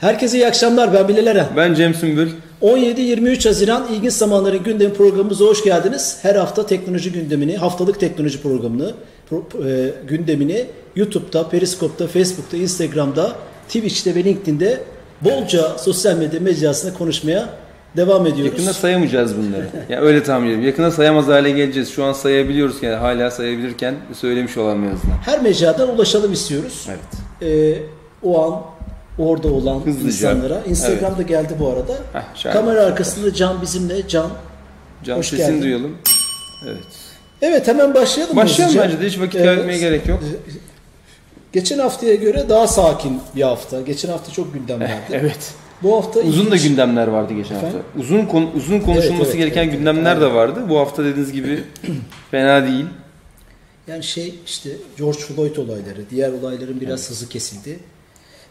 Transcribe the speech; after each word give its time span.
Herkese 0.00 0.36
iyi 0.38 0.46
akşamlar. 0.46 0.94
Ben 0.94 1.08
Bilal 1.08 1.26
Eren. 1.26 1.46
Ben 1.56 1.74
Cem 1.74 1.94
Sümbül. 1.94 2.28
17-23 2.62 3.48
Haziran 3.48 3.86
İlginç 3.92 4.12
Zamanların 4.12 4.62
Gündemi 4.62 4.94
programımıza 4.94 5.44
hoş 5.44 5.64
geldiniz. 5.64 6.18
Her 6.22 6.34
hafta 6.34 6.66
teknoloji 6.66 7.12
gündemini, 7.12 7.56
haftalık 7.56 8.00
teknoloji 8.00 8.42
programını, 8.42 8.94
pro- 9.30 9.88
e, 9.88 9.92
gündemini 10.08 10.64
YouTube'da, 10.96 11.48
Periskop'ta, 11.48 12.06
Facebook'ta, 12.06 12.56
Instagram'da, 12.56 13.32
Twitch'te 13.68 14.14
ve 14.14 14.24
LinkedIn'de 14.24 14.78
bolca 15.20 15.78
sosyal 15.78 16.16
medya 16.16 16.40
mecrasında 16.40 16.94
konuşmaya 16.94 17.48
devam 17.96 18.26
ediyoruz. 18.26 18.52
Yakında 18.52 18.72
sayamayacağız 18.72 19.36
bunları. 19.36 19.66
ya 19.88 20.00
öyle 20.00 20.22
tahmin 20.22 20.46
ediyorum. 20.46 20.66
Yakında 20.66 20.90
sayamaz 20.90 21.26
hale 21.28 21.50
geleceğiz. 21.50 21.90
Şu 21.90 22.04
an 22.04 22.12
sayabiliyoruz 22.12 22.82
yani 22.82 22.94
hala 22.94 23.30
sayabilirken 23.30 23.94
söylemiş 24.14 24.56
olalım 24.56 24.84
en 24.84 24.94
azından. 24.94 25.16
Her 25.24 25.42
mecradan 25.42 25.88
ulaşalım 25.94 26.32
istiyoruz. 26.32 26.88
Evet. 26.88 27.42
E, 27.42 27.78
o 28.22 28.42
an 28.44 28.60
orada 29.28 29.48
olan 29.48 29.80
Hızlıca. 29.86 30.06
insanlara. 30.32 30.62
Instagram'da 30.68 31.22
geldi 31.22 31.54
bu 31.60 31.68
arada. 31.68 31.94
Heh. 32.12 32.52
Kamera 32.52 32.80
arkasında 32.80 33.34
Can 33.34 33.62
bizimle. 33.62 34.08
Can. 34.08 34.30
Can 35.04 35.16
Hoş 35.18 35.26
sesini 35.28 35.46
geldin. 35.46 35.62
duyalım. 35.62 35.96
Evet. 36.66 36.78
Evet 37.42 37.68
hemen 37.68 37.94
başlayalım. 37.94 38.36
Başlayalım 38.36 38.76
hızlıca. 38.76 38.90
bence 38.96 39.02
de 39.04 39.08
hiç 39.08 39.18
vakit 39.20 39.40
Ee, 39.40 39.44
kaybetmeye 39.44 39.78
gerek 39.78 40.06
yok. 40.08 40.20
Geçen 41.52 41.78
haftaya 41.78 42.14
göre 42.14 42.48
daha 42.48 42.66
sakin 42.66 43.20
bir 43.36 43.42
hafta. 43.42 43.80
Geçen 43.80 44.08
hafta 44.08 44.32
çok 44.32 44.54
gündem 44.54 44.80
vardı. 44.80 44.92
Evet. 45.12 45.54
Bu 45.82 45.96
hafta 45.96 46.20
Uzun 46.20 46.50
da 46.50 46.54
ilginç. 46.56 46.68
gündemler 46.68 47.06
vardı 47.06 47.32
geçen 47.34 47.54
hafta. 47.54 47.66
Efendim? 47.68 47.86
Uzun 47.98 48.26
kon- 48.26 48.50
uzun 48.56 48.80
konuşulması 48.80 49.14
Evet, 49.14 49.26
evet, 49.26 49.36
gereken 49.38 49.62
evet, 49.68 49.78
gündemler 49.78 50.12
evet. 50.12 50.22
de 50.22 50.34
vardı. 50.34 50.60
Bu 50.68 50.78
hafta 50.78 51.04
dediğiniz 51.04 51.32
gibi 51.32 51.64
fena 52.30 52.66
değil. 52.66 52.86
Yani 53.88 54.02
şey 54.04 54.34
işte 54.46 54.70
George 54.98 55.18
Floyd 55.18 55.56
olayları, 55.56 56.10
diğer 56.10 56.32
olayların 56.32 56.80
biraz 56.80 57.10
hızı 57.10 57.28
kesildi. 57.28 57.78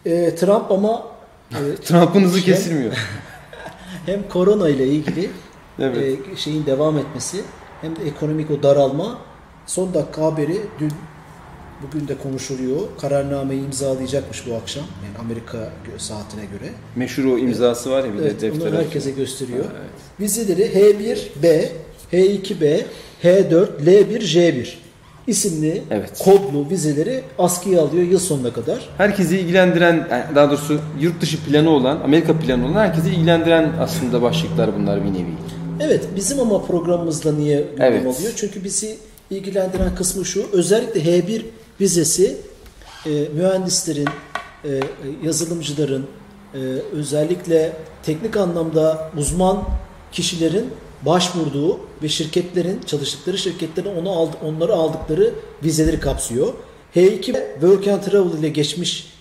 Ee, 0.06 0.36
Trump 0.36 0.72
ama 0.72 1.04
e, 1.52 1.76
Trump'ın 1.86 2.24
hızı 2.24 2.40
Şey- 2.42 2.54
kesilmiyor. 2.54 2.94
hem 4.06 4.28
korona 4.30 4.70
ile 4.70 4.88
ilgili 4.88 5.30
Evet. 5.80 6.20
e, 6.34 6.36
şeyin 6.36 6.66
devam 6.66 6.98
etmesi 6.98 7.42
hem 7.82 7.96
de 7.96 8.04
ekonomik 8.08 8.52
o 8.52 8.64
daralma 8.64 9.18
son 9.68 9.94
dakika 9.94 10.22
haberi 10.22 10.62
dün 10.80 10.92
bugün 11.84 12.08
de 12.08 12.18
konuşuluyor. 12.18 12.80
Kararnameyi 13.02 13.66
imzalayacakmış 13.66 14.48
bu 14.48 14.56
akşam. 14.56 14.84
Yani 15.06 15.18
Amerika 15.28 15.70
saatine 15.98 16.42
göre. 16.46 16.72
Meşhur 16.96 17.26
o 17.26 17.38
imzası 17.38 17.92
var 17.92 18.04
ya 18.04 18.14
bir 18.14 18.20
Evet, 18.20 18.42
de 18.42 18.52
onu 18.52 18.60
deftere. 18.62 18.78
herkese 18.78 19.12
gösteriyor. 19.12 19.66
Evet. 19.72 19.90
Vizeleri 20.20 20.62
H1B, 20.62 21.70
H2B, 22.14 22.84
H4, 23.24 23.68
L1, 23.86 24.20
J1 24.20 24.68
isimli 25.30 25.84
Evet. 25.92 26.20
kodlu 26.20 26.70
vizeleri 26.70 27.22
askıya 27.40 27.82
alıyor 27.82 28.04
yıl 28.04 28.20
sonuna 28.20 28.54
kadar. 28.54 28.90
Herkesi 28.98 29.40
ilgilendiren, 29.40 30.08
daha 30.36 30.50
doğrusu 30.50 30.80
yurt 31.00 31.22
dışı 31.22 31.38
planı 31.46 31.70
olan, 31.70 32.00
Amerika 32.04 32.40
planı 32.40 32.66
olan 32.66 32.74
herkesi 32.74 33.10
ilgilendiren 33.10 33.72
aslında 33.80 34.22
başlıklar 34.22 34.76
bunlar 34.80 35.04
bir 35.04 35.10
nevi. 35.14 35.26
Evet 35.80 36.06
bizim 36.16 36.40
ama 36.40 36.62
programımızda 36.66 37.32
niye 37.32 37.62
gündem 37.62 37.94
Evet. 37.94 38.02
oluyor? 38.06 38.34
Çünkü 38.36 38.64
bizi 38.64 38.98
ilgilendiren 39.30 39.96
kısmı 39.96 40.26
şu. 40.26 40.46
Özellikle 40.54 41.02
H1 41.02 41.42
vizesi 41.82 42.38
e, 43.06 43.10
mühendislerin, 43.36 44.08
e, 44.66 44.70
yazılımcıların, 45.24 46.06
e, 46.54 46.58
özellikle 46.94 47.74
teknik 48.04 48.38
anlamda 48.38 49.12
uzman 49.18 49.64
kişilerin 50.12 50.66
başvurduğu 51.06 51.80
ve 52.04 52.10
şirketlerin, 52.10 52.82
çalıştıkları 52.86 53.38
şirketlerin 53.38 53.96
onu 53.96 54.12
aldı, 54.12 54.38
onları 54.44 54.74
aldıkları 54.74 55.34
vizeleri 55.64 56.00
kapsıyor. 56.00 56.54
H2 56.96 57.22
Work 57.54 57.88
and 57.88 58.02
Travel 58.02 58.40
ile 58.40 58.50
geçmiş 58.50 59.14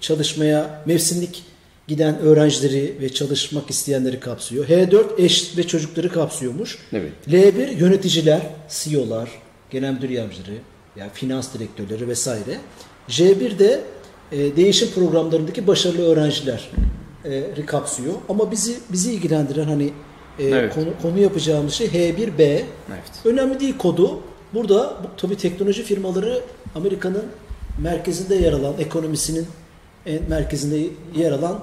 çalışmaya 0.00 0.82
mevsimlik 0.86 1.42
giden 1.88 2.18
öğrencileri 2.18 2.96
ve 3.00 3.08
çalışmak 3.08 3.70
isteyenleri 3.70 4.20
kapsıyor. 4.20 4.66
H4 4.68 5.22
eş 5.22 5.56
ve 5.56 5.66
çocukları 5.66 6.08
kapsıyormuş. 6.12 6.78
Evet. 6.92 7.12
L1 7.28 7.76
yöneticiler, 7.76 8.40
CEO'lar, 8.68 9.30
genel 9.70 9.92
müdür 9.92 10.10
yardımcıları, 10.10 10.58
yani 10.96 11.10
finans 11.14 11.54
direktörleri 11.54 12.08
vesaire. 12.08 12.58
J1 13.08 13.58
de 13.58 13.80
e, 14.32 14.56
değişim 14.56 14.88
programlarındaki 14.90 15.66
başarılı 15.66 16.02
öğrenciler 16.02 16.70
e, 17.24 17.66
kapsıyor. 17.66 18.14
Ama 18.28 18.50
bizi 18.50 18.76
bizi 18.92 19.12
ilgilendiren 19.12 19.64
hani 19.64 19.90
e, 20.38 20.44
Evet. 20.44 20.74
konu, 20.74 20.86
konu 21.02 21.18
yapacağımız 21.18 21.72
şey 21.74 21.86
H1B. 21.86 22.42
Evet. 22.42 22.64
Önemli 23.24 23.60
değil 23.60 23.78
kodu. 23.78 24.20
Burada 24.54 24.96
bu, 25.04 25.16
tabii 25.16 25.36
teknoloji 25.36 25.82
firmaları 25.82 26.40
Amerika'nın 26.74 27.24
merkezinde 27.82 28.34
yer 28.34 28.52
alan, 28.52 28.74
ekonomisinin 28.78 29.46
en 30.06 30.20
merkezinde 30.28 30.86
yer 31.16 31.32
alan 31.32 31.60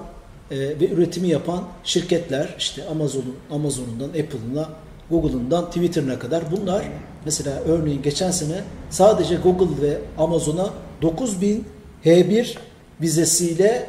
e, 0.50 0.58
ve 0.58 0.88
üretimi 0.90 1.28
yapan 1.28 1.64
şirketler 1.84 2.54
işte 2.58 2.84
Amazon'un 2.88 3.36
Amazon'undan 3.50 4.08
Apple'ına 4.08 4.68
Google'ından 5.10 5.66
Twitter'ına 5.66 6.18
kadar 6.18 6.44
bunlar 6.50 6.84
mesela 7.24 7.60
örneğin 7.66 8.02
geçen 8.02 8.30
sene 8.30 8.60
sadece 8.90 9.36
Google 9.36 9.82
ve 9.86 9.98
Amazon'a 10.18 10.70
9000 11.02 11.64
H1 12.04 12.56
vizesiyle 13.00 13.86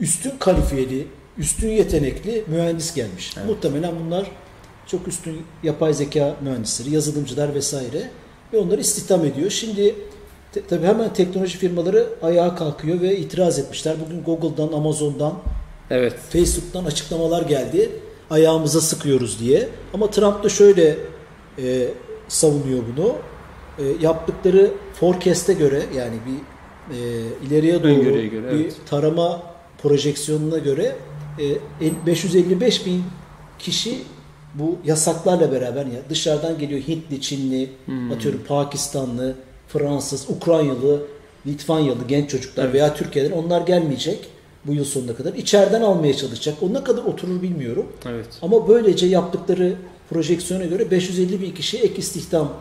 üstün 0.00 0.32
kalifiyeli, 0.38 1.06
üstün 1.38 1.68
yetenekli 1.68 2.44
mühendis 2.46 2.94
gelmiş. 2.94 3.36
Muhtemelen 3.46 3.92
bunlar 4.04 4.30
çok 4.86 5.08
üstün 5.08 5.42
yapay 5.62 5.94
zeka 5.94 6.36
mühendisleri, 6.40 6.94
yazılımcılar 6.94 7.54
vesaire 7.54 8.10
ve 8.52 8.58
onları 8.58 8.80
istihdam 8.80 9.24
ediyor. 9.24 9.50
Şimdi 9.50 9.94
te, 10.52 10.66
tabii 10.68 10.86
hemen 10.86 11.12
teknoloji 11.12 11.58
firmaları 11.58 12.08
ayağa 12.22 12.54
kalkıyor 12.54 13.00
ve 13.00 13.16
itiraz 13.16 13.58
etmişler. 13.58 13.96
Bugün 14.06 14.22
Google'dan, 14.22 14.72
Amazon'dan, 14.72 15.34
Evet. 15.90 16.14
Facebook'tan 16.30 16.84
açıklamalar 16.84 17.42
geldi. 17.42 17.90
Ayağımıza 18.30 18.80
sıkıyoruz 18.80 19.40
diye. 19.40 19.68
Ama 19.94 20.10
Trump 20.10 20.44
da 20.44 20.48
şöyle 20.48 20.96
e, 21.58 21.88
savunuyor 22.28 22.82
bunu. 22.96 23.14
E, 23.78 23.82
yaptıkları 24.00 24.70
forecast'e 24.94 25.52
göre 25.52 25.82
yani 25.96 26.14
bir 26.26 26.38
e, 26.96 26.98
ileriye 27.46 27.82
doğru 27.82 28.02
göre, 28.02 28.22
bir 28.32 28.64
evet. 28.64 28.76
tarama 28.90 29.42
projeksiyonuna 29.82 30.58
göre 30.58 30.96
555 32.06 32.86
bin 32.86 33.04
kişi 33.58 33.98
bu 34.54 34.76
yasaklarla 34.84 35.52
beraber 35.52 35.86
ya 35.86 36.00
dışarıdan 36.10 36.58
geliyor 36.58 36.80
Hintli, 36.88 37.20
Çinli, 37.20 37.70
Hmm. 37.86 38.12
atıyorum 38.12 38.40
Pakistanlı, 38.48 39.34
Fransız, 39.68 40.30
Ukraynalı, 40.30 41.02
Litvanyalı 41.46 41.98
genç 42.08 42.30
çocuklar 42.30 42.72
veya 42.72 42.94
Türkiye'den 42.94 43.30
onlar 43.32 43.60
gelmeyecek 43.60 44.18
bu 44.66 44.74
yıl 44.74 44.84
sonuna 44.84 45.14
kadar. 45.14 45.34
İçeriden 45.34 45.82
almaya 45.82 46.16
çalışacak. 46.16 46.54
O 46.62 46.74
ne 46.74 46.84
kadar 46.84 47.02
oturur 47.04 47.42
bilmiyorum. 47.42 47.86
Evet. 48.06 48.26
Ama 48.42 48.68
böylece 48.68 49.06
yaptıkları 49.06 49.74
projeksiyona 50.10 50.64
göre 50.64 50.90
550 50.90 51.40
bin 51.42 51.50
kişi 51.50 51.78
ek 51.78 51.94
istihdam 51.96 52.52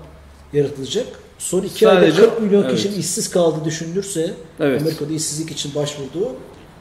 yaratılacak. 0.53 1.05
Son 1.39 1.61
iki 1.61 1.89
ayda 1.89 1.99
Sadece- 2.01 2.21
40 2.21 2.41
milyon 2.41 2.63
evet. 2.63 2.75
kişinin 2.75 2.99
işsiz 2.99 3.29
kaldığı 3.29 3.65
düşünülürse 3.65 4.33
Evet. 4.59 4.81
Amerika'da 4.81 5.13
işsizlik 5.13 5.51
için 5.51 5.75
başvurduğu 5.75 6.29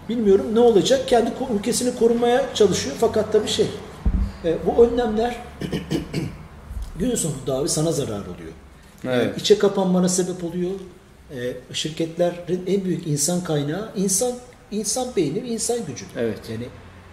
bilmiyorum 0.09 0.47
ne 0.55 0.61
olacak. 0.61 1.09
Kendi 1.09 1.31
ülkesini 1.59 1.99
korumaya 1.99 2.55
çalışıyor 2.55 2.97
fakat 3.01 3.33
tabii 3.33 3.49
şey 3.49 3.67
e, 4.45 4.57
bu 4.67 4.87
önlemler 4.87 5.37
günün 6.99 7.15
sonunda 7.15 7.55
abi 7.55 7.69
sana 7.69 7.93
zarar 7.93 8.21
oluyor. 8.21 8.53
Yani 9.05 9.23
Evet. 9.23 9.41
içe 9.41 9.59
kapanmana 9.59 10.09
sebep 10.09 10.45
oluyor. 10.45 10.71
E, 11.35 11.57
şirketlerin 11.73 12.63
en 12.67 12.85
büyük 12.85 13.07
insan 13.07 13.45
kaynağı 13.45 13.89
insan 13.97 14.33
insan 14.71 15.09
beyni 15.17 15.43
ve 15.43 15.49
insan 15.49 15.79
gücü. 15.87 16.05
Evet. 16.17 16.39
Yani 16.51 16.65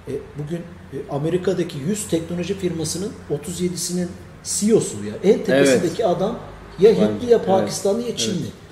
e, 0.07 0.13
bugün 0.37 0.57
e, 0.93 0.97
Amerika'daki 1.11 1.77
100 1.77 2.07
teknoloji 2.07 2.53
firmasının 2.53 3.11
37'sinin 3.31 4.07
CEO'su 4.43 5.05
ya. 5.05 5.13
En 5.31 5.43
tepesindeki 5.43 6.05
adam 6.05 6.39
ya 6.79 6.91
Hintli 6.91 7.31
ya 7.31 7.37
evet. 7.37 7.45
Pakistanlı 7.45 8.01
ya 8.01 8.17
Çinli. 8.17 8.47
E, 8.47 8.66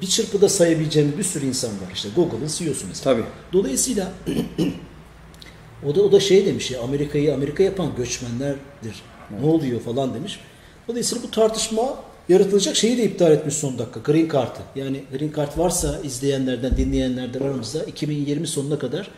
Bir 0.00 0.06
çırpıda 0.06 0.48
sayabileceğimiz 0.48 1.18
bir 1.18 1.22
sürü 1.22 1.46
insan 1.46 1.70
var. 1.70 1.92
İşte 1.94 2.08
Google'ın 2.16 2.48
CEO'su 2.58 2.86
mesela. 2.88 3.14
Tabii. 3.14 3.24
Dolayısıyla 3.52 4.12
o 5.86 5.94
da 5.94 6.02
o 6.02 6.12
da 6.12 6.20
şey 6.20 6.46
demiş 6.46 6.70
ya 6.70 6.80
Amerika'yı 6.82 7.34
Amerika 7.34 7.62
yapan 7.62 7.88
göçmenlerdir. 7.96 9.02
Ne 9.40 9.46
oluyor 9.46 9.80
falan 9.80 10.14
demiş. 10.14 10.40
Dolayısıyla 10.88 11.24
bu 11.24 11.30
tartışma 11.30 11.82
yaratılacak 12.28 12.76
şeyi 12.76 12.98
de 12.98 13.04
iptal 13.04 13.32
etmiş 13.32 13.54
son 13.54 13.78
dakika. 13.78 14.00
Green 14.12 14.28
Card'ı. 14.28 14.60
Yani 14.80 15.04
Green 15.18 15.32
Card 15.36 15.58
varsa 15.58 16.00
izleyenlerden, 16.04 16.76
dinleyenlerden 16.76 17.40
aramızda 17.40 17.84
2020 17.84 18.46
sonuna 18.46 18.78
kadar 18.78 19.10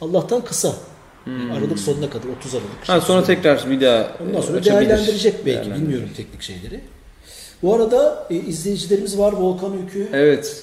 Allah'tan 0.00 0.44
kısa. 0.44 0.74
Aralık 1.52 1.78
sonuna 1.78 2.10
kadar 2.10 2.28
30 2.28 2.54
Aralık. 2.54 2.68
Hmm. 2.68 2.94
Ha, 2.94 3.00
sonra 3.00 3.24
tekrar 3.24 3.70
bir 3.70 3.80
daha 3.80 4.12
Ondan 4.28 4.40
sonra 4.40 4.58
açabilir. 4.58 4.88
değerlendirecek 4.88 5.46
belki. 5.46 5.70
Bilmiyorum 5.70 6.08
teknik 6.16 6.42
şeyleri. 6.42 6.80
Bu 7.62 7.74
arada 7.74 8.26
e, 8.30 8.34
izleyicilerimiz 8.34 9.18
var. 9.18 9.32
Volkan 9.32 9.72
Ülkü. 9.84 10.08
Evet. 10.12 10.62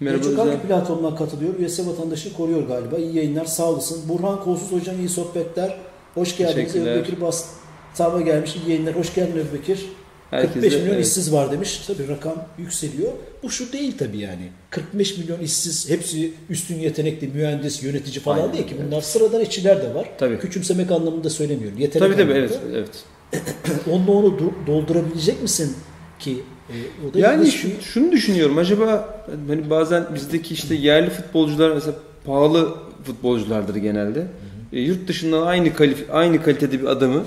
Merhaba 0.00 0.22
Çok 0.22 0.32
Özlem. 0.32 0.46
hangi 0.46 0.62
platformdan 0.62 1.16
katılıyor? 1.16 1.54
USA 1.58 1.86
vatandaşı 1.86 2.32
koruyor 2.32 2.62
galiba. 2.62 2.96
İyi 2.98 3.16
yayınlar 3.16 3.44
sağ 3.44 3.70
olasın. 3.70 4.08
Burhan 4.08 4.44
Kolsuz 4.44 4.72
Hocam 4.72 4.98
iyi 4.98 5.08
sohbetler. 5.08 5.76
Hoş 6.14 6.36
geldiniz. 6.36 6.76
Ebubekir 6.76 7.20
Bastava 7.20 8.20
gelmiş. 8.20 8.56
İyi 8.56 8.70
yayınlar. 8.70 8.96
Hoş 8.96 9.14
geldin 9.14 9.38
Ebubekir. 9.38 9.86
Herkes 10.30 10.52
45 10.52 10.72
de- 10.72 10.76
milyon 10.80 10.94
evet. 10.94 11.06
işsiz 11.06 11.32
var 11.32 11.52
demiş. 11.52 11.82
Tabii 11.86 12.08
rakam 12.08 12.34
yükseliyor. 12.58 13.12
Bu 13.42 13.50
şu 13.50 13.72
değil 13.72 13.98
tabii 13.98 14.18
yani. 14.18 14.48
45 14.70 15.18
milyon 15.18 15.40
işsiz 15.40 15.90
hepsi 15.90 16.32
üstün 16.50 16.78
yetenekli 16.78 17.26
mühendis, 17.28 17.82
yönetici 17.82 18.20
falan 18.20 18.38
Aynen, 18.38 18.52
değil 18.52 18.66
ki. 18.66 18.76
Bunlar 18.86 19.00
sıradan 19.00 19.40
işçiler 19.40 19.82
de 19.82 19.94
var. 19.94 20.10
Tabii. 20.18 20.38
Küçümsemek 20.38 20.90
anlamında 20.90 21.30
söylemiyorum. 21.30 21.78
Yetenek 21.78 22.08
Tabii 22.08 22.22
tabii 22.22 22.38
evet 22.38 22.58
evet. 22.72 22.88
Onunla 23.90 24.10
onu 24.12 24.26
do- 24.26 24.66
doldurabilecek 24.66 25.42
misin 25.42 25.76
ki? 26.20 26.36
E, 26.70 26.74
o 27.10 27.14
da 27.14 27.18
Yani 27.18 27.46
şu- 27.50 27.82
şunu 27.82 28.12
düşünüyorum 28.12 28.58
acaba 28.58 29.08
hani 29.48 29.70
bazen 29.70 30.04
bizdeki 30.14 30.54
işte 30.54 30.74
yerli 30.74 31.10
futbolcular 31.10 31.70
mesela 31.74 31.94
pahalı 32.26 32.74
futbolculardır 33.04 33.74
genelde. 33.76 34.26
E, 34.72 34.80
yurt 34.80 35.08
dışından 35.08 35.46
aynı 35.46 35.74
kalif 35.74 36.04
aynı 36.12 36.42
kalitede 36.42 36.80
bir 36.80 36.86
adamı 36.86 37.22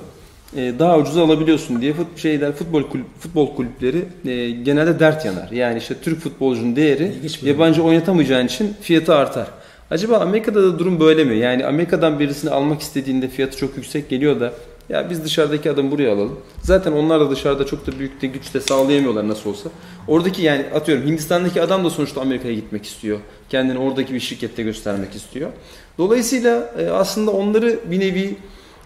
e, 0.57 0.73
daha 0.79 0.97
ucuza 0.97 1.23
alabiliyorsun 1.23 1.81
diye 1.81 1.93
fut, 1.93 2.07
şeyler 2.17 2.51
futbol 2.51 2.83
kulüp, 2.83 3.05
futbol 3.19 3.55
kulüpleri 3.55 4.05
e, 4.25 4.49
genelde 4.49 4.99
dert 4.99 5.25
yanar. 5.25 5.51
Yani 5.51 5.77
işte 5.77 5.95
Türk 6.01 6.19
futbolcunun 6.19 6.75
değeri 6.75 7.11
yabancı 7.43 7.83
oynatamayacağın 7.83 8.45
için 8.45 8.73
fiyatı 8.81 9.15
artar. 9.15 9.47
Acaba 9.91 10.17
Amerika'da 10.17 10.63
da 10.63 10.79
durum 10.79 10.99
böyle 10.99 11.23
mi? 11.23 11.37
Yani 11.37 11.65
Amerika'dan 11.65 12.19
birisini 12.19 12.51
almak 12.51 12.81
istediğinde 12.81 13.27
fiyatı 13.27 13.57
çok 13.57 13.77
yüksek 13.77 14.09
geliyor 14.09 14.39
da 14.39 14.53
ya 14.89 15.09
biz 15.09 15.23
dışarıdaki 15.23 15.71
adamı 15.71 15.91
buraya 15.91 16.13
alalım. 16.13 16.39
Zaten 16.61 16.91
onlar 16.91 17.19
da 17.19 17.31
dışarıda 17.31 17.65
çok 17.65 17.87
da 17.87 17.99
büyük 17.99 18.21
de 18.21 18.27
güç 18.27 18.53
de 18.53 18.59
sağlayamıyorlar 18.59 19.27
nasıl 19.27 19.49
olsa. 19.49 19.69
Oradaki 20.07 20.41
yani 20.41 20.65
atıyorum 20.75 21.07
Hindistan'daki 21.07 21.61
adam 21.61 21.85
da 21.85 21.89
sonuçta 21.89 22.21
Amerika'ya 22.21 22.53
gitmek 22.53 22.85
istiyor. 22.85 23.19
Kendini 23.49 23.77
oradaki 23.77 24.13
bir 24.13 24.19
şirkette 24.19 24.63
göstermek 24.63 25.15
istiyor. 25.15 25.49
Dolayısıyla 25.97 26.73
e, 26.79 26.89
aslında 26.89 27.31
onları 27.31 27.79
bir 27.91 27.99
nevi 27.99 28.35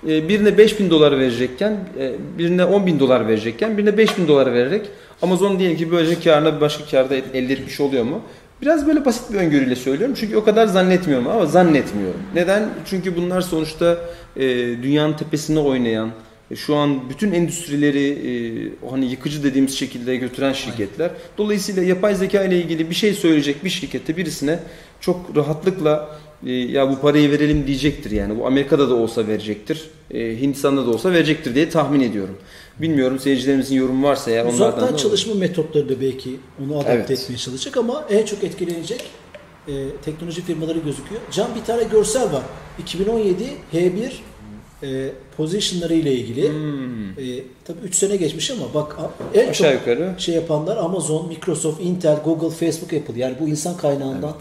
e, 0.07 0.29
birine 0.29 0.57
5000 0.57 0.89
dolar 0.89 1.19
verecekken, 1.19 1.77
e, 1.99 2.13
birine 2.37 2.65
10 2.65 2.85
bin 2.85 2.99
dolar 2.99 3.27
verecekken, 3.27 3.77
birine 3.77 3.97
5000 3.97 4.27
dolar 4.27 4.53
vererek 4.53 4.85
Amazon 5.21 5.59
diyelim 5.59 5.77
ki 5.77 5.91
böylece 5.91 6.19
karına 6.19 6.55
bir 6.55 6.61
başka 6.61 6.85
karda 6.85 7.15
elde 7.15 7.53
etmiş 7.53 7.79
oluyor 7.79 8.03
mu? 8.03 8.21
Biraz 8.61 8.87
böyle 8.87 9.05
basit 9.05 9.33
bir 9.33 9.37
öngörüyle 9.37 9.75
söylüyorum. 9.75 10.15
Çünkü 10.19 10.37
o 10.37 10.43
kadar 10.43 10.67
zannetmiyorum 10.67 11.27
ama 11.27 11.45
zannetmiyorum. 11.45 12.21
Neden? 12.35 12.69
Çünkü 12.85 13.15
bunlar 13.15 13.41
sonuçta 13.41 13.97
e, 14.35 14.45
dünyanın 14.83 15.13
tepesine 15.13 15.59
oynayan, 15.59 16.11
e, 16.51 16.55
şu 16.55 16.75
an 16.75 17.09
bütün 17.09 17.31
endüstrileri 17.31 18.09
e, 18.09 18.29
hani 18.89 19.05
yıkıcı 19.05 19.43
dediğimiz 19.43 19.77
şekilde 19.77 20.15
götüren 20.15 20.53
şirketler. 20.53 21.11
Dolayısıyla 21.37 21.83
yapay 21.83 22.15
zeka 22.15 22.43
ile 22.43 22.61
ilgili 22.61 22.89
bir 22.89 22.95
şey 22.95 23.13
söyleyecek 23.13 23.63
bir 23.63 23.69
şirkette 23.69 24.17
birisine 24.17 24.59
çok 25.01 25.35
rahatlıkla 25.35 26.09
e, 26.45 26.51
ya 26.51 26.89
bu 26.89 26.99
parayı 27.01 27.31
verelim 27.31 27.67
diyecektir 27.67 28.11
yani. 28.11 28.39
Bu 28.39 28.47
Amerika'da 28.47 28.89
da 28.89 28.95
olsa 28.95 29.27
verecektir. 29.27 29.89
e, 30.11 30.41
Hindistan'da 30.41 30.85
da 30.85 30.89
olsa 30.89 31.11
verecektir 31.11 31.55
diye 31.55 31.69
tahmin 31.69 32.01
ediyorum. 32.01 32.37
Bilmiyorum 32.81 33.19
seyircilerimizin 33.19 33.75
yorumu 33.75 34.07
varsa 34.07 34.31
eğer 34.31 34.41
onlardan 34.45 34.55
Uzaktan 34.55 34.95
çalışma 34.95 35.33
metotları 35.33 35.89
da 35.89 36.01
belki 36.01 36.35
onu 36.65 36.75
adapte 36.75 36.91
Evet. 36.93 37.11
etmeye 37.11 37.37
çalışacak 37.37 37.77
ama 37.77 38.05
en 38.09 38.25
çok 38.25 38.43
etkilenecek 38.43 39.03
e, 39.67 39.73
teknoloji 40.05 40.41
firmaları 40.41 40.79
gözüküyor. 40.79 41.21
Can 41.31 41.55
bir 41.55 41.63
tane 41.65 41.83
görsel 41.83 42.33
var. 42.33 42.43
2017 42.79 43.43
H1 43.73 44.11
e, 44.83 45.11
positionları 45.37 45.93
ile 45.93 46.13
ilgili. 46.13 46.49
Hmm. 46.49 47.09
E, 47.09 47.43
tabii 47.65 47.79
3 47.83 47.95
sene 47.95 48.15
geçmiş 48.15 48.51
ama 48.51 48.73
bak 48.73 48.97
en 49.33 49.47
Aşağı 49.49 49.71
çok 49.73 49.79
yukarı. 49.87 50.13
şey 50.17 50.35
yapanlar 50.35 50.77
Amazon, 50.77 51.27
Microsoft, 51.27 51.81
Intel, 51.81 52.17
Google, 52.25 52.49
Facebook, 52.49 52.93
Apple. 52.93 53.19
Yani 53.21 53.35
bu 53.41 53.47
insan 53.47 53.77
kaynağından 53.77 54.33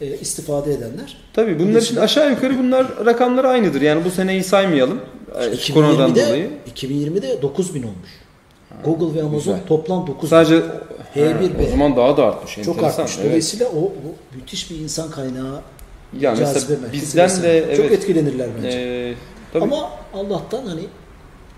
e, 0.00 0.18
istifade 0.18 0.72
edenler. 0.72 1.16
Tabii 1.32 1.58
bunlar 1.58 1.82
için 1.82 1.96
aşağı 1.96 2.30
yukarı 2.30 2.58
bunlar 2.58 3.06
rakamları 3.06 3.48
aynıdır. 3.48 3.80
Yani 3.80 4.04
bu 4.04 4.10
seneyi 4.10 4.44
saymayalım. 4.44 5.00
Koronadan 5.74 6.10
2020'de, 6.10 6.26
dolayı. 6.28 6.50
2020'de 6.76 7.42
9000 7.42 7.82
olmuş. 7.82 8.10
Google 8.84 9.14
ve 9.18 9.22
Amazon 9.22 9.54
güzel. 9.54 9.66
toplam 9.68 10.06
9000. 10.06 10.28
Sadece 10.28 10.54
H1 11.16 11.32
Ha, 11.34 11.40
ve 11.58 11.66
o 11.66 11.70
zaman 11.70 11.96
daha 11.96 12.16
da 12.16 12.24
artmış. 12.26 12.54
çok 12.54 12.76
enteresan, 12.76 13.02
artmış. 13.02 13.16
evet. 13.18 13.28
Dolayısıyla 13.28 13.66
o, 13.68 13.80
o 13.84 13.92
müthiş 14.34 14.70
bir 14.70 14.76
insan 14.76 15.10
kaynağı 15.10 15.60
Ya 16.20 16.36
cazibe 16.36 16.74
mesela 16.74 16.92
bizden 16.92 17.24
vesaire. 17.24 17.52
de 17.52 17.58
evet. 17.64 17.76
çok 17.76 17.92
etkilenirler 17.92 18.48
bence. 18.56 18.78
e, 18.78 19.14
tabii, 19.52 19.64
Ama 19.64 19.90
Allah'tan 20.14 20.66
hani 20.66 20.82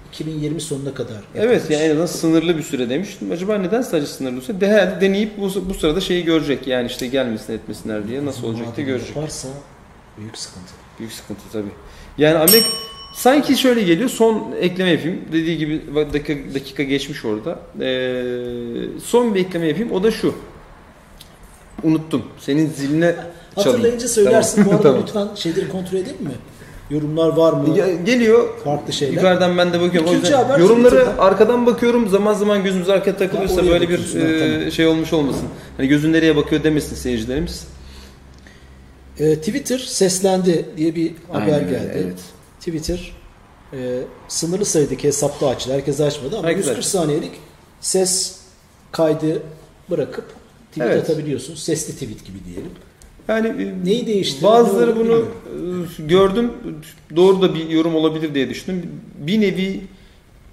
2020 0.08 0.60
sonuna 0.60 0.94
kadar. 0.94 1.16
evet 1.34 1.52
yapılmış. 1.52 1.70
yani 1.70 1.82
en 1.84 1.90
azından 1.90 2.06
sınırlı 2.06 2.58
bir 2.58 2.62
süre 2.62 2.90
demiştim. 2.90 3.32
Acaba 3.32 3.58
neden 3.58 3.82
sadece 3.82 4.06
sınırlı 4.06 4.36
bir 4.36 4.42
süre? 4.42 4.60
De, 4.60 4.98
deneyip 5.00 5.38
bu, 5.40 5.50
bu 5.68 5.74
sırada 5.74 6.00
şeyi 6.00 6.24
görecek. 6.24 6.66
Yani 6.66 6.86
işte 6.86 7.06
gelmesin 7.06 7.52
etmesinler 7.52 8.08
diye 8.08 8.26
nasıl 8.26 8.46
olacak 8.46 8.76
diye 8.76 8.86
görecek. 8.86 9.16
Yaparsa 9.16 9.48
büyük 10.18 10.38
sıkıntı. 10.38 10.72
Büyük 10.98 11.12
sıkıntı 11.12 11.40
tabii. 11.52 11.70
Yani 12.18 12.38
Amerika 12.38 12.68
sanki 13.12 13.56
şöyle 13.56 13.82
geliyor. 13.82 14.08
Son 14.08 14.52
ekleme 14.60 14.90
yapayım. 14.90 15.20
Dediği 15.32 15.58
gibi 15.58 15.82
dakika, 16.12 16.34
dakika 16.54 16.82
geçmiş 16.82 17.24
orada. 17.24 17.58
Ee, 17.80 18.22
son 19.04 19.34
bir 19.34 19.40
ekleme 19.40 19.66
yapayım. 19.66 19.92
O 19.92 20.02
da 20.02 20.10
şu. 20.10 20.34
Unuttum. 21.82 22.22
Senin 22.38 22.66
ziline 22.66 23.14
çalayım. 23.14 23.24
Hatırlayınca 23.54 24.08
söylersin. 24.08 24.64
Tamam. 24.64 24.70
Bu 24.82 24.88
arada 24.88 25.04
Tamam. 25.12 25.28
lütfen 25.28 25.34
şeyleri 25.34 25.68
kontrol 25.68 25.98
edelim 25.98 26.22
mi? 26.22 26.30
Yorumlar 26.90 27.28
var 27.28 27.52
mı? 27.52 27.78
Ya- 27.78 27.94
Geliyor. 27.94 28.48
Farklı 28.64 28.92
şeyler. 28.92 29.14
Yukarıdan 29.14 29.58
ben 29.58 29.72
de 29.72 29.80
bakıyorum. 29.80 30.10
O 30.10 30.12
İkinci 30.12 30.26
yüzden 30.26 30.44
haber 30.44 30.58
yorumları 30.58 30.94
Twitter'dan. 30.96 31.22
arkadan 31.26 31.66
bakıyorum. 31.66 32.08
Zaman 32.08 32.34
zaman 32.34 32.64
gözümüz 32.64 32.88
arkaya 32.88 33.16
takılıyorsa 33.16 33.60
oraya 33.60 33.70
böyle 33.70 33.88
bir 33.88 34.14
e, 34.14 34.54
tamam. 34.56 34.72
şey 34.72 34.86
olmuş 34.86 35.12
olmasın. 35.12 35.48
Hani 35.76 35.88
gözün 35.88 36.12
nereye 36.12 36.36
bakıyor 36.36 36.64
demesin 36.64 36.96
seyircilerimiz. 36.96 37.66
Ee, 39.18 39.36
Twitter 39.36 39.78
seslendi 39.78 40.64
diye 40.76 40.94
bir 40.94 41.12
haber 41.32 41.52
Aynen 41.52 41.68
geldi. 41.70 41.92
evet. 41.94 42.18
Twitter 42.66 43.12
e, 43.72 43.98
sınırlı 44.28 44.64
sayıdaki 44.64 45.08
hesapta 45.08 45.48
açtı. 45.48 45.72
Herkes 45.72 46.00
açmadı 46.00 46.38
ama 46.38 46.48
Herkes 46.48 46.64
140 46.66 46.78
açtı. 46.78 46.90
saniyelik 46.90 47.32
ses 47.80 48.36
kaydı 48.92 49.42
bırakıp 49.90 50.24
tweet 50.70 50.90
Evet. 50.90 51.10
atabiliyorsun. 51.10 51.54
Sesli 51.54 51.92
tweet 51.92 52.26
gibi 52.26 52.38
diyelim. 52.46 52.70
Yani 53.28 53.48
e, 53.62 53.84
Neyi 53.84 54.06
değiştirdi? 54.06 54.44
Bazıları 54.44 54.96
bunu 54.96 55.02
bilmiyorum. 55.04 55.88
e, 55.98 56.02
gördüm. 56.02 56.52
Doğru 57.16 57.42
da 57.42 57.54
bir 57.54 57.68
yorum 57.68 57.94
olabilir 57.94 58.34
diye 58.34 58.48
düşündüm. 58.48 58.90
Bir 59.18 59.40
nevi 59.40 59.80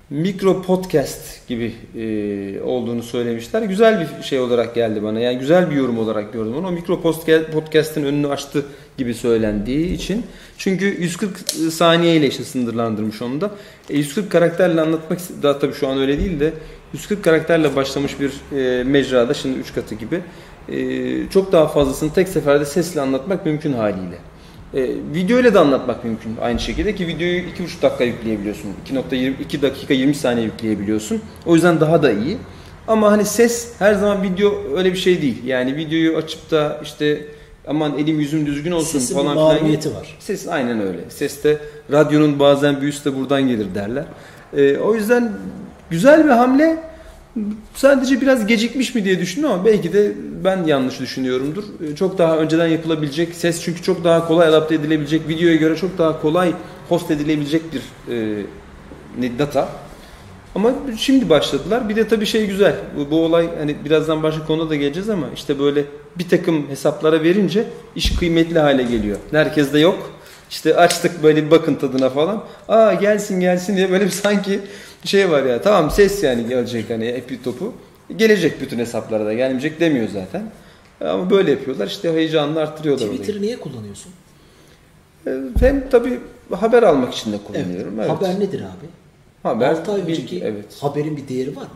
mikro 0.09 0.61
podcast 0.61 1.47
gibi 1.47 1.73
e, 1.95 2.61
olduğunu 2.61 3.03
söylemişler. 3.03 3.61
Güzel 3.61 4.07
bir 4.19 4.23
şey 4.23 4.39
olarak 4.39 4.75
geldi 4.75 5.03
bana. 5.03 5.19
Yani 5.19 5.39
güzel 5.39 5.71
bir 5.71 5.75
yorum 5.75 5.99
olarak 5.99 6.33
gördüm 6.33 6.55
onu. 6.55 6.67
O 6.67 6.71
mikro 6.71 6.93
podcast- 6.93 7.51
podcast'in 7.51 8.03
önünü 8.03 8.27
açtı 8.27 8.65
gibi 8.97 9.13
söylendiği 9.13 9.93
için. 9.93 10.25
Çünkü 10.57 10.85
140 10.85 11.39
saniye 11.71 12.27
işte 12.27 12.43
sınırlandırmış 12.43 13.21
onu 13.21 13.41
da. 13.41 13.51
E, 13.89 13.97
140 13.97 14.31
karakterle 14.31 14.81
anlatmak 14.81 15.19
daha 15.43 15.59
tabii 15.59 15.73
şu 15.73 15.87
an 15.87 15.97
öyle 15.99 16.19
değil 16.19 16.39
de 16.39 16.53
140 16.93 17.23
karakterle 17.23 17.75
başlamış 17.75 18.15
bir 18.19 18.31
e, 18.57 18.83
mecrada 18.83 19.33
şimdi 19.33 19.59
3 19.59 19.73
katı 19.73 19.95
gibi 19.95 20.21
e, 20.69 21.29
çok 21.29 21.51
daha 21.51 21.67
fazlasını 21.67 22.13
tek 22.13 22.29
seferde 22.29 22.65
sesle 22.65 23.01
anlatmak 23.01 23.45
mümkün 23.45 23.73
haliyle. 23.73 24.28
E, 24.73 24.89
video 25.13 25.39
ile 25.39 25.53
de 25.53 25.59
anlatmak 25.59 26.03
mümkün 26.03 26.37
aynı 26.41 26.59
şekilde 26.59 26.95
ki 26.95 27.07
videoyu 27.07 27.39
2,5 27.39 27.81
dakika 27.81 28.03
yükleyebiliyorsun. 28.03 28.71
2.2 28.93 29.61
dakika 29.61 29.93
20 29.93 30.15
saniye 30.15 30.45
yükleyebiliyorsun. 30.45 31.21
O 31.45 31.55
yüzden 31.55 31.79
daha 31.79 32.03
da 32.03 32.11
iyi. 32.11 32.37
Ama 32.87 33.11
hani 33.11 33.25
ses 33.25 33.73
her 33.79 33.93
zaman 33.93 34.23
video 34.23 34.53
öyle 34.77 34.93
bir 34.93 34.97
şey 34.97 35.21
değil. 35.21 35.43
Yani 35.45 35.75
videoyu 35.75 36.17
açıp 36.17 36.51
da 36.51 36.79
işte 36.83 37.25
aman 37.67 37.97
elim 37.97 38.19
yüzüm 38.19 38.45
düzgün 38.45 38.71
olsun 38.71 38.99
Sesin 38.99 39.15
falan 39.15 39.33
filan. 39.33 39.47
mahiyeti 39.63 39.95
var. 39.95 40.17
Ses 40.19 40.47
aynen 40.47 40.81
öyle. 40.81 40.99
Seste 41.09 41.57
radyonun 41.91 42.39
bazen 42.39 42.81
büyüsü 42.81 43.05
de 43.05 43.17
buradan 43.17 43.47
gelir 43.47 43.67
derler. 43.75 44.05
E, 44.57 44.77
o 44.77 44.95
yüzden 44.95 45.31
güzel 45.89 46.25
bir 46.25 46.29
hamle. 46.29 46.88
Sadece 47.75 48.21
biraz 48.21 48.47
gecikmiş 48.47 48.95
mi 48.95 49.03
diye 49.05 49.19
düşündüm 49.19 49.49
ama 49.51 49.65
belki 49.65 49.93
de 49.93 50.11
ben 50.43 50.63
yanlış 50.63 50.99
düşünüyorumdur. 50.99 51.63
E, 51.91 51.95
Çok 51.95 52.17
daha 52.17 52.37
önceden 52.37 52.67
yapılabilecek 52.67 53.35
ses 53.35 53.63
çünkü 53.63 53.81
çok 53.81 54.03
daha 54.03 54.27
kolay 54.27 54.47
adapte 54.47 54.75
edilebilecek, 54.75 55.27
videoya 55.27 55.55
göre 55.55 55.75
çok 55.75 55.97
daha 55.97 56.21
kolay 56.21 56.53
host 56.89 57.11
edilebilecek 57.11 57.61
bir 57.73 57.81
e, 59.21 59.39
data. 59.39 59.69
Ama 60.55 60.73
şimdi 60.97 61.29
başladılar. 61.29 61.89
Bir 61.89 61.95
de 61.95 62.07
tabii 62.07 62.25
şey 62.25 62.47
güzel. 62.47 62.75
Bu, 62.97 63.11
bu 63.11 63.25
olay 63.25 63.49
hani 63.57 63.75
birazdan 63.85 64.23
başka 64.23 64.45
konuda 64.45 64.69
da 64.69 64.75
geleceğiz 64.75 65.09
ama 65.09 65.25
işte 65.35 65.59
böyle 65.59 65.85
bir 66.17 66.29
takım 66.29 66.69
hesaplara 66.69 67.23
verince 67.23 67.63
iş 67.95 68.15
kıymetli 68.15 68.59
hale 68.59 68.83
geliyor. 68.83 69.17
Herkes 69.31 69.73
de 69.73 69.79
yok. 69.79 70.11
İşte 70.49 70.75
açtık 70.75 71.23
böyle 71.23 71.45
bir 71.45 71.51
bakın 71.51 71.75
tadına 71.75 72.09
falan. 72.09 72.43
Aa 72.67 72.93
gelsin 72.93 73.39
gelsin 73.39 73.77
diye 73.77 73.91
böyle 73.91 74.05
bir 74.05 74.09
sanki 74.09 74.59
şey 75.03 75.31
var 75.31 75.43
ya. 75.43 75.61
Tamam 75.61 75.91
ses 75.91 76.23
yani 76.23 76.47
gelecek 76.47 76.89
hani 76.89 77.05
epi 77.05 77.43
topu. 77.43 77.73
Gelecek 78.15 78.61
bütün 78.61 78.79
hesaplara 78.79 79.25
da 79.25 79.33
gelmeyecek 79.33 79.79
demiyor 79.79 80.07
zaten. 80.09 80.51
Ama 81.01 81.29
böyle 81.29 81.51
yapıyorlar. 81.51 81.87
İşte 81.87 82.13
heyecanını 82.13 82.59
arttırıyorlar. 82.59 83.07
Twitter'ı 83.07 83.41
niye 83.41 83.59
kullanıyorsun? 83.59 84.11
Ee, 85.27 85.37
Hem 85.59 85.89
tabii 85.89 86.19
haber 86.51 86.83
almak 86.83 87.13
için 87.13 87.31
de 87.33 87.37
kullanıyorum. 87.47 87.99
Evet. 87.99 88.09
Haber 88.09 88.39
nedir 88.39 88.59
abi? 88.59 88.89
Haber, 89.43 89.69
6 89.69 89.91
ay 89.91 89.97
bilgi, 89.97 90.11
önceki 90.11 90.41
evet. 90.43 90.77
haberin 90.81 91.17
bir 91.17 91.27
değeri 91.27 91.55
var 91.55 91.61
mı? 91.61 91.69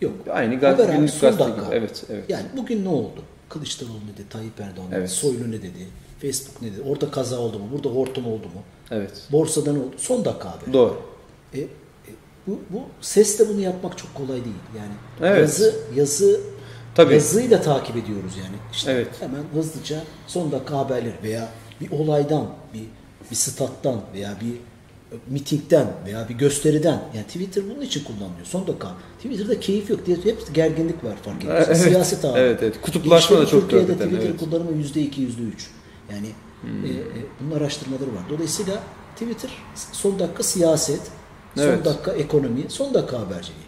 Yok. 0.00 0.12
Aynı 0.30 0.54
Haber 0.54 0.70
gazete, 0.70 0.88
abi, 0.88 0.96
günlük 0.96 1.20
gazete 1.20 1.44
dakika. 1.44 1.66
gibi. 1.66 1.74
Evet, 1.74 2.04
evet. 2.10 2.24
Yani 2.28 2.44
bugün 2.56 2.84
ne 2.84 2.88
oldu? 2.88 3.22
Kılıçdaroğlu 3.48 3.94
ne 4.12 4.14
dedi, 4.18 4.28
Tayyip 4.30 4.60
Erdoğan 4.60 4.86
ne 4.86 4.90
dedi, 4.90 4.98
Evet. 4.98 5.10
Soylu 5.10 5.50
ne 5.50 5.62
dedi, 5.62 5.86
Facebook 6.22 6.62
ne 6.62 6.72
dedi, 6.72 6.80
orada 6.88 7.10
kaza 7.10 7.38
oldu 7.38 7.58
mu, 7.58 7.64
burada 7.72 7.88
hortum 7.88 8.26
oldu 8.26 8.46
mu, 8.46 8.62
Evet. 8.90 9.10
borsadan 9.32 9.76
oldu. 9.76 9.94
Son 9.96 10.24
dakika 10.24 10.48
abi. 10.48 10.72
Doğru. 10.72 10.96
E, 11.54 11.60
e, 11.60 11.66
bu, 12.46 12.58
bu 12.70 12.82
sesle 13.00 13.48
bunu 13.48 13.60
yapmak 13.60 13.98
çok 13.98 14.14
kolay 14.14 14.44
değil. 14.44 14.56
Yani 14.78 14.92
Evet. 15.20 15.40
yazı 15.40 15.74
yazı 15.94 16.40
Tabii. 16.94 17.14
yazıyla 17.14 17.62
takip 17.62 17.96
ediyoruz 17.96 18.32
yani. 18.36 18.56
İşte 18.72 18.92
Evet. 18.92 19.08
hemen 19.20 19.42
hızlıca 19.54 20.02
son 20.26 20.52
dakika 20.52 20.78
haberleri 20.78 21.14
veya 21.22 21.48
bir 21.80 21.90
olaydan, 21.90 22.46
bir 22.74 22.84
bir 23.30 23.36
stat'tan 23.36 24.00
veya 24.14 24.36
bir 24.40 24.54
mitingden 25.26 25.86
veya 26.06 26.28
bir 26.28 26.34
gösteriden 26.34 27.02
yani 27.14 27.26
Twitter 27.26 27.64
bunun 27.70 27.80
için 27.80 28.04
kullanılıyor. 28.04 28.44
Son 28.44 28.66
dakika. 28.66 28.88
Twitter'da 29.16 29.60
keyif 29.60 29.90
yok 29.90 30.06
diye 30.06 30.16
hep 30.16 30.54
gerginlik 30.54 31.04
var 31.04 31.14
fark 31.24 31.44
ediyorsun. 31.44 31.72
Evet. 31.72 31.76
Siyaset 31.82 32.24
ağırlığı. 32.24 32.38
Evet, 32.38 32.58
evet. 32.62 32.80
Kutuplaşma 32.82 33.38
da 33.38 33.46
çok 33.46 33.60
Türkiye'de 33.60 33.92
Twitter 33.92 34.28
evet. 34.28 34.40
kullanımı 34.40 34.76
yüzde 34.76 35.00
iki, 35.00 35.20
yüzde 35.20 35.42
üç. 35.42 35.70
Yani 36.12 36.26
Hmm. 36.62 36.84
e, 36.84 36.88
e, 36.88 37.02
bunun 37.40 37.56
araştırmaları 37.58 38.14
var. 38.14 38.22
Dolayısıyla 38.30 38.82
Twitter 39.14 39.50
son 39.92 40.18
dakika 40.18 40.42
siyaset, 40.42 41.00
son 41.56 41.62
Evet. 41.62 41.84
dakika 41.84 42.12
ekonomi, 42.12 42.62
son 42.68 42.94
dakika 42.94 43.20
haberciliği. 43.20 43.62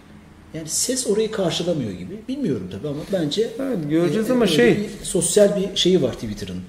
Yani 0.55 0.69
ses 0.69 1.07
orayı 1.07 1.31
karşılamıyor 1.31 1.91
gibi. 1.91 2.19
Bilmiyorum 2.29 2.69
tabii 2.73 2.89
ama 2.89 3.01
bence 3.13 3.51
Evet, 3.61 3.79
göreceğiz 3.91 4.31
e, 4.31 4.33
ama 4.33 4.47
şey- 4.47 4.77
bir 4.79 5.05
sosyal 5.05 5.57
bir 5.57 5.77
şeyi 5.77 6.03
var 6.03 6.13
Twitter'ın. 6.13 6.61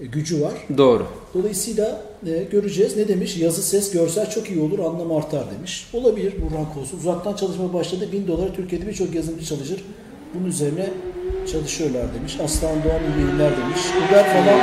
E, 0.00 0.04
gücü 0.04 0.40
var. 0.42 0.52
Doğru. 0.78 1.06
Dolayısıyla 1.34 2.02
e, 2.26 2.42
göreceğiz. 2.50 2.96
Ne 2.96 3.08
demiş? 3.08 3.36
Yazı, 3.36 3.62
ses, 3.62 3.92
görsel 3.92 4.30
çok 4.30 4.50
iyi 4.50 4.60
olur, 4.60 4.78
anlam 4.78 5.12
artar 5.12 5.44
demiş. 5.58 5.86
Olabilir 5.92 6.34
Burhan 6.42 6.72
Kosu. 6.74 6.96
Uzaktan 6.96 7.34
çalışma 7.36 7.72
başladı. 7.72 8.08
1000 8.12 8.26
dolar 8.26 8.54
Türkiye'de 8.54 8.86
birçok 8.86 9.14
yazılımcı 9.14 9.44
çalışır. 9.46 9.84
Bunun 10.34 10.46
üzerine 10.46 10.90
çalışıyorlar 11.52 12.14
demiş. 12.14 12.36
Aslan 12.44 12.84
Doğan 12.84 13.00
yayınlar 13.20 13.52
demiş. 13.56 13.80
Uber 14.08 14.24
falan 14.24 14.60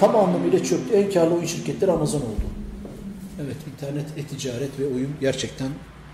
tam 0.00 0.16
anlamıyla 0.16 0.58
çöktü. 0.64 0.94
En 0.94 1.10
karlı 1.10 1.34
oyun 1.34 1.44
şirketleri 1.46 1.92
Amazon 1.92 2.20
oldu. 2.20 2.51
Evet 3.40 3.56
internet, 3.72 4.06
e-ticaret 4.16 4.70
ve 4.78 4.86
oyun 4.86 5.10
gerçekten 5.20 5.68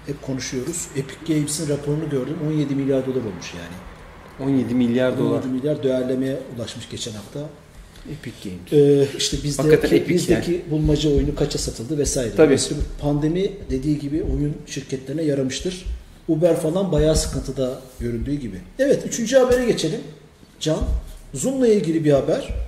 hep 0.07 0.23
konuşuyoruz. 0.23 0.87
Epic 0.97 1.35
Games'in 1.35 1.69
raporunu 1.69 2.11
gördüm. 2.11 2.37
17 2.47 2.75
milyar 2.75 3.07
dolar 3.07 3.17
olmuş 3.17 3.55
yani. 3.55 4.51
17 4.51 4.75
milyar 4.75 5.19
dolar. 5.19 5.39
17 5.43 5.49
milyar 5.49 5.83
değerlemeye 5.83 6.39
ulaşmış 6.57 6.89
geçen 6.89 7.13
hafta. 7.13 7.41
Epic 8.13 8.37
Games. 8.45 8.73
Ee, 8.73 9.09
işte 9.19 9.37
bizdeki, 9.45 9.69
Hakikaten 9.69 9.97
epik 9.97 10.09
bizdeki 10.09 10.65
bulmaca 10.71 11.11
oyunu 11.11 11.35
kaça 11.35 11.59
satıldı 11.59 11.99
vesaire. 11.99 12.35
Tabii. 12.37 12.59
Pandemi 13.01 13.53
dediği 13.71 13.99
gibi 13.99 14.23
oyun 14.23 14.57
şirketlerine 14.67 15.23
yaramıştır. 15.23 15.85
Uber 16.29 16.61
falan 16.61 16.93
bayağı 16.93 17.17
sıkıntıda 17.17 17.81
göründüğü 18.01 18.35
gibi. 18.35 18.57
Evet 18.79 19.03
üçüncü 19.07 19.37
habere 19.37 19.65
geçelim. 19.65 20.01
Can, 20.61 20.79
Zoom'la 21.35 21.69
ilgili 21.69 22.05
bir 22.05 22.13
haber. 22.13 22.68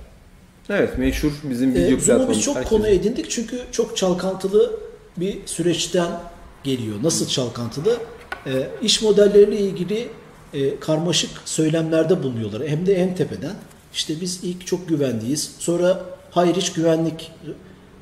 Evet 0.71 0.97
meşhur 0.97 1.31
bizim 1.49 1.69
Ee, 1.69 1.73
video 1.73 1.87
Zoom'u 1.89 1.99
platformu. 1.99 2.29
biz 2.31 2.41
çok 2.41 2.55
Herkesin- 2.55 2.69
konu 2.77 2.87
edindik 2.87 3.29
çünkü 3.29 3.59
çok 3.71 3.97
çalkantılı 3.97 4.79
bir 5.17 5.37
süreçten 5.45 6.07
geliyor. 6.63 6.95
Nasıl 7.03 7.27
çalkantılı? 7.27 7.97
Ee, 8.47 8.67
iş 8.81 9.01
modelleriyle 9.01 9.59
ilgili 9.59 10.07
e, 10.53 10.79
karmaşık 10.79 11.29
söylemlerde 11.45 12.23
bulunuyorlar. 12.23 12.67
Hem 12.67 12.85
de 12.85 12.93
en 12.93 13.15
tepeden. 13.15 13.53
İşte 13.93 14.13
biz 14.21 14.39
ilk 14.43 14.67
çok 14.67 14.89
güvenliyiz. 14.89 15.51
Sonra 15.59 16.03
hayır 16.31 16.55
hiç 16.55 16.71
güvenlik 16.73 17.31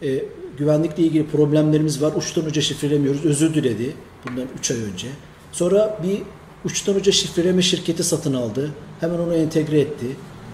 e, 0.04 0.24
güvenlikle 0.58 1.04
ilgili 1.04 1.28
problemlerimiz 1.28 2.02
var. 2.02 2.14
Uçtan 2.16 2.46
uca 2.46 2.62
şifrelemiyoruz. 2.62 3.26
Özür 3.26 3.54
diledi. 3.54 3.94
Bundan 4.28 4.46
3 4.60 4.72
ay 4.72 4.78
önce. 4.78 5.08
Sonra 5.52 6.00
bir 6.04 6.22
uçtan 6.66 6.96
uca 6.96 7.12
şifreleme 7.12 7.62
şirketi 7.62 8.04
satın 8.04 8.34
aldı. 8.34 8.72
Hemen 9.00 9.20
onu 9.20 9.36
entegre 9.36 9.80
etti. 9.80 10.06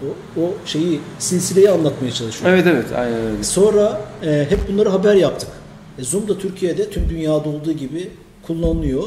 O, 0.02 0.40
o 0.40 0.54
şeyi 0.66 1.00
silsileyi 1.18 1.70
anlatmaya 1.70 2.12
çalışıyor. 2.12 2.50
Evet 2.52 2.66
evet 2.66 2.84
aynen 2.96 3.20
öyle. 3.20 3.44
Sonra 3.44 4.00
e, 4.24 4.46
hep 4.50 4.68
bunları 4.72 4.88
haber 4.88 5.14
yaptık. 5.14 5.48
E, 5.98 6.02
Zoom 6.04 6.28
da 6.28 6.38
Türkiye'de 6.38 6.90
tüm 6.90 7.08
dünyada 7.08 7.48
olduğu 7.48 7.72
gibi 7.72 8.10
kullanılıyor. 8.42 9.02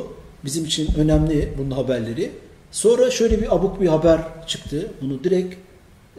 Bizim 0.46 0.66
için 0.66 0.88
önemli 0.98 1.54
bunun 1.58 1.72
haberleri. 1.72 2.32
Sonra 2.72 3.12
şöyle 3.12 3.42
bir 3.42 3.56
abuk 3.56 3.82
bir 3.82 3.88
haber 3.88 4.20
çıktı. 4.48 4.92
Bunu 5.02 5.24
direkt 5.24 5.56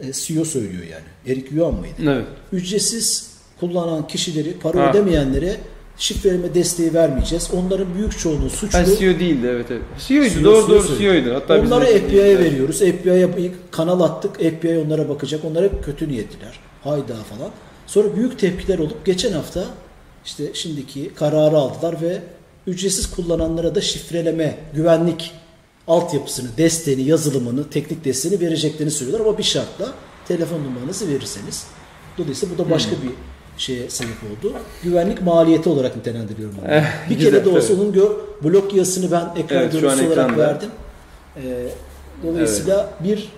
e, 0.01 0.13
CEO 0.13 0.45
söylüyor 0.45 0.83
yani. 0.83 1.33
Eric 1.33 1.55
Yuan 1.55 1.73
mıydı? 1.73 1.95
Evet. 2.03 2.25
Ücretsiz 2.51 3.31
kullanan 3.59 4.07
kişileri, 4.07 4.53
para 4.59 4.79
Ha. 4.87 4.91
ödemeyenlere 4.91 5.55
şifreleme 6.01 6.53
desteği 6.53 6.93
vermeyeceğiz. 6.93 7.49
Onların 7.53 7.95
büyük 7.95 8.19
çoğunluğu 8.19 8.49
suçlu. 8.49 8.79
Ha, 8.79 8.85
CEO 8.85 9.19
değildi 9.19 9.47
evet 9.51 9.65
evet. 9.71 9.81
CEO'ydu 10.07 10.29
CEO 10.33 10.43
doğru 10.43 10.69
doğru 10.69 10.83
söylüyor. 10.83 11.13
CEO'ydu. 11.13 11.33
Hatta 11.35 11.59
Onları 11.59 11.85
FBI'ye 11.85 12.39
veriyoruz. 12.39 12.79
FBI'ye 12.79 13.51
kanal 13.71 14.01
attık. 14.01 14.35
FBI 14.35 14.83
onlara 14.85 15.09
bakacak. 15.09 15.45
Onlar 15.45 15.63
hep 15.63 15.83
kötü 15.83 16.09
niyetliler. 16.09 16.59
Hayda 16.83 17.13
falan. 17.15 17.51
Sonra 17.87 18.15
büyük 18.15 18.39
tepkiler 18.39 18.79
olup 18.79 19.05
geçen 19.05 19.31
hafta 19.31 19.65
işte 20.25 20.43
şimdiki 20.53 21.11
kararı 21.15 21.57
aldılar 21.57 22.01
ve 22.01 22.21
ücretsiz 22.67 23.11
kullananlara 23.11 23.75
da 23.75 23.81
şifreleme, 23.81 24.57
güvenlik 24.75 25.31
altyapısını, 25.87 26.47
desteğini, 26.57 27.01
yazılımını, 27.01 27.69
teknik 27.69 28.05
desteğini 28.05 28.39
vereceklerini 28.39 28.91
söylüyorlar 28.91 29.25
ama 29.25 29.37
bir 29.37 29.43
şartla 29.43 29.93
telefon 30.27 30.63
numaranızı 30.63 31.07
verirseniz. 31.09 31.63
Dolayısıyla 32.17 32.55
bu 32.55 32.65
da 32.65 32.69
başka 32.69 32.91
Hmm. 32.91 32.97
bir 33.03 33.09
şeye 33.61 33.89
sebep 33.89 34.15
oldu. 34.23 34.53
Güvenlik 34.83 35.21
maliyeti 35.21 35.69
olarak 35.69 35.95
nitelendiriyorum 35.95 36.55
bunu. 36.61 36.71
Eh, 36.73 36.83
bir 37.09 37.15
güzel, 37.15 37.31
kere 37.31 37.45
de 37.45 37.49
olsa 37.49 37.67
tabii. 37.67 37.81
onun 37.81 37.93
gör, 37.93 38.09
blok 38.43 38.73
yazısını 38.73 39.11
ben 39.11 39.41
ekran 39.41 39.61
Evet, 39.61 39.71
görüntüsü 39.71 39.85
olarak 40.07 40.11
ekranda. 40.11 40.37
verdim. 40.37 40.69
Ee, 41.37 41.41
dolayısıyla 42.23 42.93
bir 43.03 43.29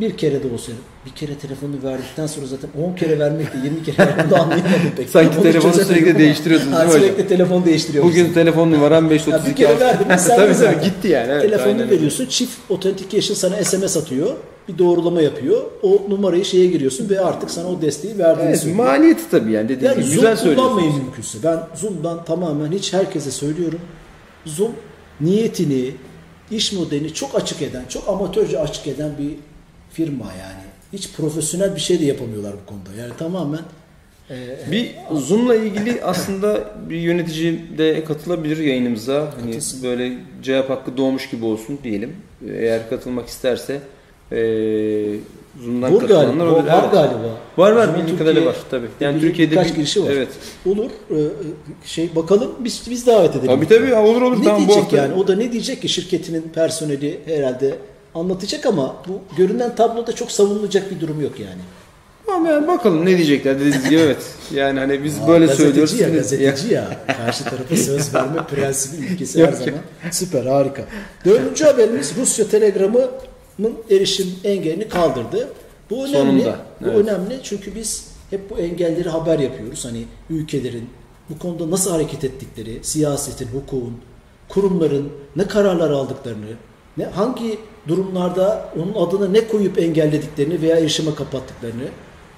bir 0.00 0.16
kere 0.16 0.42
de 0.42 0.54
olsa 0.54 0.72
bir 1.06 1.10
kere 1.10 1.34
telefonu 1.34 1.72
verdikten 1.84 2.26
sonra 2.26 2.46
zaten 2.46 2.70
10 2.92 2.94
kere 2.94 3.18
vermekle 3.18 3.58
20 3.64 3.82
kere 3.82 3.98
vermek 3.98 4.30
de 4.30 4.36
anlayamadım 4.36 4.92
pek. 4.96 5.08
Sanki 5.08 5.36
Onu 5.36 5.42
telefonu 5.42 5.72
sürekli 5.72 6.18
değiştiriyordunuz 6.18 6.72
değil 6.72 6.84
mi 6.86 6.88
hocam? 6.88 7.02
Sürekli 7.02 7.28
telefon 7.28 7.64
değiştiriyor. 7.64 8.04
Bugün 8.04 8.32
telefon 8.32 8.70
numaram 8.70 9.10
532. 9.10 9.62
Ya 9.62 9.70
bir 9.70 9.76
kere 9.78 9.86
verdim, 9.86 10.06
tabii 10.26 10.54
de 10.54 10.54
tabii 10.54 10.84
gitti 10.84 11.08
yani. 11.08 11.32
Evet, 11.32 11.42
Telefonunu 11.42 11.72
aynen 11.72 11.90
veriyorsun. 11.90 12.26
Çift 12.26 12.52
authentication 12.70 13.34
sana 13.34 13.64
SMS 13.64 13.96
atıyor. 13.96 14.36
Bir 14.68 14.78
doğrulama 14.78 15.22
yapıyor. 15.22 15.62
O 15.82 16.02
numarayı 16.08 16.44
şeye 16.44 16.66
giriyorsun 16.66 17.08
ve 17.08 17.20
artık 17.20 17.50
sana 17.50 17.68
o 17.68 17.82
desteği 17.82 18.18
verdiğini 18.18 18.48
Evet, 18.48 18.60
söylüyor. 18.60 18.84
maliyeti 18.84 19.30
tabii 19.30 19.52
yani 19.52 19.68
dediğim 19.68 19.92
Yani 19.92 20.04
gibi 20.04 20.14
güzel 20.14 20.36
söylüyorsun. 20.36 20.68
kullanmayın 20.72 20.96
mümkünse. 21.04 21.38
Ben 21.44 21.58
Zoom'dan 21.76 22.24
tamamen 22.24 22.72
hiç 22.72 22.92
herkese 22.92 23.30
söylüyorum. 23.30 23.80
Zoom 24.46 24.72
niyetini, 25.20 25.90
iş 26.50 26.72
modelini 26.72 27.14
çok 27.14 27.34
açık 27.34 27.62
eden, 27.62 27.84
çok 27.88 28.08
amatörce 28.08 28.58
açık 28.58 28.86
eden 28.86 29.10
bir 29.18 29.30
firma 29.92 30.24
yani. 30.24 30.62
Hiç 30.92 31.12
profesyonel 31.12 31.74
bir 31.74 31.80
şey 31.80 32.00
de 32.00 32.04
yapamıyorlar 32.04 32.52
bu 32.62 32.66
konuda. 32.70 33.00
Yani 33.02 33.12
tamamen 33.18 33.60
e, 34.30 34.36
Bir 34.72 34.90
Zoom'la 35.14 35.54
ilgili 35.56 36.04
aslında 36.04 36.60
bir 36.90 36.96
yönetici 37.00 37.78
de 37.78 38.04
katılabilir 38.04 38.56
yayınımıza. 38.56 39.32
Hani 39.40 39.50
Katılsın. 39.52 39.82
böyle 39.82 40.12
cevap 40.42 40.70
hakkı 40.70 40.96
doğmuş 40.96 41.30
gibi 41.30 41.44
olsun 41.44 41.78
diyelim. 41.84 42.16
Eğer 42.48 42.90
katılmak 42.90 43.28
isterse 43.28 43.80
Zoom'dan 45.64 45.92
Vur 45.92 46.00
katılanlar 46.00 46.28
galiba. 46.36 46.44
olabilir. 46.54 46.72
Var 46.72 46.80
Evet. 46.82 46.92
galiba. 46.92 47.28
Var 47.58 47.72
var 47.72 47.88
bildiğim 47.88 48.06
Türkiye- 48.06 48.18
kadarıyla 48.18 48.46
var 48.50 48.56
tabii. 48.70 48.86
Yani 49.00 49.16
bir- 49.16 49.20
Türkiye'de 49.20 49.50
birkaç 49.52 49.68
bir- 49.70 49.74
girişi 49.74 50.04
var. 50.04 50.10
Evet. 50.10 50.28
Olur. 50.66 50.90
e, 51.10 51.14
e, 51.14 51.26
Şey 51.84 52.10
bakalım 52.16 52.50
biz 52.60 52.82
biz 52.90 53.06
davet 53.06 53.36
edelim. 53.36 53.46
Tabii 53.46 53.68
tabii 53.68 53.90
ya, 53.90 54.02
olur 54.04 54.22
olur. 54.22 54.40
Ne 54.40 54.44
tamam, 54.44 54.62
bu 54.62 54.66
diyecek 54.66 54.82
hafta. 54.84 54.96
yani? 54.96 55.14
O 55.14 55.28
da 55.28 55.34
ne 55.36 55.52
diyecek 55.52 55.82
ki 55.82 55.88
şirketinin 55.88 56.42
personeli 56.54 57.20
herhalde 57.26 57.74
anlatacak 58.14 58.66
ama 58.66 58.96
bu 59.08 59.20
görünen 59.36 59.74
tabloda 59.76 60.12
çok 60.12 60.30
savunulacak 60.30 60.90
bir 60.90 61.00
durum 61.00 61.20
yok 61.20 61.40
yani. 61.40 61.60
Ama 62.36 62.48
yani 62.48 62.68
bakalım 62.68 63.06
ne 63.06 63.16
diyecekler 63.16 63.56
dediğiniz 63.60 63.88
gibi 63.88 64.00
evet. 64.00 64.22
Yani 64.54 64.78
hani 64.78 65.04
biz 65.04 65.18
Aa, 65.20 65.28
böyle 65.28 65.46
gazeteci 65.46 65.66
söylüyoruz. 65.68 66.00
Ya, 66.00 66.08
gazeteci 66.08 66.74
ya. 66.74 66.88
Karşı 67.26 67.44
tarafa 67.44 67.76
söz 67.76 68.14
verme 68.14 68.46
prensibi 68.50 69.06
ülkesi 69.06 69.46
her 69.46 69.52
zaman. 69.52 69.80
Süper 70.10 70.46
harika. 70.46 70.82
Dördüncü 71.24 71.64
haberimiz 71.64 72.12
Rusya 72.20 72.48
Telegram'ın 73.60 73.96
erişim 73.96 74.34
engelini 74.44 74.88
kaldırdı. 74.88 75.48
Bu 75.90 76.06
önemli. 76.06 76.42
Sonunda, 76.42 76.58
Bu 76.80 76.86
evet. 76.88 76.96
önemli 76.96 77.40
çünkü 77.42 77.74
biz 77.74 78.08
hep 78.30 78.50
bu 78.50 78.58
engelleri 78.58 79.08
haber 79.08 79.38
yapıyoruz. 79.38 79.84
Hani 79.84 80.04
ülkelerin 80.30 80.88
bu 81.30 81.38
konuda 81.38 81.70
nasıl 81.70 81.90
hareket 81.90 82.24
ettikleri, 82.24 82.78
siyasetin, 82.82 83.46
hukukun, 83.46 83.96
kurumların 84.48 85.12
ne 85.36 85.46
kararlar 85.46 85.90
aldıklarını, 85.90 86.56
ne 86.96 87.04
hangi 87.04 87.58
durumlarda 87.88 88.68
onun 88.76 89.06
adına 89.06 89.28
ne 89.28 89.48
koyup 89.48 89.78
engellediklerini 89.78 90.62
veya 90.62 90.76
erişime 90.76 91.14
kapattıklarını 91.14 91.84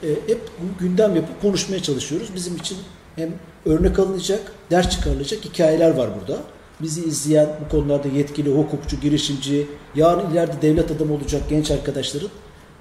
e, 0.02 0.08
hep 0.08 0.40
gündem 0.80 1.16
yapıp 1.16 1.42
konuşmaya 1.42 1.82
çalışıyoruz. 1.82 2.28
Bizim 2.34 2.56
için 2.56 2.78
hem 3.16 3.30
örnek 3.66 3.98
alınacak, 3.98 4.52
ders 4.70 4.90
çıkarılacak 4.90 5.44
hikayeler 5.44 5.90
var 5.90 6.10
burada. 6.20 6.38
Bizi 6.82 7.04
izleyen 7.04 7.48
bu 7.64 7.68
konularda 7.70 8.08
yetkili, 8.08 8.50
hukukçu, 8.50 9.00
girişimci, 9.00 9.66
yarın 9.94 10.30
ileride 10.30 10.62
devlet 10.62 10.90
adamı 10.90 11.14
olacak 11.14 11.42
genç 11.50 11.70
arkadaşların 11.70 12.30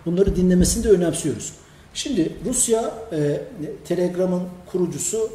bunları 0.05 0.36
dinlemesini 0.36 0.84
de 0.84 0.89
önemsiyoruz. 0.89 1.53
Şimdi 1.93 2.31
Rusya, 2.46 2.93
e, 3.12 3.41
Telegram'ın 3.88 4.41
kurucusu 4.72 5.29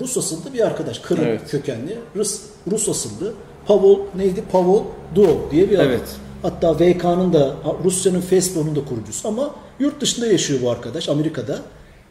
Rus 0.00 0.16
asıllı 0.16 0.54
bir 0.54 0.66
arkadaş. 0.66 0.98
Kırım 0.98 1.24
Evet. 1.24 1.50
kökenli. 1.50 1.98
Rus, 2.16 2.40
Rus 2.70 2.88
asıllı. 2.88 3.32
Pavel 3.66 3.96
neydi? 4.16 4.42
Pavel 4.52 4.82
Duo 5.14 5.48
diye 5.50 5.70
bir 5.70 5.78
adam. 5.78 5.86
Evet. 5.86 6.16
Hatta 6.42 6.74
VK'nın 6.80 7.32
da 7.32 7.56
Rusya'nın 7.84 8.20
Facebook'un 8.20 8.76
da 8.76 8.84
kurucusu 8.84 9.28
ama 9.28 9.54
yurt 9.80 10.00
dışında 10.00 10.26
yaşıyor 10.26 10.60
bu 10.62 10.70
arkadaş 10.70 11.08
Amerika'da. 11.08 11.58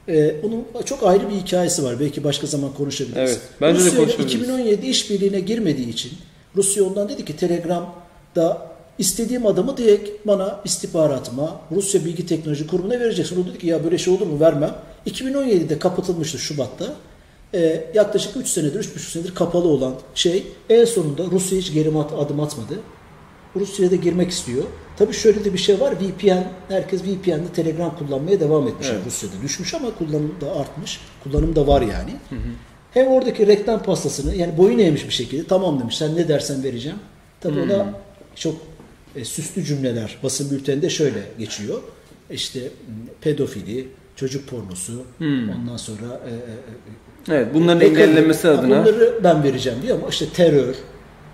Ee, 0.07 0.35
onun 0.43 0.85
çok 0.85 1.03
ayrı 1.03 1.29
bir 1.29 1.35
hikayesi 1.35 1.83
var. 1.83 1.99
Belki 1.99 2.23
başka 2.23 2.47
zaman 2.47 2.73
konuşabiliriz. 2.73 3.31
Evet, 3.31 3.41
bence 3.61 3.79
de 3.79 3.85
Rusya 3.85 3.91
ile 3.91 3.99
konuşabiliriz. 3.99 4.35
2017 4.35 4.87
işbirliğine 4.87 5.39
girmediği 5.39 5.89
için 5.89 6.11
Rusya 6.55 6.83
ondan 6.83 7.09
dedi 7.09 7.25
ki 7.25 7.35
Telegram'da 7.35 8.73
istediğim 8.97 9.45
adamı 9.45 9.77
direkt 9.77 10.27
bana 10.27 10.59
istihbaratıma 10.65 11.61
Rusya 11.71 12.05
Bilgi 12.05 12.25
Teknoloji 12.25 12.67
Kurumu'na 12.67 12.99
vereceksin. 12.99 13.43
O 13.43 13.47
dedi 13.47 13.57
ki 13.57 13.67
ya 13.67 13.83
böyle 13.83 13.97
şey 13.97 14.13
olur 14.13 14.27
mu 14.27 14.39
vermem. 14.39 14.75
2017'de 15.07 15.79
kapatılmıştı 15.79 16.39
Şubat'ta. 16.39 16.95
Ee, 17.53 17.85
yaklaşık 17.93 18.37
3 18.37 18.47
senedir, 18.47 18.83
3,5 18.83 18.99
senedir 18.99 19.35
kapalı 19.35 19.67
olan 19.67 19.93
şey 20.15 20.43
en 20.69 20.85
sonunda 20.85 21.23
Rusya 21.31 21.57
hiç 21.57 21.73
geri 21.73 21.89
adım 21.89 22.39
atmadı. 22.39 22.79
Rusya'ya 23.55 23.91
da 23.91 23.95
girmek 23.95 24.31
istiyor. 24.31 24.63
Tabii 24.97 25.13
şöyle 25.13 25.45
de 25.45 25.53
bir 25.53 25.57
şey 25.57 25.79
var. 25.79 25.93
VPN, 26.01 26.43
herkes 26.67 27.01
VPN'de 27.03 27.53
Telegram 27.55 27.97
kullanmaya 27.97 28.39
devam 28.39 28.67
etmiş. 28.67 28.87
Evet. 28.91 29.01
Rusya'da 29.05 29.33
düşmüş 29.43 29.73
ama 29.73 29.95
kullanım 29.95 30.35
da 30.41 30.55
artmış. 30.55 30.99
Kullanım 31.23 31.55
da 31.55 31.67
var 31.67 31.81
yani. 31.81 32.15
Hem 32.93 33.07
oradaki 33.07 33.47
reklam 33.47 33.83
pastasını 33.83 34.35
yani 34.35 34.57
boyun 34.57 34.79
eğmiş 34.79 35.05
bir 35.05 35.13
şekilde 35.13 35.47
tamam 35.47 35.79
demiş 35.79 35.97
sen 35.97 36.15
ne 36.15 36.27
dersen 36.27 36.63
vereceğim. 36.63 36.97
Tabii 37.41 37.59
o 37.59 37.69
da 37.69 37.99
çok 38.35 38.55
e, 39.15 39.25
süslü 39.25 39.63
cümleler 39.63 40.17
basın 40.23 40.51
bülteninde 40.51 40.89
şöyle 40.89 41.19
geçiyor. 41.39 41.81
İşte 42.29 42.59
pedofili, 43.21 43.87
çocuk 44.15 44.47
pornosu, 44.47 45.03
ondan 45.21 45.77
sonra 45.77 46.21
e, 46.25 46.29
e, 46.29 46.33
e, 46.33 47.37
Evet, 47.37 47.47
bunların 47.53 47.81
Bakalım, 47.81 48.01
engellenmesi 48.01 48.47
ha, 48.47 48.53
adına 48.53 48.81
Bunları 48.81 49.19
ben 49.23 49.43
vereceğim 49.43 49.79
diyor 49.81 49.97
ama 49.97 50.09
işte 50.09 50.25
terör, 50.33 50.75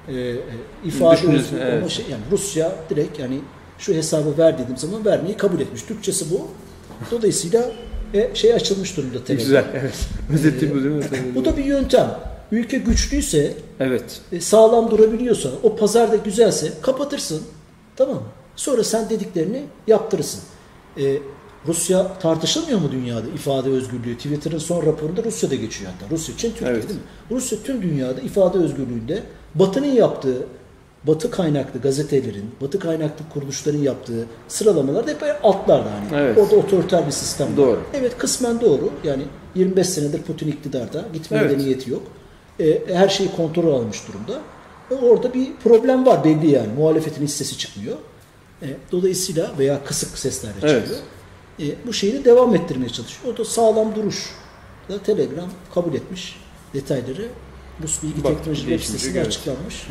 e, 0.07 0.13
e, 0.13 0.37
ifade 0.85 1.27
özgürlüğü 1.27 1.61
evet. 1.61 1.79
ama 1.81 1.89
şey, 1.89 2.05
yani 2.11 2.21
Rusya 2.31 2.75
direkt 2.89 3.19
yani 3.19 3.39
şu 3.77 3.93
hesabı 3.93 4.37
ver 4.37 4.57
dediğim 4.57 4.77
zaman 4.77 5.05
vermeyi 5.05 5.37
kabul 5.37 5.59
etmiş. 5.59 5.83
Türkçesi 5.83 6.25
bu. 6.31 6.47
Dolayısıyla 7.11 7.71
e, 8.13 8.35
şey 8.35 8.53
açılmış 8.53 8.97
durumda 8.97 9.23
Telegram. 9.23 9.45
güzel. 9.45 9.65
Evet. 9.73 10.07
Özeti 10.33 10.71
bu 10.71 10.83
değil 10.83 10.95
mi? 10.95 11.03
Bu 11.35 11.45
da 11.45 11.57
bir 11.57 11.65
yöntem. 11.65 12.19
Ülke 12.51 12.77
güçlüyse, 12.77 13.53
Evet. 13.79 14.21
e, 14.31 14.41
sağlam 14.41 14.91
durabiliyorsa, 14.91 15.49
o 15.63 15.75
pazarda 15.75 16.15
güzelse 16.15 16.73
kapatırsın. 16.81 17.41
Tamam 17.95 18.15
mı? 18.15 18.21
Sonra 18.55 18.83
sen 18.83 19.09
dediklerini 19.09 19.63
yaptırırsın. 19.87 20.41
E, 20.97 21.17
Rusya 21.67 22.19
tartışılmıyor 22.19 22.79
mu 22.79 22.91
dünyada 22.91 23.27
ifade 23.35 23.69
özgürlüğü? 23.69 24.17
Twitter'ın 24.17 24.57
son 24.57 24.85
raporunda 24.85 25.23
Rusya'da 25.23 25.55
geçiyor 25.55 25.91
hatta. 25.91 26.15
Rusya, 26.15 26.37
Çin, 26.37 26.49
Türkiye 26.49 26.69
Evet. 26.71 26.89
değil 26.89 26.99
mi? 26.99 27.05
Rusya 27.31 27.57
tüm 27.63 27.81
dünyada 27.81 28.21
ifade 28.21 28.57
özgürlüğünde 28.57 29.23
Batı'nın 29.55 29.85
yaptığı, 29.91 30.47
Batı 31.03 31.31
kaynaklı 31.31 31.81
gazetelerin, 31.81 32.51
Batı 32.61 32.79
kaynaklı 32.79 33.25
kuruluşların 33.33 33.79
yaptığı 33.79 34.25
sıralamalarda 34.47 35.11
hep 35.11 35.23
altlarda 35.43 35.89
hani. 35.91 36.21
Evet. 36.21 36.37
Orada 36.37 36.55
otoriter 36.55 37.05
bir 37.07 37.11
sistem 37.11 37.47
var. 37.51 37.57
Doğru. 37.57 37.81
Evet 37.93 38.17
kısmen 38.17 38.61
doğru. 38.61 38.89
Yani 39.03 39.23
25 39.55 39.89
senedir 39.89 40.21
Putin 40.21 40.47
iktidarda. 40.47 41.05
Gitmeye 41.13 41.37
Evet. 41.37 41.51
de 41.51 41.57
niyeti 41.57 41.91
yok. 41.91 42.01
E, 42.59 42.81
her 42.95 43.09
şeyi 43.09 43.31
kontrol 43.35 43.73
almış 43.73 44.01
durumda. 44.07 44.41
E, 44.91 45.05
orada 45.05 45.33
bir 45.33 45.47
problem 45.63 46.05
var 46.05 46.23
belli 46.23 46.51
yani. 46.51 46.67
Muhalefetin 46.77 47.23
hissesi 47.23 47.57
çıkmıyor. 47.57 47.95
E, 48.61 48.67
dolayısıyla 48.91 49.51
veya 49.59 49.83
kısık 49.85 50.17
seslerle 50.17 50.53
Evet. 50.63 50.81
çıkıyor. 50.87 50.99
E, 51.59 51.87
bu 51.87 51.93
şeyi 51.93 52.25
devam 52.25 52.55
ettirmeye 52.55 52.89
çalışıyor. 52.89 53.33
O 53.33 53.37
da 53.37 53.45
sağlam 53.45 53.95
duruş. 53.95 54.29
Da 54.89 54.99
Telegram 55.03 55.49
kabul 55.73 55.93
etmiş 55.93 56.39
detayları. 56.73 57.27
Rus 57.83 58.03
Bilgi 58.03 58.23
Bak, 58.23 58.31
Teknoloji 58.31 58.59
web 58.59 58.69
değişmeyecek, 58.69 58.85
sitesinde 58.87 59.17
evet. 59.17 59.27
açıklanmış. 59.27 59.87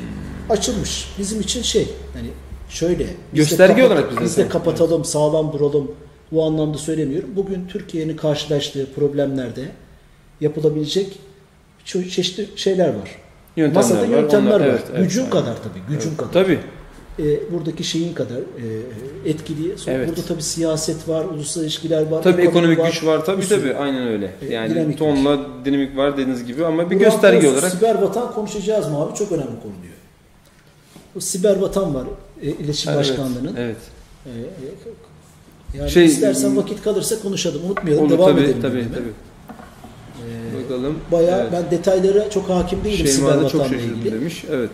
Açılmış. 0.51 1.09
Bizim 1.19 1.41
için 1.41 1.63
şey 1.63 1.89
yani 2.17 2.29
şöyle. 2.69 3.07
biz 3.35 3.49
Gösterge 3.49 3.85
olarak 3.85 4.11
bize 4.11 4.21
Biz 4.21 4.37
de 4.37 4.49
kapatalım, 4.49 5.05
sağlam 5.05 5.53
duralım. 5.53 5.91
Bu 6.33 6.45
anlamda 6.45 6.79
söylemiyorum. 6.79 7.31
Bugün 7.37 7.69
Türkiye'nin 7.69 8.17
karşılaştığı 8.17 8.93
problemlerde 8.95 9.63
yapılabilecek 10.41 11.19
çeşitli 11.85 12.49
şeyler 12.57 12.89
var. 12.89 13.17
Yöntemler 13.57 13.83
Masada 13.83 14.01
var. 14.03 14.07
yöntemler 14.07 14.51
Onlar- 14.51 14.61
var. 14.61 14.67
evet, 14.67 14.83
evet, 14.93 15.03
gücün 15.03 15.21
aynen. 15.21 15.31
kadar 15.31 15.57
tabii. 15.63 15.95
Gücün 15.97 16.17
kadar. 16.17 16.33
Tabii. 16.33 16.59
E, 17.19 17.53
buradaki 17.53 17.85
şeyin 17.85 18.15
kadar 18.15 18.37
e, 18.37 19.31
etkili. 19.31 19.79
Sonra 19.79 19.97
Evet. 19.97 20.09
Burada 20.09 20.23
tabii 20.23 20.43
siyaset 20.43 21.09
var, 21.09 21.25
uluslararası 21.25 21.63
ilişkiler 21.63 22.07
var. 22.07 22.23
Tabii 22.23 22.43
ekonomi 22.43 22.73
ekonomik 22.73 22.93
güç 22.95 23.05
var. 23.05 23.25
Tabii 23.25 23.43
sürü. 23.43 23.61
tabii. 23.61 23.75
Aynen 23.75 24.09
öyle. 24.09 24.31
E, 24.49 24.55
Yani 24.55 24.71
dinamik 24.75 24.99
tonla 24.99 25.39
dinamik 25.65 25.97
var 25.97 26.13
dediğiniz 26.13 26.45
gibi 26.45 26.67
ama 26.67 26.91
bir 26.91 26.97
Buradan 26.97 26.99
gösterge 27.13 27.49
olarak 27.49 27.71
Siber 27.73 27.95
vatan 28.03 28.33
konuşacağız 28.33 28.89
mı 28.89 29.03
abi? 29.03 29.15
Çok 29.15 29.33
önemli 29.33 29.47
konu 29.47 29.73
diyor. 29.83 29.95
Bu 31.15 31.21
siber 31.21 31.57
vatan 31.57 31.95
var. 31.95 32.05
E, 32.43 32.47
İletişim 32.47 32.93
Evet, 32.93 33.01
Başkanlığı'nın. 33.01 33.57
Evet. 33.57 33.77
E, 34.27 34.31
e, 34.31 35.79
yani 35.79 35.91
Şey, 35.91 36.05
istersen 36.07 36.57
vakit 36.57 36.83
kalırsa 36.83 37.21
konuşalım. 37.23 37.61
Unutmayalım. 37.67 38.05
Olur 38.05 38.11
devam 38.19 38.31
tabii 38.31 38.41
edelim. 38.41 38.63
tabii 38.63 38.87
tabii. 38.95 39.13
E, 40.61 40.65
Bakalım. 40.65 40.99
Bayağı 41.13 41.41
Evet. 41.41 41.53
ben 41.53 41.71
detaylara 41.71 42.31
çok 42.31 42.49
hakim 42.49 42.85
değilim 42.85 43.07
Şeyma 43.07 43.33
siber 43.33 43.49
çok 43.51 43.61
vatanla 43.61 43.77
ilgili. 43.83 44.13
demiş. 44.13 44.45
Evet. 44.51 44.71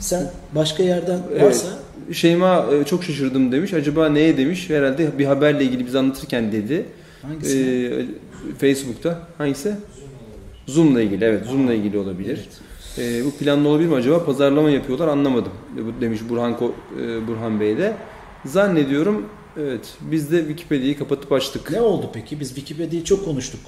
Sen 0.00 0.30
başka 0.54 0.82
yerden 0.82 1.18
Evet. 1.38 1.64
Şeyma 2.12 2.66
e, 2.80 2.84
çok 2.84 3.04
şaşırdım 3.04 3.52
demiş. 3.52 3.74
Acaba 3.74 4.08
neye 4.08 4.36
demiş? 4.36 4.70
Herhalde 4.70 5.18
bir 5.18 5.24
haberle 5.24 5.64
ilgili 5.64 5.86
biz 5.86 5.94
anlatırken 5.94 6.52
dedi. 6.52 6.86
hangisi? 7.22 7.58
Ee, 7.58 8.54
Facebook'ta. 8.58 9.28
Hangisi? 9.38 9.72
Zoom'la 10.66 11.00
ilgili. 11.02 11.24
Evet, 11.24 11.46
Zoom'la 11.46 11.74
ilgili 11.74 11.98
olabilir. 11.98 12.40
Ee, 12.98 13.24
bu 13.24 13.30
planlı 13.30 13.68
olabilir 13.68 13.88
mi 13.88 13.94
acaba? 13.94 14.24
Pazarlama 14.24 14.70
yapıyorlar 14.70 15.08
anlamadım. 15.08 15.52
E, 15.98 16.00
Demiş 16.00 16.20
Burhan 16.28 16.52
Ko- 16.52 16.72
e, 17.02 17.28
Burhan 17.28 17.60
Bey 17.60 17.78
de. 17.78 17.92
Zannediyorum 18.44 19.26
evet 19.60 19.94
biz 20.00 20.32
de 20.32 20.38
Wikipedia'yı 20.38 20.98
kapatıp 20.98 21.32
açtık. 21.32 21.70
ne 21.70 21.80
oldu 21.80 22.10
peki? 22.14 22.40
Biz 22.40 22.48
Wikipedia'yı 22.48 23.04
çok 23.04 23.24
konuştuk. 23.24 23.60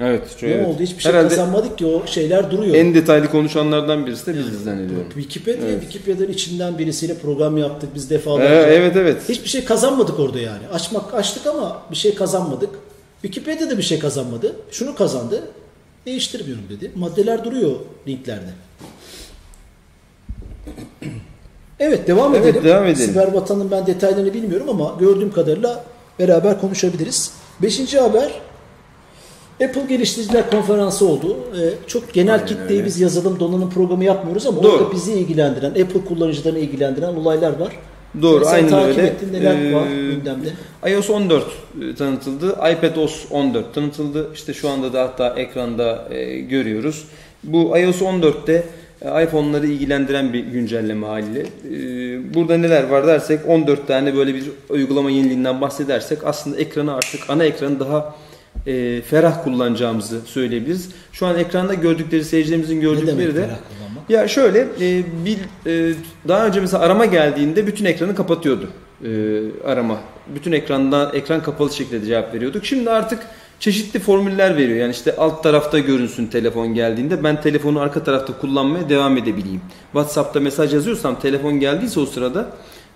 Evet. 0.00 0.36
Ne 0.42 0.48
evet. 0.48 0.66
oldu? 0.66 0.80
Hiçbir 0.80 1.02
şey 1.02 1.12
Herhalde 1.12 1.28
kazanmadık 1.28 1.78
ki 1.78 1.86
o 1.86 2.06
şeyler 2.06 2.50
duruyor. 2.50 2.74
en 2.74 2.94
detaylı 2.94 3.30
konuşanlardan 3.30 4.06
birisi 4.06 4.26
de 4.26 4.38
biziz 4.38 4.64
zannediyorum. 4.64 5.06
Wikipedia, 5.14 5.68
Evet. 5.68 5.80
Wikipedia'nın 5.82 6.32
içinden 6.32 6.78
birisiyle 6.78 7.14
program 7.18 7.58
yaptık 7.58 7.90
biz 7.94 8.06
Ee, 8.06 8.14
defalarca. 8.14 8.66
evet 8.66 8.96
evet. 8.96 9.28
Hiçbir 9.28 9.48
şey 9.48 9.64
kazanmadık 9.64 10.20
orada 10.20 10.38
yani. 10.40 10.68
Açmak 10.72 11.14
açtık 11.14 11.46
ama 11.46 11.82
bir 11.90 11.96
şey 11.96 12.14
kazanmadık. 12.14 12.70
Wikipedia 13.22 13.70
da 13.70 13.78
bir 13.78 13.82
şey 13.82 13.98
kazanmadı. 13.98 14.56
Şunu 14.70 14.94
kazandı. 14.94 15.42
Değiştirmiyorum 16.06 16.64
dedi. 16.70 16.90
Maddeler 16.94 17.44
duruyor 17.44 17.70
linklerde. 18.08 18.50
Evet 21.80 22.06
devam 22.08 22.34
Evet, 22.34 22.46
edelim. 22.46 22.64
devam 22.64 22.86
edelim. 22.86 23.08
Siber 23.08 23.32
vatanın 23.32 23.70
ben 23.70 23.86
detaylarını 23.86 24.34
bilmiyorum 24.34 24.68
ama 24.68 24.96
gördüğüm 25.00 25.32
kadarıyla 25.32 25.84
beraber 26.18 26.60
konuşabiliriz. 26.60 27.32
Beşinci 27.62 28.00
haber 28.00 28.32
Apple 29.64 29.82
Geliştiriciler 29.88 30.50
Konferansı 30.50 31.06
oldu. 31.08 31.36
Ee, 31.56 31.70
çok 31.86 32.12
genel 32.14 32.34
Aynen 32.34 32.46
kitleyi 32.46 32.70
öyle. 32.78 32.84
biz 32.84 33.00
yazılım 33.00 33.40
donanım 33.40 33.70
programı 33.70 34.04
yapmıyoruz 34.04 34.46
ama 34.46 34.62
Doğru. 34.62 34.72
orada 34.72 34.92
bizi 34.92 35.12
ilgilendiren, 35.12 35.70
Apple 35.70 36.04
kullanıcılarını 36.08 36.58
ilgilendiren 36.58 37.14
olaylar 37.14 37.58
var. 37.60 37.72
Doğru 38.22 38.44
Sen 38.44 38.52
aynen 38.54 38.68
takip 38.70 38.98
öyle. 38.98 39.06
ettin 39.08 39.32
neler 39.32 39.72
var 39.72 39.86
Ee, 39.86 40.14
gündemde? 40.14 40.48
iOS 40.88 41.10
14 41.10 41.44
e, 41.44 41.94
tanıtıldı. 41.94 42.56
iPadOS 42.72 43.24
14 43.30 43.74
tanıtıldı. 43.74 44.30
İşte 44.34 44.54
şu 44.54 44.68
anda 44.68 44.92
da 44.92 45.02
hatta 45.02 45.34
ekranda 45.40 46.08
e, 46.10 46.40
görüyoruz. 46.40 47.04
Bu 47.44 47.78
iOS 47.78 48.02
14'te 48.02 48.64
e, 49.02 49.24
iPhone'ları 49.24 49.66
ilgilendiren 49.66 50.32
bir 50.32 50.38
güncelleme 50.44 51.06
haliyle. 51.06 51.40
E, 51.40 52.34
burada 52.34 52.56
neler 52.58 52.88
var 52.88 53.06
dersek 53.06 53.40
14 53.48 53.86
tane 53.86 54.16
böyle 54.16 54.34
bir 54.34 54.44
uygulama 54.68 55.10
yeniliğinden 55.10 55.60
bahsedersek 55.60 56.18
aslında 56.24 56.56
ekranı 56.56 56.94
artık 56.94 57.20
ana 57.30 57.44
ekranı 57.44 57.80
daha 57.80 58.14
e, 58.66 59.02
ferah 59.02 59.44
kullanacağımızı 59.44 60.20
söyleyebiliriz. 60.20 60.88
Şu 61.12 61.26
an 61.26 61.38
ekranda 61.38 61.74
gördükleri 61.74 62.24
seyircilerimizin 62.24 62.76
Ne 62.76 62.80
gördükleri 62.80 63.06
demek 63.18 63.28
de 63.28 63.32
ferah 63.32 63.46
kullanmak? 63.78 64.10
ya 64.10 64.28
şöyle 64.28 64.58
e, 64.80 65.02
bir 65.24 65.38
e, 65.70 65.94
daha 66.28 66.46
önce 66.46 66.60
mesela 66.60 66.82
arama 66.82 67.04
geldiğinde 67.04 67.66
bütün 67.66 67.84
ekranı 67.84 68.14
kapatıyordu 68.14 68.68
e, 69.04 69.08
arama. 69.66 69.96
Bütün 70.34 70.52
ekranda 70.52 71.10
ekran 71.14 71.42
kapalı 71.42 71.72
şekilde 71.72 72.06
cevap 72.06 72.34
veriyorduk. 72.34 72.64
Şimdi 72.66 72.90
artık 72.90 73.18
çeşitli 73.60 74.00
formüller 74.00 74.56
veriyor. 74.56 74.78
Yani 74.78 74.90
işte 74.90 75.16
alt 75.16 75.42
tarafta 75.42 75.78
görünsün 75.78 76.26
telefon 76.26 76.74
geldiğinde 76.74 77.24
ben 77.24 77.40
telefonu 77.40 77.80
arka 77.80 78.04
tarafta 78.04 78.38
kullanmaya 78.38 78.88
devam 78.88 79.16
edebileyim. 79.16 79.60
WhatsApp'ta 79.92 80.40
mesaj 80.40 80.74
yazıyorsam 80.74 81.20
telefon 81.20 81.60
geldiyse 81.60 82.00
o 82.00 82.06
sırada 82.06 82.46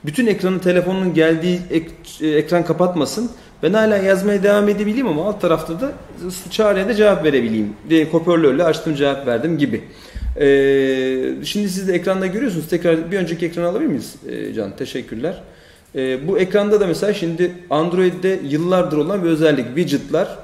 bütün 0.04 0.26
ekranı 0.26 0.60
telefonun 0.60 1.14
geldiği 1.14 1.60
ek- 1.70 1.90
e, 2.20 2.28
ekran 2.28 2.64
kapatmasın. 2.64 3.30
Ben 3.62 3.72
hala 3.72 3.96
yazmaya 3.96 4.42
devam 4.42 4.68
edebileyim 4.68 5.06
ama 5.06 5.24
alt 5.28 5.40
tarafta 5.40 5.80
da 5.80 5.92
çağrıya 6.50 6.88
da 6.88 6.94
cevap 6.94 7.24
verebileyim. 7.24 7.72
Diye 7.90 8.04
hoparlörle 8.04 8.64
açtım 8.64 8.94
cevap 8.94 9.26
verdim 9.26 9.58
gibi. 9.58 9.84
Ee, 10.40 11.44
şimdi 11.44 11.68
siz 11.68 11.88
de 11.88 11.92
ekranda 11.94 12.26
görüyorsunuz. 12.26 12.68
Tekrar 12.68 13.10
bir 13.10 13.18
önceki 13.18 13.46
ekranı 13.46 13.66
alabilir 13.66 13.88
miyiz 13.88 14.14
Ee, 14.28 14.54
Can? 14.54 14.76
Teşekkürler. 14.76 15.42
Ee, 15.96 16.28
bu 16.28 16.38
ekranda 16.38 16.80
da 16.80 16.86
mesela 16.86 17.14
şimdi 17.14 17.52
Android'de 17.70 18.40
yıllardır 18.48 18.96
olan 18.96 19.24
bir 19.24 19.28
özellik 19.28 19.66
widgetlar. 19.66 20.38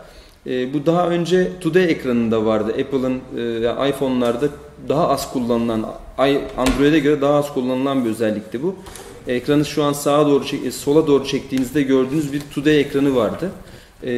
Ee, 0.47 0.75
bu 0.75 0.87
daha 0.87 1.09
önce 1.09 1.49
Today 1.61 1.85
ekranında 1.85 2.45
vardı. 2.45 2.73
Apple'ın 2.81 3.21
e, 3.37 3.89
iPhone'larda 3.89 4.49
daha 4.89 5.09
az 5.09 5.33
kullanılan, 5.33 5.87
Android'e 6.57 6.99
göre 6.99 7.21
daha 7.21 7.35
az 7.35 7.55
kullanılan 7.55 8.05
bir 8.05 8.11
özellikti 8.11 8.63
bu. 8.63 8.77
Ekranı 9.29 9.65
şu 9.65 9.83
an 9.85 9.93
sağa 9.93 10.27
doğru 10.27 10.45
çek- 10.45 10.73
sola 10.75 11.07
doğru 11.07 11.25
çektiğinizde 11.27 11.83
gördüğünüz 11.83 12.33
bir 12.33 12.41
Today 12.55 12.81
ekranı 12.81 13.17
vardı. 13.17 13.51
Ee, 14.03 14.09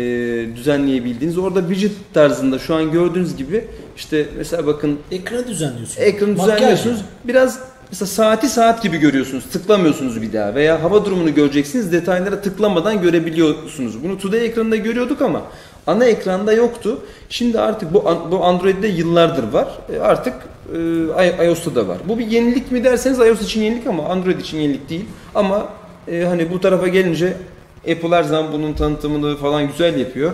düzenleyebildiğiniz. 0.56 1.38
Orada 1.38 1.60
widget 1.68 1.92
tarzında 2.14 2.58
şu 2.58 2.74
an 2.74 2.90
gördüğünüz 2.92 3.36
gibi 3.36 3.64
işte 3.96 4.26
mesela 4.38 4.66
bakın 4.66 4.98
Ekranı 5.10 5.48
düzenliyorsun. 5.48 6.02
ekranı 6.02 6.30
Makyaj 6.36 6.56
düzenliyorsunuz. 6.56 6.96
yani. 6.96 7.06
Biraz 7.24 7.58
Mesela 7.90 8.06
saati 8.06 8.48
saat 8.48 8.82
gibi 8.82 8.96
görüyorsunuz. 8.98 9.44
Tıklamıyorsunuz 9.52 10.22
bir 10.22 10.32
daha. 10.32 10.54
Veya 10.54 10.82
hava 10.82 11.04
durumunu 11.04 11.34
göreceksiniz. 11.34 11.92
Detaylara 11.92 12.40
tıklamadan 12.40 13.02
görebiliyorsunuz. 13.02 14.04
Bunu 14.04 14.18
Today 14.18 14.46
ekranında 14.46 14.76
görüyorduk 14.76 15.22
ama 15.22 15.42
ana 15.86 16.04
ekranda 16.04 16.52
yoktu. 16.52 16.98
Şimdi 17.28 17.60
artık 17.60 17.94
bu 17.94 18.04
bu 18.30 18.44
Android'de 18.44 18.88
yıllardır 18.88 19.52
var. 19.52 19.68
E, 19.94 20.00
artık 20.00 20.34
e, 20.74 21.46
iOS'ta 21.46 21.74
da 21.74 21.88
var. 21.88 21.98
Bu 22.08 22.18
bir 22.18 22.26
yenilik 22.26 22.72
mi 22.72 22.84
derseniz 22.84 23.18
iOS 23.18 23.42
için 23.42 23.62
yenilik 23.62 23.86
ama 23.86 24.08
Android 24.08 24.40
için 24.40 24.58
yenilik 24.58 24.90
değil. 24.90 25.04
Ama 25.34 25.68
e, 26.08 26.24
hani 26.24 26.50
bu 26.50 26.60
tarafa 26.60 26.88
gelince 26.88 27.32
Apple 27.78 28.08
her 28.08 28.22
zaman 28.22 28.52
bunun 28.52 28.72
tanıtımını 28.72 29.36
falan 29.36 29.66
güzel 29.66 29.98
yapıyor. 29.98 30.32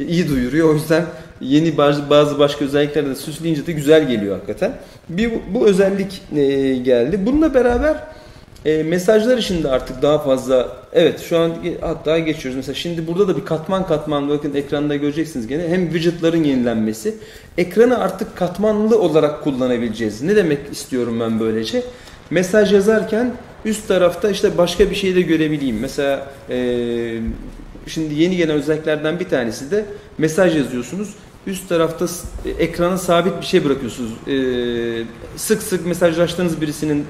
E, 0.00 0.04
iyi 0.04 0.28
duyuruyor. 0.28 0.68
O 0.68 0.74
yüzden 0.74 1.04
yeni 1.40 1.76
bazı, 1.76 2.10
bazı 2.10 2.38
başka 2.38 2.64
özellikler 2.64 3.06
de 3.06 3.14
süsleyince 3.14 3.66
de 3.66 3.72
güzel 3.72 4.08
geliyor 4.08 4.34
hakikaten. 4.34 4.72
Bir 5.08 5.32
bu 5.54 5.66
özellik 5.66 6.22
e, 6.36 6.42
geldi. 6.76 7.26
Bununla 7.26 7.54
beraber 7.54 7.96
e, 8.64 8.82
mesajlar 8.82 9.38
için 9.38 9.62
de 9.62 9.70
artık 9.70 10.02
daha 10.02 10.18
fazla 10.18 10.79
evet 10.92 11.20
şu 11.20 11.38
an 11.38 11.52
hatta 11.80 12.18
geçiyoruz. 12.18 12.56
Mesela 12.56 12.74
şimdi 12.74 13.06
burada 13.06 13.28
da 13.28 13.36
bir 13.36 13.44
katman 13.44 13.86
katman 13.86 14.28
bakın 14.28 14.54
ekranda 14.54 14.96
göreceksiniz 14.96 15.46
gene 15.46 15.68
hem 15.68 15.84
widgetların 15.92 16.44
yenilenmesi 16.44 17.14
ekranı 17.58 17.98
artık 17.98 18.36
katmanlı 18.36 19.00
olarak 19.00 19.44
kullanabileceğiz. 19.44 20.22
Ne 20.22 20.36
demek 20.36 20.58
istiyorum 20.72 21.20
ben 21.20 21.40
böylece? 21.40 21.82
Mesaj 22.30 22.72
yazarken 22.72 23.34
üst 23.64 23.88
tarafta 23.88 24.30
işte 24.30 24.58
başka 24.58 24.90
bir 24.90 24.94
şey 24.94 25.14
de 25.14 25.20
görebileyim. 25.20 25.78
Mesela 25.80 26.32
e, 26.50 26.56
şimdi 27.86 28.14
yeni 28.14 28.36
gelen 28.36 28.56
özelliklerden 28.56 29.20
bir 29.20 29.28
tanesi 29.28 29.70
de 29.70 29.84
mesaj 30.18 30.56
yazıyorsunuz. 30.56 31.14
Üst 31.46 31.68
tarafta 31.68 32.06
ekrana 32.58 32.98
sabit 32.98 33.40
bir 33.40 33.46
şey 33.46 33.64
bırakıyorsunuz. 33.64 34.10
E, 34.28 34.34
sık 35.36 35.62
sık 35.62 35.86
mesajlaştığınız 35.86 36.60
birisinin 36.60 37.04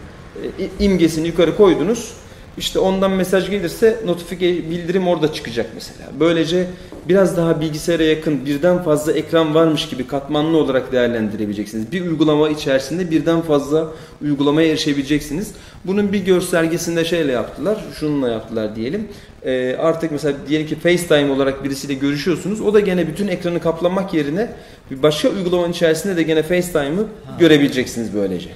e, 0.59 0.85
imgesini 0.85 1.27
yukarı 1.27 1.57
koydunuz. 1.57 2.13
İşte 2.61 2.79
ondan 2.79 3.11
mesaj 3.11 3.51
gelirse 3.51 4.01
notifike 4.07 4.71
bildirim 4.71 5.09
orada 5.09 5.33
çıkacak 5.33 5.67
mesela. 5.75 6.11
Böylece 6.21 6.67
biraz 7.09 7.37
daha 7.37 7.61
bilgisayara 7.61 8.03
yakın 8.03 8.47
birden 8.47 8.83
fazla 8.83 9.13
ekran 9.13 9.55
varmış 9.55 9.89
gibi 9.89 10.07
katmanlı 10.07 10.57
olarak 10.57 10.93
değerlendirebileceksiniz. 10.93 11.93
Bir 11.93 12.01
uygulama 12.01 12.49
içerisinde 12.49 13.11
birden 13.11 13.41
fazla 13.41 13.89
uygulamaya 14.23 14.69
erişebileceksiniz. 14.69 15.53
Bunun 15.85 16.13
bir 16.13 16.25
göstergesinde 16.25 17.05
şeyle 17.05 17.33
yaptılar, 17.33 17.85
şununla 18.01 18.29
yaptılar 18.29 18.77
diyelim. 18.77 19.09
Ee, 19.45 19.77
artık 19.79 20.13
mesela 20.13 20.35
diyelim 20.49 20.67
ki 20.67 20.77
FaceTime 20.77 21.33
olarak 21.33 21.65
birisiyle 21.65 21.95
görüşüyorsunuz. 21.95 22.61
O 22.61 22.75
da 22.75 22.81
gene 22.81 23.07
bütün 23.07 23.29
ekranı 23.29 23.61
kaplamak 23.61 24.15
yerine 24.15 24.51
bir 24.91 25.03
başka 25.03 25.29
uygulamanın 25.29 25.73
içerisinde 25.73 26.17
de 26.17 26.23
gene 26.23 26.43
FaceTime'ı 26.43 27.07
görebileceksiniz 27.39 28.15
böylece. 28.15 28.51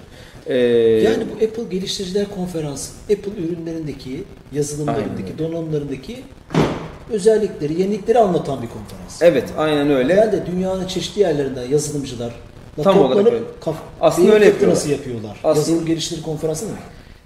Ee, 0.46 0.56
yani 1.04 1.24
bu 1.30 1.44
Apple 1.44 1.62
Geliştiriciler 1.70 2.26
Konferansı, 2.34 2.92
Apple 3.02 3.32
ürünlerindeki, 3.46 4.24
yazılımlarındaki, 4.52 5.38
donanımlarındaki 5.38 6.16
özellikleri, 7.10 7.80
yenilikleri 7.80 8.18
anlatan 8.18 8.62
bir 8.62 8.68
konferans. 8.68 9.22
Evet, 9.22 9.44
aynen 9.58 9.90
öyle. 9.90 10.16
Ben 10.16 10.32
de 10.32 10.46
dünyanın 10.46 10.86
çeşitli 10.86 11.20
yerlerinden 11.20 11.68
yazılımcılar 11.68 12.34
Tam 12.82 12.98
olarak 12.98 13.26
öyle. 13.32 13.38
Kaf- 13.60 13.74
Aslında 14.00 14.32
öyle 14.32 14.44
yapıyorlar. 14.44 14.76
nasıl 14.76 14.90
yapıyorlar? 14.90 15.40
Aslında... 15.44 15.58
Yazılım 15.58 15.86
geliştiri 15.86 16.22
konferansı 16.22 16.64
mı? 16.64 16.70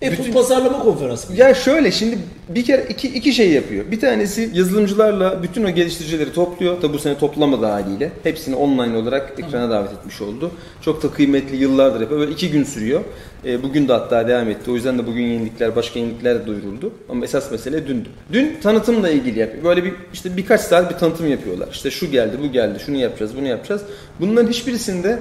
Apple 0.02 0.18
bütün, 0.18 0.32
pazarlama 0.32 0.78
konferansı. 0.78 1.36
Ya 1.36 1.54
şöyle 1.54 1.92
şimdi 1.92 2.18
bir 2.48 2.64
kere 2.64 2.86
iki, 2.88 3.08
iki 3.08 3.32
şey 3.32 3.50
yapıyor. 3.50 3.90
Bir 3.90 4.00
tanesi 4.00 4.50
yazılımcılarla 4.54 5.42
bütün 5.42 5.64
o 5.64 5.70
geliştiricileri 5.70 6.32
topluyor. 6.32 6.80
Tabi 6.80 6.92
bu 6.92 6.98
sene 6.98 7.18
toplamadı 7.18 7.66
haliyle. 7.66 8.12
Hepsini 8.22 8.56
online 8.56 8.96
olarak 8.96 9.32
ekrana 9.38 9.70
davet 9.70 9.92
etmiş 9.92 10.20
oldu. 10.20 10.50
Çok 10.82 11.02
da 11.02 11.10
kıymetli 11.10 11.56
yıllardır 11.56 12.00
yapıyor. 12.00 12.20
Böyle 12.20 12.32
iki 12.32 12.50
gün 12.50 12.64
sürüyor. 12.64 13.00
E, 13.44 13.62
bugün 13.62 13.88
de 13.88 13.92
hatta 13.92 14.28
devam 14.28 14.48
etti. 14.48 14.70
O 14.70 14.74
yüzden 14.74 14.98
de 14.98 15.06
bugün 15.06 15.22
yenilikler, 15.22 15.76
başka 15.76 15.98
yenilikler 15.98 16.40
de 16.42 16.46
duyuruldu. 16.46 16.92
Ama 17.08 17.24
esas 17.24 17.50
mesele 17.50 17.86
dündü. 17.86 18.08
Dün 18.32 18.56
tanıtımla 18.62 19.10
ilgili 19.10 19.38
yapıyor. 19.38 19.64
Böyle 19.64 19.84
bir 19.84 19.94
işte 20.12 20.36
birkaç 20.36 20.60
saat 20.60 20.90
bir 20.92 20.98
tanıtım 20.98 21.30
yapıyorlar. 21.30 21.68
İşte 21.72 21.90
şu 21.90 22.10
geldi, 22.10 22.36
bu 22.42 22.52
geldi, 22.52 22.78
şunu 22.86 22.96
yapacağız, 22.96 23.36
bunu 23.36 23.46
yapacağız. 23.46 23.82
Bunların 24.20 24.48
hiçbirisinde 24.48 25.18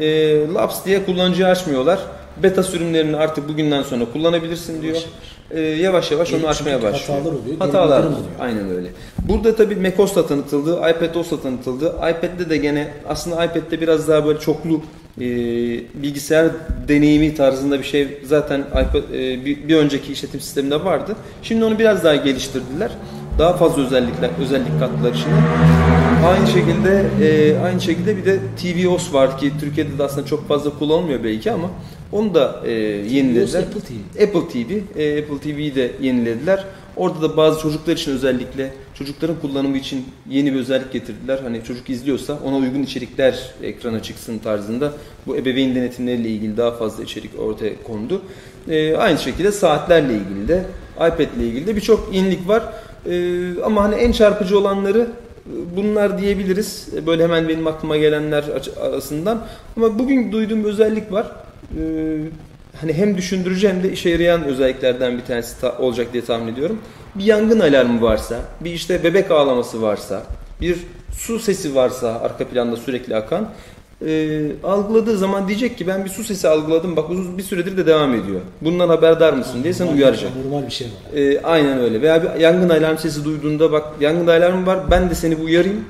e, 0.00 0.06
Labs 0.54 0.84
diye 0.84 1.04
kullanıcı 1.04 1.46
açmıyorlar 1.46 1.98
beta 2.42 2.62
sürümlerini 2.62 3.16
artık 3.16 3.48
bugünden 3.48 3.82
sonra 3.82 4.04
kullanabilirsin 4.12 4.82
diyor. 4.82 4.96
Ee, 5.50 5.60
yavaş 5.60 6.10
yavaş 6.10 6.32
onu 6.32 6.46
açmaya 6.46 6.82
başlıyor. 6.82 7.18
Hatalar 7.18 7.32
oluyor. 7.32 7.58
Hatalar 7.58 7.98
oluyor. 8.00 8.20
Aynen 8.40 8.70
öyle. 8.70 8.88
Burada 9.28 9.56
tabii 9.56 9.76
macOS 9.76 10.16
da 10.16 10.26
tanıtıldı, 10.26 10.76
iPadOS 10.90 11.30
da 11.30 11.40
tanıtıldı. 11.40 11.94
iPad'de 11.96 12.50
de 12.50 12.56
gene 12.56 12.88
aslında 13.08 13.44
iPad'de 13.44 13.80
biraz 13.80 14.08
daha 14.08 14.26
böyle 14.26 14.38
çoklu 14.38 14.80
e, 15.20 15.24
bilgisayar 16.02 16.46
deneyimi 16.88 17.34
tarzında 17.34 17.78
bir 17.78 17.84
şey 17.84 18.08
zaten 18.24 18.60
iPad 18.60 19.12
e, 19.12 19.44
bir, 19.44 19.68
bir 19.68 19.76
önceki 19.76 20.12
işletim 20.12 20.40
sisteminde 20.40 20.84
vardı. 20.84 21.16
Şimdi 21.42 21.64
onu 21.64 21.78
biraz 21.78 22.04
daha 22.04 22.16
geliştirdiler. 22.16 22.90
Daha 23.38 23.52
fazla 23.52 23.82
özellikler 23.82 24.30
özellik 24.40 24.80
kattılar 24.80 25.12
içine. 25.12 25.34
Aynı 26.26 26.46
şekilde 26.46 27.04
e, 27.22 27.58
aynı 27.58 27.80
şekilde 27.80 28.16
bir 28.16 28.24
de 28.24 28.38
tvOS 28.62 29.12
var 29.14 29.38
ki 29.38 29.52
Türkiye'de 29.60 29.98
de 29.98 30.02
aslında 30.02 30.26
çok 30.26 30.48
fazla 30.48 30.78
kullanılmıyor 30.78 31.24
belki 31.24 31.52
ama 31.52 31.70
onu 32.14 32.34
da 32.34 32.60
e, 32.66 32.70
yenilediler. 32.72 33.62
Apple 33.62 33.80
TV. 33.80 34.22
Apple 34.22 34.48
TV. 34.48 34.98
E, 35.00 35.22
Apple 35.22 35.38
TV'yi 35.38 35.74
de 35.74 35.92
yenilediler. 36.00 36.64
Orada 36.96 37.22
da 37.22 37.36
bazı 37.36 37.60
çocuklar 37.60 37.92
için 37.92 38.12
özellikle 38.12 38.72
çocukların 38.94 39.36
kullanımı 39.40 39.76
için 39.76 40.04
yeni 40.30 40.54
bir 40.54 40.58
özellik 40.58 40.92
getirdiler. 40.92 41.38
Hani 41.42 41.64
çocuk 41.64 41.90
izliyorsa 41.90 42.38
ona 42.44 42.56
uygun 42.56 42.82
içerikler 42.82 43.54
ekrana 43.62 44.02
çıksın 44.02 44.38
tarzında 44.38 44.92
bu 45.26 45.36
ebeveyn 45.36 45.74
denetimleriyle 45.74 46.28
ilgili 46.28 46.56
daha 46.56 46.70
fazla 46.70 47.02
içerik 47.02 47.40
ortaya 47.40 47.82
kondu. 47.82 48.22
E, 48.68 48.96
aynı 48.96 49.18
şekilde 49.18 49.52
saatlerle 49.52 50.14
ilgili 50.14 50.48
de 50.48 50.64
iPad 50.96 51.36
ile 51.36 51.46
ilgili 51.46 51.66
de 51.66 51.76
birçok 51.76 52.14
yenilik 52.14 52.48
var. 52.48 52.62
E, 53.06 53.44
ama 53.64 53.84
hani 53.84 53.94
en 53.94 54.12
çarpıcı 54.12 54.58
olanları 54.58 55.00
e, 55.00 55.76
bunlar 55.76 56.18
diyebiliriz. 56.18 56.88
E, 56.96 57.06
böyle 57.06 57.22
hemen 57.22 57.48
benim 57.48 57.66
aklıma 57.66 57.96
gelenler 57.96 58.44
arasından. 58.80 59.46
Ama 59.76 59.98
bugün 59.98 60.32
duyduğum 60.32 60.64
bir 60.64 60.68
özellik 60.68 61.12
var 61.12 61.43
e, 61.80 61.82
hani 62.80 62.92
hem 62.92 63.16
düşündürücü 63.16 63.68
hem 63.68 63.82
de 63.82 63.92
işe 63.92 64.10
yarayan 64.10 64.44
özelliklerden 64.44 65.18
bir 65.18 65.24
tanesi 65.24 65.60
ta- 65.60 65.78
olacak 65.78 66.06
diye 66.12 66.24
tahmin 66.24 66.52
ediyorum. 66.52 66.78
Bir 67.14 67.24
yangın 67.24 67.60
alarmı 67.60 68.02
varsa, 68.02 68.36
bir 68.60 68.70
işte 68.70 69.04
bebek 69.04 69.30
ağlaması 69.30 69.82
varsa, 69.82 70.22
bir 70.60 70.78
su 71.18 71.38
sesi 71.38 71.74
varsa 71.74 72.20
arka 72.20 72.48
planda 72.48 72.76
sürekli 72.76 73.16
akan 73.16 73.48
e, 74.06 74.40
algıladığı 74.64 75.18
zaman 75.18 75.48
diyecek 75.48 75.78
ki 75.78 75.86
ben 75.86 76.04
bir 76.04 76.10
su 76.10 76.24
sesi 76.24 76.48
algıladım 76.48 76.96
bak 76.96 77.10
uzun 77.10 77.38
bir 77.38 77.42
süredir 77.42 77.76
de 77.76 77.86
devam 77.86 78.14
ediyor. 78.14 78.40
Bundan 78.60 78.88
haberdar 78.88 79.32
mısın 79.32 79.62
diye 79.64 79.72
seni 79.74 79.90
uyaracak. 79.90 80.30
Normal 80.44 80.66
bir 80.66 80.72
şey 80.72 80.86
var. 80.86 81.18
E, 81.18 81.42
aynen 81.42 81.78
öyle. 81.80 82.02
Veya 82.02 82.22
bir 82.22 82.40
yangın 82.40 82.68
alarm 82.68 82.98
sesi 82.98 83.24
duyduğunda 83.24 83.72
bak 83.72 83.84
yangın 84.00 84.26
alarmı 84.26 84.66
var 84.66 84.78
ben 84.90 85.10
de 85.10 85.14
seni 85.14 85.36
uyarayım 85.36 85.84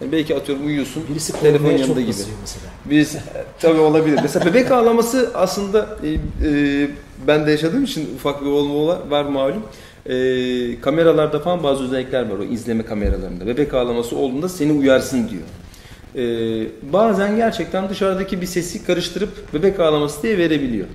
yani 0.00 0.12
belki 0.12 0.36
atıyorum 0.36 0.66
uyuyorsun. 0.66 1.04
Birisi 1.10 1.40
telefon 1.40 1.70
yanında 1.70 2.00
gibi. 2.00 2.14
mesela. 2.40 2.66
Birisi 2.84 3.20
tabii 3.60 3.80
olabilir. 3.80 4.18
mesela 4.22 4.46
bebek 4.46 4.70
ağlaması 4.70 5.30
aslında 5.34 5.98
e, 6.02 6.08
e, 6.48 6.88
ben 7.26 7.46
de 7.46 7.50
yaşadığım 7.50 7.84
için 7.84 8.14
ufak 8.14 8.40
bir 8.40 8.46
olma 8.46 9.10
var 9.10 9.24
malum. 9.24 9.62
E, 10.06 10.80
kameralarda 10.80 11.40
falan 11.40 11.62
bazı 11.62 11.84
özellikler 11.84 12.30
var 12.30 12.38
o 12.38 12.44
izleme 12.44 12.82
kameralarında. 12.82 13.46
Bebek 13.46 13.74
ağlaması 13.74 14.16
olduğunda 14.16 14.48
seni 14.48 14.72
uyarsın 14.72 15.28
diyor. 15.28 15.42
E, 16.16 16.22
bazen 16.92 17.36
gerçekten 17.36 17.88
dışarıdaki 17.88 18.40
bir 18.40 18.46
sesi 18.46 18.84
karıştırıp 18.84 19.54
bebek 19.54 19.80
ağlaması 19.80 20.22
diye 20.22 20.38
verebiliyor. 20.38 20.86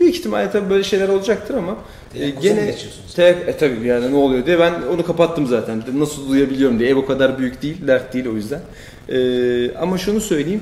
Büyük 0.00 0.14
ihtimalle 0.14 0.50
tabii 0.50 0.70
böyle 0.70 0.84
şeyler 0.84 1.08
olacaktır 1.08 1.54
ama 1.54 1.76
e, 2.20 2.30
gene 2.30 2.74
tek 3.16 3.48
e, 3.48 3.56
tabii 3.56 3.86
yani 3.86 4.12
ne 4.12 4.16
oluyor 4.16 4.46
diye 4.46 4.58
ben 4.58 4.74
onu 4.94 5.06
kapattım 5.06 5.46
zaten. 5.46 5.82
Nasıl 5.94 6.28
duyabiliyorum 6.28 6.78
diye. 6.78 6.90
Ev 6.90 6.96
o 6.96 7.06
kadar 7.06 7.38
büyük 7.38 7.62
değil, 7.62 7.86
dert 7.86 8.12
değil 8.14 8.26
o 8.26 8.32
yüzden. 8.32 8.60
E, 9.08 9.74
ama 9.74 9.98
şunu 9.98 10.20
söyleyeyim. 10.20 10.60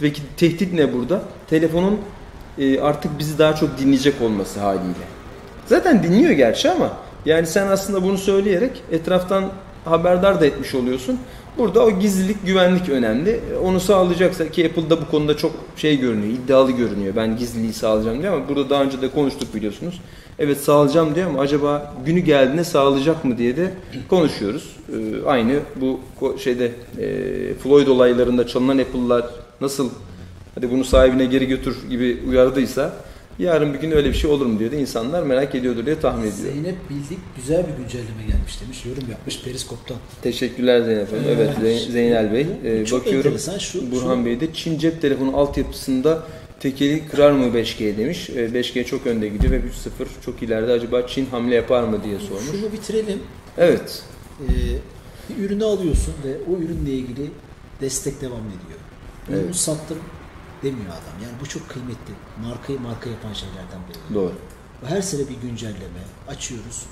Peki 0.00 0.22
tehdit 0.36 0.72
ne 0.72 0.92
burada? 0.92 1.22
Telefonun 1.50 1.98
e, 2.58 2.80
artık 2.80 3.18
bizi 3.18 3.38
daha 3.38 3.54
çok 3.54 3.78
dinleyecek 3.78 4.14
olması 4.22 4.60
haliyle. 4.60 5.04
Zaten 5.66 6.02
dinliyor 6.02 6.30
gerçi 6.30 6.70
ama 6.70 6.92
yani 7.26 7.46
sen 7.46 7.66
aslında 7.66 8.02
bunu 8.02 8.18
söyleyerek 8.18 8.82
etraftan 8.92 9.44
haberdar 9.84 10.40
da 10.40 10.46
etmiş 10.46 10.74
oluyorsun. 10.74 11.18
Burada 11.58 11.84
o 11.84 11.90
gizlilik, 11.90 12.46
güvenlik 12.46 12.88
önemli. 12.88 13.40
Onu 13.64 13.80
sağlayacaksa 13.80 14.48
ki 14.48 14.66
Apple'da 14.66 15.00
bu 15.00 15.10
konuda 15.10 15.36
çok 15.36 15.52
şey 15.76 15.98
görünüyor, 15.98 16.32
iddialı 16.32 16.70
görünüyor. 16.70 17.16
Ben 17.16 17.36
gizliliği 17.36 17.72
sağlayacağım 17.72 18.22
diyor 18.22 18.34
ama 18.34 18.48
burada 18.48 18.70
daha 18.70 18.82
önce 18.82 19.02
de 19.02 19.10
konuştuk 19.10 19.54
biliyorsunuz. 19.54 20.00
Evet 20.38 20.60
sağlayacağım 20.60 21.14
diyor 21.14 21.30
ama 21.30 21.40
acaba 21.40 21.94
günü 22.06 22.20
geldiğinde 22.20 22.64
sağlayacak 22.64 23.24
mı 23.24 23.38
diye 23.38 23.56
de 23.56 23.70
konuşuyoruz. 24.08 24.76
Ee, 24.88 25.26
aynı 25.26 25.60
bu 25.76 26.00
şeyde 26.38 26.72
e, 26.98 27.54
Floyd 27.54 27.86
olaylarında 27.86 28.46
çalınan 28.46 28.78
Apple'lar 28.78 29.26
nasıl 29.60 29.90
hadi 30.54 30.70
bunu 30.70 30.84
sahibine 30.84 31.24
geri 31.24 31.46
götür 31.46 31.76
gibi 31.90 32.22
uyardıysa 32.28 32.92
Yarın 33.38 33.74
bir 33.74 33.78
gün 33.78 33.90
öyle 33.90 34.08
bir 34.08 34.14
şey 34.14 34.30
olur 34.30 34.46
mu 34.46 34.58
diye 34.58 34.72
de 34.72 34.80
insanlar 34.80 35.22
merak 35.22 35.54
ediyordur 35.54 35.86
diye 35.86 36.00
tahmin 36.00 36.22
ediyorum. 36.22 36.62
Zeynep 36.62 36.90
Bildik 36.90 37.18
güzel 37.36 37.64
bir 37.66 37.82
güncelleme 37.82 38.22
gelmiş 38.28 38.60
demiş. 38.60 38.84
Yorum 38.86 39.10
yapmış 39.10 39.42
Periskop'tan. 39.42 39.96
Teşekkürler 40.22 40.82
Zeynep 40.82 41.12
Hanım. 41.12 41.24
Evet 41.28 41.80
Zeynel 41.90 42.32
Bey. 42.32 42.46
Ee, 42.64 42.92
bakıyorum 42.92 43.38
şu, 43.58 43.92
Burhan 43.92 44.18
şu... 44.18 44.24
Bey 44.24 44.40
de 44.40 44.52
Çin 44.52 44.78
cep 44.78 45.02
telefonu 45.02 45.36
altyapısında 45.36 46.22
tekeli 46.64 47.08
kırar 47.08 47.32
mı 47.32 47.44
5G 47.46 47.96
demiş. 47.98 48.30
E, 48.30 48.34
5G 48.34 48.84
çok 48.84 49.06
önde 49.06 49.28
gidiyor 49.28 49.52
ve 49.52 49.56
3.0 49.56 50.06
çok 50.24 50.42
ileride. 50.42 50.72
Acaba 50.72 51.06
Çin 51.06 51.26
hamle 51.26 51.54
yapar 51.54 51.82
mı 51.82 52.04
diye 52.04 52.18
sormuş. 52.18 52.50
Şunu 52.50 52.72
bitirelim. 52.72 53.22
Evet. 53.58 54.02
Ee, 54.40 54.52
bir 55.28 55.44
ürünü 55.44 55.64
alıyorsun 55.64 56.14
ve 56.24 56.36
o 56.52 56.58
ürünle 56.58 56.90
ilgili 56.90 57.30
destek 57.80 58.20
devam 58.20 58.40
ediyor. 58.40 58.80
Ürünü 59.28 59.44
Evet. 59.44 59.56
sattım 59.56 59.98
demiyor 60.62 60.86
adam. 60.88 61.22
Yani 61.22 61.32
bu 61.40 61.46
çok 61.48 61.68
kıymetli. 61.68 62.14
Markayı 62.42 62.80
marka 62.80 63.10
yapan 63.10 63.32
şeylerden 63.32 63.80
biri. 63.88 64.14
Doğru. 64.14 64.32
Her 64.84 65.02
sene 65.02 65.20
bir 65.20 65.48
güncelleme 65.48 66.02
açıyoruz. 66.28 66.82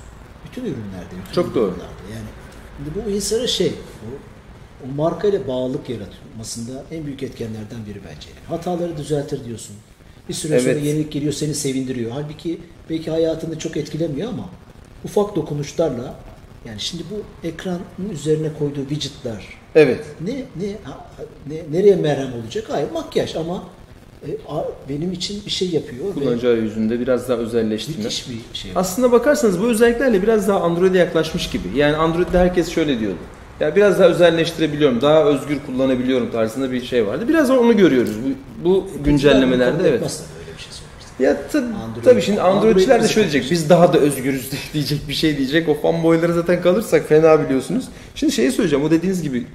Bütün 0.45 0.61
ürünlerde. 0.61 1.13
Bütün 1.23 1.33
Çok 1.33 1.55
doğru. 1.55 1.65
ürünlerde. 1.65 2.03
Yani 2.13 2.27
şimdi 2.77 2.89
bu 3.05 3.09
insana 3.09 3.47
şey, 3.47 3.73
o, 4.83 4.91
o 4.91 4.95
markayla 4.95 5.47
bağlılık 5.47 5.89
yaratmasında 5.89 6.83
en 6.91 7.05
büyük 7.05 7.23
etkenlerden 7.23 7.85
biri 7.89 7.99
bence. 8.05 8.27
Hataları 8.49 8.97
düzeltir 8.97 9.45
diyorsun. 9.45 9.75
Bir 10.29 10.33
süre 10.33 10.59
sonra 10.59 10.71
Evet. 10.71 10.83
yenilik 10.85 11.11
geliyor 11.11 11.33
seni 11.33 11.53
sevindiriyor. 11.55 12.11
Halbuki 12.11 12.59
belki 12.89 13.11
hayatını 13.11 13.59
çok 13.59 13.77
etkilemiyor 13.77 14.29
ama 14.29 14.49
ufak 15.05 15.35
dokunuşlarla 15.35 16.15
yani 16.65 16.79
şimdi 16.79 17.03
bu 17.11 17.47
ekranın 17.47 17.81
üzerine 18.13 18.47
koyduğu 18.59 18.87
widgetler 18.89 19.43
Evet. 19.75 20.05
ne 20.21 20.31
ne 20.33 20.75
ha- 20.83 21.07
ne 21.47 21.79
nereye 21.79 21.95
merhem 21.95 22.33
olacak? 22.43 22.65
Hayır 22.69 22.91
makyaj 22.91 23.35
ama 23.35 23.63
e, 24.27 24.29
a- 24.49 24.65
benim 24.89 25.11
için 25.11 25.45
bir 25.45 25.51
şey 25.51 25.69
yapıyor 25.69 26.13
Kullanıcı 26.13 26.47
arayüzünde 26.49 26.99
biraz 26.99 27.29
daha 27.29 27.37
özelleştirme. 27.37 28.03
müthiş 28.03 28.29
bir 28.29 28.39
şey. 28.57 28.71
Aslında 28.75 29.11
bakarsanız 29.11 29.59
bu 29.61 29.65
özelliklerle 29.67 30.21
biraz 30.21 30.47
daha 30.47 30.59
Android'e 30.61 30.97
yaklaşmış 30.97 31.49
gibi. 31.49 31.63
Yani 31.75 31.95
Android'de 31.95 32.37
herkes 32.39 32.69
şöyle 32.69 32.99
diyordu. 32.99 33.17
Ya 33.59 33.75
biraz 33.75 33.99
daha 33.99 34.07
özelleştirebiliyorum, 34.07 35.01
daha 35.01 35.23
özgür 35.23 35.57
kullanabiliyorum 35.65 36.31
tarzında 36.31 36.71
bir 36.71 36.85
şey 36.85 37.07
vardı. 37.07 37.25
Biraz 37.27 37.49
onu 37.49 37.77
görüyoruz 37.77 38.11
bu, 38.63 38.63
bu 38.69 39.03
güncellemelerde 39.03 39.71
Kabul 39.71 39.85
evet. 39.85 39.93
etmez 39.95 40.17
tabii 40.17 40.39
öyle 40.39 40.57
bir 40.57 40.61
şey. 40.61 40.71
Ya 41.25 41.37
tab- 41.53 41.73
Android- 41.73 42.03
tabii 42.03 42.21
şimdi 42.21 42.41
Androidçiler 42.41 43.03
de 43.03 43.07
şöyle 43.07 43.31
diyecek. 43.31 43.51
Biz 43.51 43.69
daha 43.69 43.93
da 43.93 43.97
özgürüz 43.97 44.49
diyecek 44.73 44.99
bir 45.07 45.13
şey 45.13 45.37
diyecek. 45.37 45.69
O 45.69 45.73
fanboyları 45.73 46.33
zaten 46.33 46.61
kalırsak 46.61 47.07
fena 47.09 47.45
biliyorsunuz. 47.45 47.85
Şimdi 48.15 48.33
şeyi 48.33 48.51
söyleyeceğim. 48.51 48.85
O 48.85 48.91
dediğiniz 48.91 49.21
gibi 49.23 49.45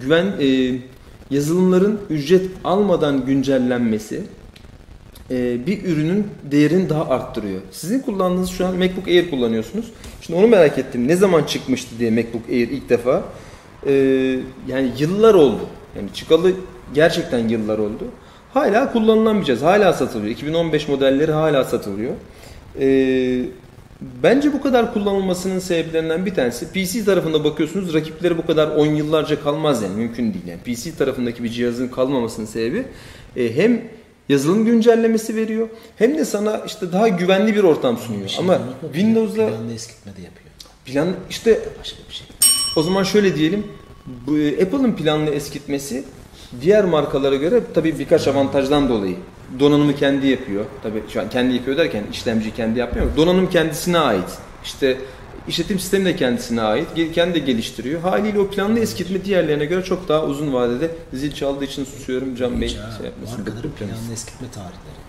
güven 0.00 0.26
e, 0.40 0.78
yazılımların 1.30 2.00
ücret 2.10 2.46
almadan 2.64 3.26
güncellenmesi 3.26 4.22
e, 5.30 5.66
bir 5.66 5.84
ürünün 5.84 6.26
değerini 6.50 6.88
daha 6.88 7.08
arttırıyor. 7.08 7.60
Sizin 7.70 8.00
kullandığınız 8.00 8.50
şu 8.50 8.66
an 8.66 8.76
MacBook 8.76 9.08
Air 9.08 9.30
kullanıyorsunuz. 9.30 9.86
Şimdi 10.20 10.38
onu 10.38 10.48
merak 10.48 10.78
ettim. 10.78 11.08
Ne 11.08 11.16
zaman 11.16 11.44
çıkmıştı 11.44 11.98
diye 11.98 12.10
MacBook 12.10 12.48
Air 12.48 12.68
ilk 12.68 12.88
defa. 12.88 13.22
E, 13.86 13.92
yani 14.68 14.90
yıllar 14.98 15.34
oldu. 15.34 15.60
Yani 15.96 16.08
çıkalı 16.14 16.52
gerçekten 16.94 17.48
yıllar 17.48 17.78
oldu. 17.78 18.04
Hala 18.54 18.92
cihaz. 19.42 19.62
Hala 19.62 19.92
satılıyor. 19.92 20.30
2015 20.30 20.88
modelleri 20.88 21.32
hala 21.32 21.64
satılıyor. 21.64 22.12
E, 22.80 22.86
bence 24.22 24.52
bu 24.52 24.62
kadar 24.62 24.94
kullanılmasının 24.94 25.58
sebeplerinden 25.58 26.26
bir 26.26 26.34
tanesi 26.34 26.72
PC 26.72 27.04
tarafında 27.04 27.44
bakıyorsunuz 27.44 27.94
rakipleri 27.94 28.38
bu 28.38 28.46
kadar 28.46 28.68
10 28.68 28.86
yıllarca 28.86 29.42
kalmaz 29.42 29.82
yani 29.82 29.96
mümkün 29.96 30.34
değil. 30.34 30.46
Yani 30.46 30.60
PC 30.60 30.96
tarafındaki 30.98 31.44
bir 31.44 31.48
cihazın 31.48 31.88
kalmamasının 31.88 32.46
sebebi 32.46 32.84
hem 33.36 33.82
yazılım 34.30 34.64
güncellemesi 34.64 35.36
veriyor 35.36 35.68
hem 35.96 36.18
de 36.18 36.24
sana 36.24 36.62
işte 36.66 36.92
daha 36.92 37.08
güvenli 37.08 37.54
bir 37.54 37.62
ortam 37.64 37.96
sunuyor. 37.98 38.24
Bir 38.24 38.28
şey 38.28 38.44
Ama 38.44 38.58
Windows'da 38.92 39.46
planlı 39.48 39.72
eskitme 39.74 40.12
de 40.16 40.22
yapıyor. 40.22 40.50
plan 40.84 41.08
işte 41.30 41.60
Başka 41.80 41.96
bir 42.08 42.14
şey. 42.14 42.26
o 42.76 42.82
zaman 42.82 43.02
şöyle 43.02 43.34
diyelim. 43.36 43.66
E, 44.28 44.62
Apple'ın 44.64 44.92
planlı 44.92 45.30
eskitmesi 45.30 46.04
diğer 46.60 46.84
markalara 46.84 47.36
göre 47.36 47.60
tabii 47.74 47.98
birkaç 47.98 48.28
avantajdan 48.28 48.88
dolayı. 48.88 49.16
Donanımı 49.60 49.94
kendi 49.96 50.26
yapıyor. 50.26 50.64
Tabii 50.82 51.02
şu 51.12 51.20
an 51.20 51.30
kendi 51.30 51.54
yapıyor 51.54 51.76
derken 51.76 52.04
işlemci 52.12 52.54
kendi 52.54 52.78
yapmıyor. 52.78 53.06
Donanım 53.16 53.50
kendisine 53.50 53.98
ait. 53.98 54.28
İşte 54.64 54.96
işletim 55.48 55.78
sistemi 55.78 56.04
de 56.04 56.16
kendisine 56.16 56.62
ait. 56.62 56.88
Kendi 57.14 57.34
de 57.34 57.38
geliştiriyor. 57.38 58.00
Haliyle 58.00 58.38
o 58.40 58.50
planlı 58.50 58.78
eskitme 58.80 59.24
diğerlerine 59.24 59.64
göre 59.64 59.84
çok 59.84 60.08
daha 60.08 60.24
uzun 60.24 60.52
vadede 60.52 60.90
zil 61.12 61.32
çaldığı 61.32 61.64
için 61.64 61.84
susuyorum 61.84 62.36
Can 62.36 62.60
Bey. 62.60 62.76
Ha, 62.76 62.90
Şey 62.96 63.06
yapmasın. 63.06 63.36
markaların 63.38 63.70
planlı 63.70 64.12
eskitme 64.12 64.46
tarihleri. 64.50 65.00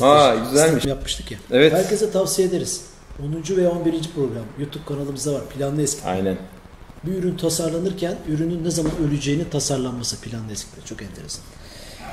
Ha, 0.00 0.34
Sıfır- 0.34 0.50
güzelmiş. 0.50 0.74
sıfır 0.74 0.88
yapmıştık 0.88 1.30
ya. 1.30 1.38
Evet. 1.50 1.72
Herkese 1.72 2.10
tavsiye 2.10 2.48
ederiz. 2.48 2.82
10. 3.50 3.56
ve 3.56 3.68
11. 3.68 3.92
program 4.14 4.44
YouTube 4.58 4.84
kanalımızda 4.88 5.32
var. 5.32 5.42
Planlı 5.48 5.82
eskitme. 5.82 6.10
Aynen. 6.10 6.36
Bir 7.06 7.12
ürün 7.14 7.36
tasarlanırken 7.36 8.16
ürünün 8.28 8.64
ne 8.64 8.70
zaman 8.70 8.92
öleceğini 9.08 9.50
tasarlanması 9.50 10.20
planlı 10.20 10.52
eskitme. 10.52 10.84
Çok 10.84 11.02
enteresan. 11.02 11.42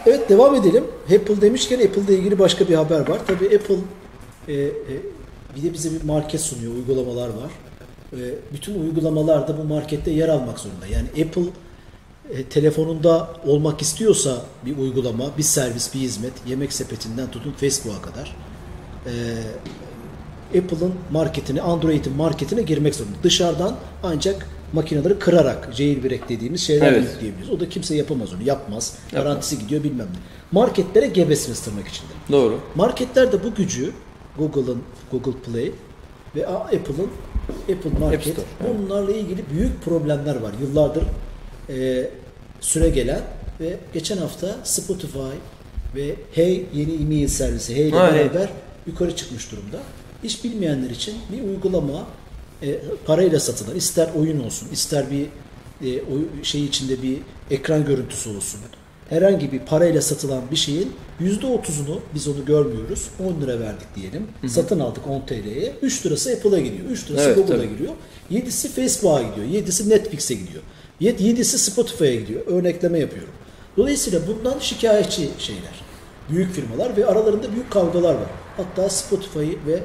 Evet 0.06 0.30
devam 0.30 0.56
edelim. 0.56 0.84
Apple 1.16 1.42
demişken 1.42 1.76
Apple 1.80 2.02
ile 2.02 2.16
ilgili 2.18 2.40
başka 2.40 2.68
bir 2.70 2.76
haber 2.76 3.10
var. 3.10 3.20
Tabii 3.28 3.46
Apple 3.46 3.76
e, 4.48 4.54
e, 4.54 4.70
bir 5.56 5.64
de 5.64 5.74
bize 5.74 5.92
bir 5.92 6.04
market 6.04 6.42
sunuyor. 6.42 6.74
Uygulamalar 6.74 7.28
var. 7.28 7.52
E, 8.14 8.20
bütün 8.54 8.82
uygulamalar 8.82 9.48
da 9.48 9.58
bu 9.58 9.64
markette 9.64 10.12
yer 10.12 10.30
almak 10.30 10.60
zorunda. 10.60 10.88
Yani 10.88 11.08
Apple 11.10 11.46
e, 12.30 12.44
telefonunda 12.44 13.30
olmak 13.46 13.82
istiyorsa 13.82 14.42
bir 14.66 14.78
uygulama, 14.78 15.38
bir 15.38 15.44
servis, 15.44 15.94
bir 15.94 16.00
hizmet, 16.00 16.34
yemek 16.48 16.74
sepetinden 16.74 17.32
tutun 17.32 17.52
Facebook'a 17.52 18.02
kadar 18.02 18.36
e, 19.06 19.12
Apple'ın 20.60 20.94
marketine, 21.12 21.62
Android'in 21.62 22.16
marketine 22.16 22.62
girmek 22.62 22.96
zorunda. 22.96 23.16
Dışarıdan 23.24 23.76
ancak 24.04 24.48
makineleri 24.74 25.20
kırarak 25.20 25.70
jailbreak 25.74 26.30
dediğimiz 26.30 26.62
şeyler 26.62 26.94
Evet. 26.94 27.04
yükleyebiliriz. 27.14 27.50
O 27.50 27.60
da 27.60 27.70
kimse 27.70 27.96
yapamaz 27.96 28.34
onu, 28.34 28.44
yapmaz. 28.44 28.98
Garantisi 29.12 29.60
gidiyor 29.60 29.84
bilmem 29.84 30.08
ne. 30.08 30.20
Marketlere 30.52 31.08
gebesiniz 31.08 31.60
tırnak 31.60 31.88
içinde. 31.88 32.12
Doğru. 32.32 32.60
Marketler 32.76 33.32
de 33.32 33.44
bu 33.44 33.56
gücü 33.56 33.92
Google'ın 34.38 34.82
Google 35.12 35.40
Play 35.40 35.72
ve 36.36 36.48
Apple'ın 36.48 37.10
Apple 37.62 38.00
Market 38.00 38.22
Store, 38.22 38.46
evet. 38.62 38.76
bunlarla 38.80 39.12
ilgili 39.12 39.44
büyük 39.50 39.82
problemler 39.86 40.36
var. 40.36 40.52
Yıllardır 40.62 41.04
e, 41.70 42.10
süre 42.62 42.90
gelen 42.90 43.22
ve 43.60 43.78
geçen 43.94 44.18
hafta 44.18 44.56
Spotify 44.64 45.36
ve 45.96 46.16
Hey 46.32 46.66
yeni 46.74 46.94
e-mail 46.94 47.28
servisi 47.28 47.76
Hey 47.76 47.90
ile 47.90 47.98
Ha, 47.98 48.14
beraber 48.14 48.50
yukarı 48.88 49.16
çıkmış 49.16 49.52
durumda. 49.52 49.80
Hiç 50.24 50.44
bilmeyenler 50.44 50.90
için 50.90 51.16
bir 51.32 51.44
uygulama 51.44 52.08
e, 52.64 52.80
parayla 53.06 53.40
satılan 53.40 53.76
ister 53.76 54.10
oyun 54.20 54.44
olsun 54.44 54.68
ister 54.72 55.06
bir 55.12 55.26
e, 55.88 56.00
şey 56.44 56.66
içinde 56.66 57.02
bir 57.04 57.18
ekran 57.52 57.86
görüntüsü 57.86 58.30
olsun 58.30 58.60
herhangi 59.12 59.52
bir 59.52 59.60
parayla 59.60 60.02
satılan 60.02 60.42
bir 60.52 60.56
şeyin 60.56 60.94
%30'unu 61.22 62.00
biz 62.16 62.28
onu 62.28 62.46
görmüyoruz. 62.46 63.08
10 63.38 63.42
lira 63.42 63.60
verdik 63.60 63.88
diyelim. 63.96 64.28
Satın 64.48 64.80
aldık 64.80 65.08
10 65.08 65.22
TL'ye. 65.22 65.76
3 65.82 66.06
lirası 66.06 66.32
Apple'a 66.32 66.60
gidiyor. 66.60 66.90
3 66.90 67.10
lirası 67.12 67.24
Evet, 67.26 67.36
Google'a 67.36 67.66
gidiyor. 67.66 67.94
7'si 68.32 68.68
Facebook'a 68.70 69.22
gidiyor. 69.22 69.64
7'si 69.66 69.90
Netflix'e 69.90 70.34
gidiyor. 70.34 70.64
7'si 71.02 71.58
Spotify'a 71.58 72.16
gidiyor. 72.16 72.42
Örnekleme 72.48 73.00
yapıyorum. 73.00 73.34
Dolayısıyla 73.78 74.20
bundan 74.28 74.60
şikayetçi 74.60 75.30
şeyler. 75.40 75.82
Büyük 76.30 76.54
firmalar 76.54 76.98
ve 76.98 77.06
aralarında 77.06 77.52
büyük 77.54 77.72
kavgalar 77.72 78.14
var. 78.14 78.30
Hatta 78.58 78.90
Spotify 78.90 79.40
ve 79.68 79.80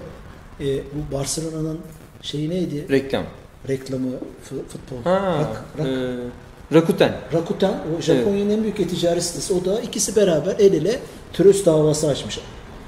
e, 0.60 0.78
bu 0.78 1.14
Barcelona'nın 1.16 1.78
şeyi 2.22 2.50
neydi? 2.50 2.86
Reklam. 2.90 3.24
Reklamı, 3.68 4.10
futbol. 4.42 5.02
Ha, 5.04 5.48
Rak- 5.78 5.82
rak- 5.82 5.88
e, 5.88 6.28
Rakuten. 6.74 7.12
Rakuten, 7.32 7.74
o 7.98 8.02
Japonya'nın 8.02 8.50
en 8.50 8.62
büyük 8.62 8.80
e-ticaret 8.80 9.22
sitesi. 9.22 9.54
O 9.54 9.64
da 9.64 9.80
ikisi 9.80 10.16
beraber 10.16 10.56
el 10.58 10.72
ele 10.72 10.98
terörist 11.32 11.66
davası 11.66 12.08
açmış. 12.08 12.40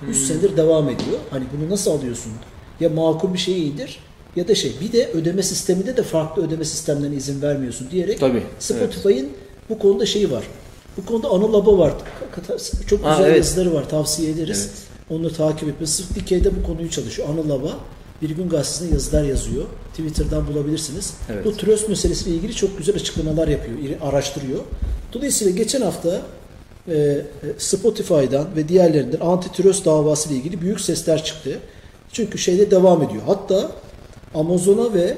3 0.08 0.16
senedir 0.16 0.56
devam 0.56 0.88
ediyor. 0.88 1.18
Hani 1.30 1.44
bunu 1.56 1.70
nasıl 1.70 1.90
alıyorsun? 1.90 2.32
Ya 2.80 2.88
makul 2.88 3.32
bir 3.34 3.38
şey 3.38 3.68
indir 3.68 3.98
ya 4.36 4.48
da 4.48 4.54
şey. 4.54 4.72
Bir 4.80 4.92
de 4.92 5.10
ödeme 5.12 5.42
sisteminde 5.42 5.96
de 5.96 6.02
farklı 6.02 6.46
ödeme 6.46 6.64
sistemlerine 6.64 7.16
izin 7.16 7.42
vermiyorsun 7.42 7.90
diyerek 7.90 8.20
Tabii, 8.20 8.42
Spotify'ın 8.58 9.28
bu 9.68 9.78
konuda 9.78 10.06
şeyi 10.06 10.30
var. 10.30 10.44
Bu 10.96 11.06
konuda 11.06 11.28
Anıl 11.28 11.54
Aba 11.54 11.78
var. 11.78 11.92
Çok 12.86 13.04
Ha, 13.04 13.10
güzel 13.10 13.26
evet. 13.26 13.36
yazıları 13.36 13.74
var. 13.74 13.88
Tavsiye 13.88 14.30
ederiz. 14.30 14.68
Evet. 14.70 15.20
Onu 15.20 15.32
takip 15.32 15.68
etmesi. 15.68 15.92
Sırf 15.92 16.14
Dikey'de 16.14 16.50
bu 16.56 16.66
konuyu 16.66 16.90
çalışıyor. 16.90 17.28
Anıl 17.28 17.50
Aba 17.50 17.70
bir 18.22 18.31
gün 18.31 18.48
gazetesinde 18.48 18.94
yazılar 18.94 19.24
yazıyor. 19.24 19.64
Twitter'dan 19.90 20.46
bulabilirsiniz. 20.46 21.14
Evet. 21.33 21.44
Bu 21.44 21.57
tröst 21.57 21.88
meselesiyle 21.88 22.37
ilgili 22.37 22.54
çok 22.54 22.78
güzel 22.78 22.94
açıklamalar 22.94 23.48
yapıyor, 23.48 23.78
araştırıyor. 24.02 24.61
Dolayısıyla 25.12 25.52
geçen 25.52 25.81
hafta 25.81 26.22
e, 26.88 27.20
Spotify'dan 27.59 28.46
ve 28.57 28.68
diğerlerinden 28.68 29.20
antitrust 29.20 29.85
davası 29.85 30.28
ile 30.28 30.37
ilgili 30.38 30.61
büyük 30.61 30.81
sesler 30.81 31.24
çıktı. 31.24 31.59
Çünkü 32.12 32.38
şeyde 32.38 32.70
devam 32.70 33.02
ediyor. 33.02 33.22
Hatta 33.26 33.70
Amazon'a 34.35 34.94
ve 34.94 35.16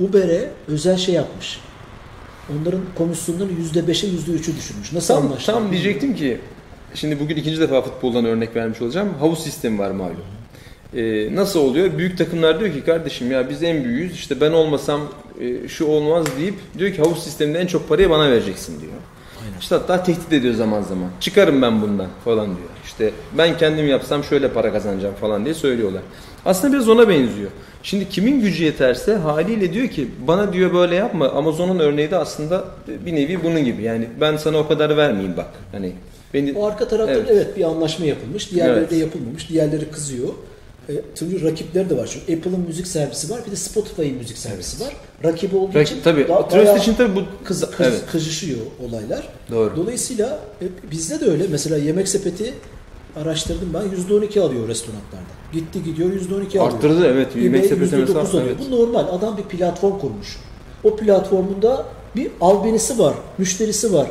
Uber'e 0.00 0.50
özel 0.68 0.96
şey 0.96 1.14
yapmış. 1.14 1.60
Onların 2.52 2.80
komisyonlarını 2.98 3.52
%5'e 3.52 4.08
%3'ü 4.08 4.56
düşürmüş. 4.56 4.92
Nasıl 4.92 5.14
Tam, 5.14 5.26
anlaştılar? 5.26 5.54
tam 5.58 5.70
diyecektim 5.70 6.16
ki 6.16 6.40
şimdi 6.94 7.20
bugün 7.20 7.36
ikinci 7.36 7.60
defa 7.60 7.82
futboldan 7.82 8.24
örnek 8.24 8.56
vermiş 8.56 8.82
olacağım. 8.82 9.08
Havuz 9.20 9.38
sistemi 9.38 9.78
var 9.78 9.90
malum. 9.90 10.16
Ee, 10.96 11.28
nasıl 11.34 11.60
oluyor? 11.60 11.98
Büyük 11.98 12.18
takımlar 12.18 12.60
diyor 12.60 12.72
ki 12.72 12.84
kardeşim 12.84 13.30
ya 13.30 13.50
biz 13.50 13.62
en 13.62 13.84
büyüğüz 13.84 14.14
işte 14.14 14.40
ben 14.40 14.52
olmasam 14.52 15.00
e, 15.40 15.68
şu 15.68 15.86
olmaz 15.86 16.26
deyip 16.38 16.54
diyor 16.78 16.92
ki 16.92 16.98
havuz 17.02 17.24
sisteminde 17.24 17.58
en 17.58 17.66
çok 17.66 17.88
parayı 17.88 18.10
bana 18.10 18.30
vereceksin 18.30 18.80
diyor. 18.80 18.92
İşte 19.60 19.74
hatta 19.74 20.02
tehdit 20.02 20.32
ediyor 20.32 20.54
zaman 20.54 20.82
zaman. 20.82 21.08
Çıkarım 21.20 21.62
ben 21.62 21.82
bundan 21.82 22.06
falan 22.24 22.46
diyor. 22.46 22.68
İşte 22.84 23.10
ben 23.38 23.58
kendim 23.58 23.88
yapsam 23.88 24.24
şöyle 24.24 24.48
para 24.48 24.72
kazanacağım 24.72 25.14
falan 25.14 25.44
diye 25.44 25.54
söylüyorlar. 25.54 26.02
Aslında 26.44 26.72
biraz 26.74 26.88
ona 26.88 27.08
benziyor. 27.08 27.50
Şimdi 27.82 28.08
kimin 28.08 28.40
gücü 28.40 28.64
yeterse 28.64 29.14
haliyle 29.14 29.72
diyor 29.72 29.88
ki 29.88 30.08
bana 30.26 30.52
diyor 30.52 30.74
böyle 30.74 30.94
yapma. 30.94 31.28
Amazon'un 31.28 31.78
örneği 31.78 32.10
de 32.10 32.16
aslında 32.16 32.64
bir 33.06 33.14
nevi 33.14 33.44
bunun 33.44 33.64
gibi. 33.64 33.82
Yani 33.82 34.08
ben 34.20 34.36
sana 34.36 34.58
o 34.58 34.68
kadar 34.68 34.96
vermeyeyim 34.96 35.36
bak. 35.36 35.48
Hani 35.72 35.92
beni 36.34 36.52
O 36.58 36.66
arka 36.66 36.88
tarafta 36.88 37.12
evet. 37.12 37.26
Evet. 37.30 37.42
evet 37.46 37.56
bir 37.56 37.64
anlaşma 37.64 38.06
yapılmış. 38.06 38.50
Diğerleri 38.52 38.78
Evet. 38.78 38.90
de 38.90 38.96
yapılmamış. 38.96 39.48
Diğerleri 39.48 39.90
kızıyor. 39.90 40.28
E, 40.88 40.92
çünkü 41.14 41.44
rakipleri 41.44 41.90
de 41.90 41.96
var. 41.96 42.06
Çünkü 42.12 42.38
Apple'ın 42.38 42.60
müzik 42.66 42.86
servisi 42.86 43.30
var. 43.30 43.40
Bir 43.46 43.50
de 43.50 43.56
Spotify'ın 43.56 44.16
müzik 44.16 44.38
servisi 44.38 44.84
var. 44.84 44.96
Rakibi 45.24 45.56
olduğu 45.56 45.78
için 45.78 45.96
Rak- 45.96 46.02
tabii 46.04 46.28
daha- 46.28 46.48
Trust 46.48 46.56
bayağı 46.56 46.78
için 46.78 46.94
tabii 46.94 47.16
bu 47.16 47.20
kız, 47.44 47.60
kız, 47.70 47.86
evet. 47.86 48.02
kızışıyor 48.12 48.58
olaylar. 48.88 49.28
Doğru. 49.50 49.76
Dolayısıyla 49.76 50.38
e, 50.62 50.90
bizde 50.90 51.20
de 51.20 51.24
öyle. 51.30 51.46
Mesela 51.50 51.76
yemek 51.78 52.08
sepeti 52.08 52.54
araştırdım 53.16 53.74
ben. 53.74 53.82
%12 54.14 54.40
alıyor 54.40 54.68
restoranlarda. 54.68 55.36
Gitti 55.52 55.84
gidiyor 55.84 56.10
%12 56.12 56.46
alıyor. 56.60 56.66
Arttırdı 56.74 57.06
evet. 57.06 57.36
Yemek 57.36 57.48
eBay 57.64 57.68
sepeti 57.68 57.96
mesela. 57.96 58.20
%9 58.20 58.28
alıyor. 58.30 58.46
Evet. 58.46 58.56
Bu 58.70 58.76
normal. 58.76 59.08
Adam 59.08 59.36
bir 59.36 59.42
platform 59.42 59.98
kurmuş. 59.98 60.36
O 60.84 60.96
platformunda 60.96 61.86
bir 62.16 62.30
albenisi 62.40 62.98
var, 62.98 63.14
müşterisi 63.38 63.92
var. 63.92 64.10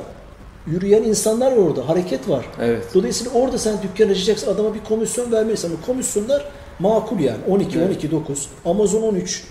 Yürüyen 0.68 1.04
insanlar 1.04 1.52
var 1.52 1.58
orada, 1.58 1.90
hareket 1.90 2.30
var. 2.30 2.46
Evet. 2.62 2.84
Dolayısıyla 2.94 3.34
orada 3.34 3.58
sen 3.58 3.78
dükkan 3.84 4.10
açacaksın, 4.10 4.48
adama 4.54 4.74
bir 4.74 4.80
komisyon 4.84 5.32
vermelisin. 5.32 5.68
Ama 5.70 5.86
komisyonlar 5.86 6.46
makul 6.80 7.20
yani. 7.20 7.38
12, 7.48 7.78
Evet. 7.78 7.88
12, 7.90 8.12
9. 8.12 8.48
Amazon 8.66 9.02
13. 9.02 9.44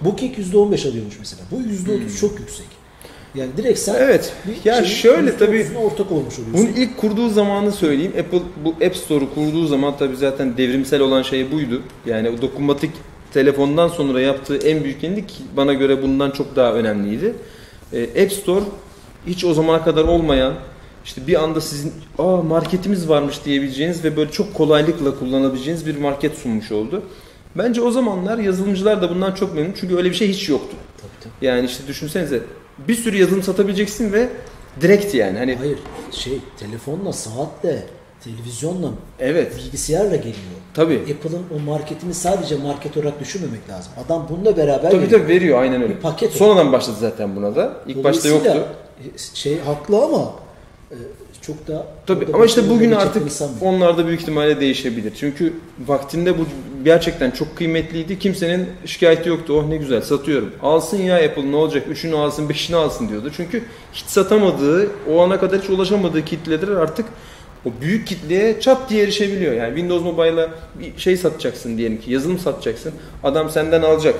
Booking 0.00 0.38
%15 0.38 0.88
alıyormuş 0.88 1.18
mesela. 1.18 1.42
Bu 1.50 1.56
%30 1.60 2.20
çok 2.20 2.40
yüksek. 2.40 2.66
Yani 3.34 3.50
direkt 3.56 3.78
sen 3.78 3.94
Hmm. 3.94 4.00
Evet. 4.02 4.32
Ya 4.64 4.74
şeyin 4.74 4.86
şöyle 4.96 5.36
tabii- 5.36 5.56
%30'una 5.56 5.78
ortak 5.78 6.12
olmuş 6.12 6.38
oluyorsun. 6.38 6.54
Bunu 6.76 6.82
ilk 6.84 6.96
kurduğu 6.98 7.28
zamanı 7.28 7.72
söyleyeyim. 7.72 8.12
Apple 8.20 8.40
bu 8.64 8.84
App 8.86 8.96
Store'u 8.96 9.34
kurduğu 9.34 9.66
zaman 9.66 9.94
tabii 9.98 10.16
zaten 10.16 10.56
devrimsel 10.56 11.00
olan 11.00 11.22
şey 11.22 11.52
buydu. 11.52 11.82
Yani 12.06 12.30
o 12.30 12.42
dokunmatik 12.42 12.90
telefondan 13.32 13.88
sonra 13.88 14.20
yaptığı 14.20 14.56
en 14.56 14.84
büyük 14.84 15.02
yenilik 15.02 15.42
bana 15.56 15.72
göre 15.74 16.02
bundan 16.02 16.30
çok 16.30 16.56
daha 16.56 16.72
önemliydi. 16.72 17.34
Ee, 17.92 18.22
App 18.24 18.32
Store 18.32 18.64
hiç 19.26 19.44
o 19.44 19.54
zamana 19.54 19.84
kadar 19.84 20.04
olmayan 20.04 20.54
işte 21.10 21.26
bir 21.26 21.42
anda 21.42 21.60
sizin 21.60 21.92
aa 22.18 22.36
marketimiz 22.36 23.08
varmış 23.08 23.44
diyebileceğiniz 23.44 24.04
ve 24.04 24.16
böyle 24.16 24.30
çok 24.30 24.54
kolaylıkla 24.54 25.18
kullanabileceğiniz 25.18 25.86
bir 25.86 25.96
market 25.98 26.38
sunmuş 26.38 26.72
oldu. 26.72 27.02
Bence 27.58 27.82
o 27.82 27.90
zamanlar 27.90 28.38
yazılımcılar 28.38 29.02
da 29.02 29.10
bundan 29.10 29.32
çok 29.34 29.54
memnun 29.54 29.74
çünkü 29.80 29.96
öyle 29.96 30.10
bir 30.10 30.14
şey 30.14 30.28
hiç 30.28 30.48
yoktu. 30.48 30.76
Tabii, 31.00 31.10
tabii. 31.20 31.46
Yani 31.46 31.66
işte 31.66 31.86
düşünsenize 31.86 32.40
bir 32.88 32.94
sürü 32.94 33.16
yazılım 33.16 33.42
satabileceksin 33.42 34.12
ve 34.12 34.28
direkt 34.80 35.14
yani 35.14 35.38
hani 35.38 35.54
Hayır, 35.56 35.78
şey 36.12 36.38
telefonla, 36.58 37.12
saatle, 37.12 37.82
televizyonla, 38.24 38.90
evet 39.18 39.56
bilgisayarla 39.56 40.16
geliyor. 40.16 40.34
tabii 40.74 40.94
Apple'ın 40.94 41.42
o 41.56 41.70
marketini 41.70 42.14
sadece 42.14 42.56
market 42.56 42.96
olarak 42.96 43.20
düşünmemek 43.20 43.68
lazım. 43.68 43.92
Adam 44.06 44.26
bununla 44.30 44.56
beraber 44.56 44.90
Tabii 44.90 45.02
geliyor. 45.04 45.20
tabii 45.20 45.32
veriyor 45.32 45.62
aynen 45.62 45.82
öyle. 45.82 45.94
Bir 45.96 46.00
paket. 46.00 46.32
Sonradan 46.32 46.72
başladı 46.72 46.96
zaten 47.00 47.36
buna 47.36 47.56
da. 47.56 47.72
İlk 47.86 48.04
başta 48.04 48.28
yoktu. 48.28 48.64
e, 49.00 49.18
Şey 49.34 49.60
haklı 49.60 50.04
ama 50.04 50.32
çok 51.42 51.68
da 51.68 51.86
Tabii 52.06 52.26
ama 52.32 52.44
işte 52.44 52.70
bugün 52.70 52.92
artık 52.92 53.22
onlar 53.60 53.98
da 53.98 54.06
büyük 54.06 54.20
ihtimalle 54.20 54.60
değişebilir. 54.60 55.12
Çünkü 55.20 55.52
vaktinde 55.86 56.38
bu 56.38 56.42
gerçekten 56.84 57.30
çok 57.30 57.56
kıymetliydi. 57.56 58.18
Kimsenin 58.18 58.68
şikayeti 58.86 59.28
yoktu. 59.28 59.52
Oh 59.58 59.68
ne 59.68 59.76
güzel 59.76 60.02
satıyorum. 60.02 60.52
Alsın 60.62 60.96
ya 60.96 61.16
Apple 61.16 61.52
ne 61.52 61.56
olacak? 61.56 61.88
Üçünü 61.88 62.16
alsın, 62.16 62.48
beşini 62.48 62.76
alsın 62.76 63.08
diyordu. 63.08 63.30
Çünkü 63.36 63.62
hiç 63.92 64.04
satamadığı, 64.04 64.90
o 65.12 65.20
ana 65.20 65.40
kadar 65.40 65.60
hiç 65.60 65.70
ulaşamadığı 65.70 66.24
kitleler 66.24 66.68
artık 66.68 67.06
o 67.66 67.68
büyük 67.80 68.06
kitleye 68.06 68.60
çat 68.60 68.90
diye 68.90 69.02
erişebiliyor. 69.02 69.52
Yani 69.52 69.68
Windows 69.68 70.04
Mobile'a 70.04 70.48
bir 70.80 71.00
şey 71.00 71.16
satacaksın 71.16 71.78
diyelim 71.78 72.00
ki, 72.00 72.12
yazılım 72.12 72.38
satacaksın. 72.38 72.92
Adam 73.22 73.50
senden 73.50 73.82
alacak. 73.82 74.14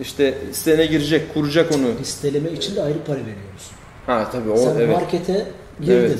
İşte 0.00 0.34
sitene 0.52 0.86
girecek, 0.86 1.34
kuracak 1.34 1.72
onu. 1.74 1.86
Listeleme 2.00 2.50
için 2.50 2.76
de 2.76 2.82
ayrı 2.82 2.98
para 3.06 3.18
veriyoruz. 3.18 3.70
Ha 4.06 4.28
tabii 4.32 4.50
o 4.50 4.56
Sen 4.56 4.76
evet. 4.76 4.88
markete 4.88 5.46
girdin. 5.80 5.92
Evet. 5.92 6.18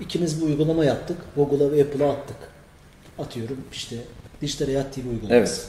İkimiz 0.00 0.40
bu 0.40 0.44
uygulama 0.44 0.84
yaptık. 0.84 1.16
Google'a 1.36 1.72
ve 1.72 1.82
Apple'a 1.82 2.10
attık. 2.10 2.36
Atıyorum 3.18 3.56
işte 3.72 3.96
Dijital 4.42 4.66
Hayat 4.66 4.94
TV 4.94 4.98
uygulaması. 4.98 5.32
Evet. 5.34 5.66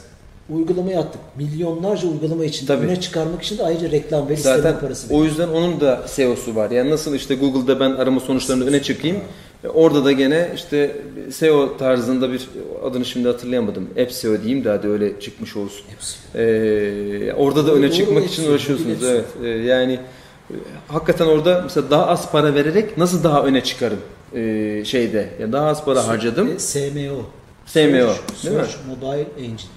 Uygulamayı 0.49 0.99
attık. 0.99 1.21
Milyonlarca 1.37 2.07
uygulama 2.07 2.45
için 2.45 2.65
Tabii. 2.67 2.85
öne 2.85 3.01
çıkarmak 3.01 3.41
için 3.43 3.57
de 3.57 3.63
ayrıca 3.63 3.91
reklam 3.91 4.29
ve 4.29 4.35
Zaten 4.35 4.79
parası 4.79 5.15
o 5.15 5.23
yüzden 5.23 5.47
onun 5.47 5.81
da 5.81 6.03
SEO'su 6.07 6.55
var. 6.55 6.71
Yani 6.71 6.89
nasıl 6.89 7.15
işte 7.15 7.35
Google'da 7.35 7.79
ben 7.79 7.91
arama 7.91 8.19
sonuçlarını 8.19 8.65
öne 8.65 8.81
çıkayım. 8.81 9.17
E, 9.63 9.67
Orada 9.67 10.05
da 10.05 10.11
gene 10.11 10.49
işte 10.55 10.95
SEO 11.31 11.77
tarzında 11.77 12.31
bir 12.31 12.49
adını 12.83 13.05
şimdi 13.05 13.27
hatırlayamadım. 13.27 13.89
App 14.01 14.11
SEO 14.11 14.41
diyeyim 14.43 14.63
de 14.65 14.69
hadi 14.69 14.87
öyle 14.87 15.19
çıkmış 15.19 15.55
olsun. 15.57 15.85
Hepsi. 15.89 16.17
Ee, 16.35 17.33
orada 17.33 17.63
da 17.63 17.67
Doğru, 17.67 17.75
öne 17.77 17.87
doğru, 17.87 17.95
çıkmak 17.95 18.23
hepsi, 18.23 18.41
için 18.41 18.51
uğraşıyorsunuz. 18.51 18.91
hepsi. 18.93 19.05
Evet. 19.07 19.25
Ee, 19.43 19.47
yani 19.47 19.93
e, 19.93 19.99
hakikaten 20.87 21.25
orada 21.25 21.61
mesela 21.63 21.89
daha 21.91 22.07
az 22.07 22.31
para 22.31 22.55
vererek 22.55 22.97
nasıl 22.97 23.23
daha 23.23 23.43
öne 23.43 23.63
çıkarım 23.63 23.99
ee, 24.35 24.81
şeyde. 24.85 25.29
Ya 25.39 25.51
daha 25.51 25.67
az 25.67 25.85
para 25.85 26.07
harcadım. 26.07 26.47
E, 26.47 26.59
SMO. 26.59 26.81
SMO, 27.65 27.81
Search- 27.81 28.43
değil 28.43 28.55
mi? 28.55 28.65
Mobile 28.87 29.27
Engine. 29.37 29.69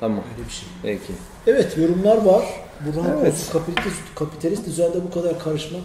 Tamam. 0.00 0.24
Öyle 0.36 0.48
bir 0.48 0.52
şey. 0.52 0.68
Peki. 0.82 1.12
Evet 1.46 1.78
yorumlar 1.78 2.16
var. 2.16 2.44
Burhan 2.86 3.18
Evet. 3.22 3.34
Koç, 3.34 3.52
kapitalist, 3.52 4.00
kapitalist 4.14 4.66
düzende 4.66 4.96
bu 5.04 5.10
kadar 5.10 5.38
karışmak 5.38 5.82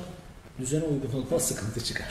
düzene 0.60 0.84
uygun 0.84 1.22
olmaz 1.22 1.48
sıkıntı 1.48 1.84
çıkar. 1.84 2.08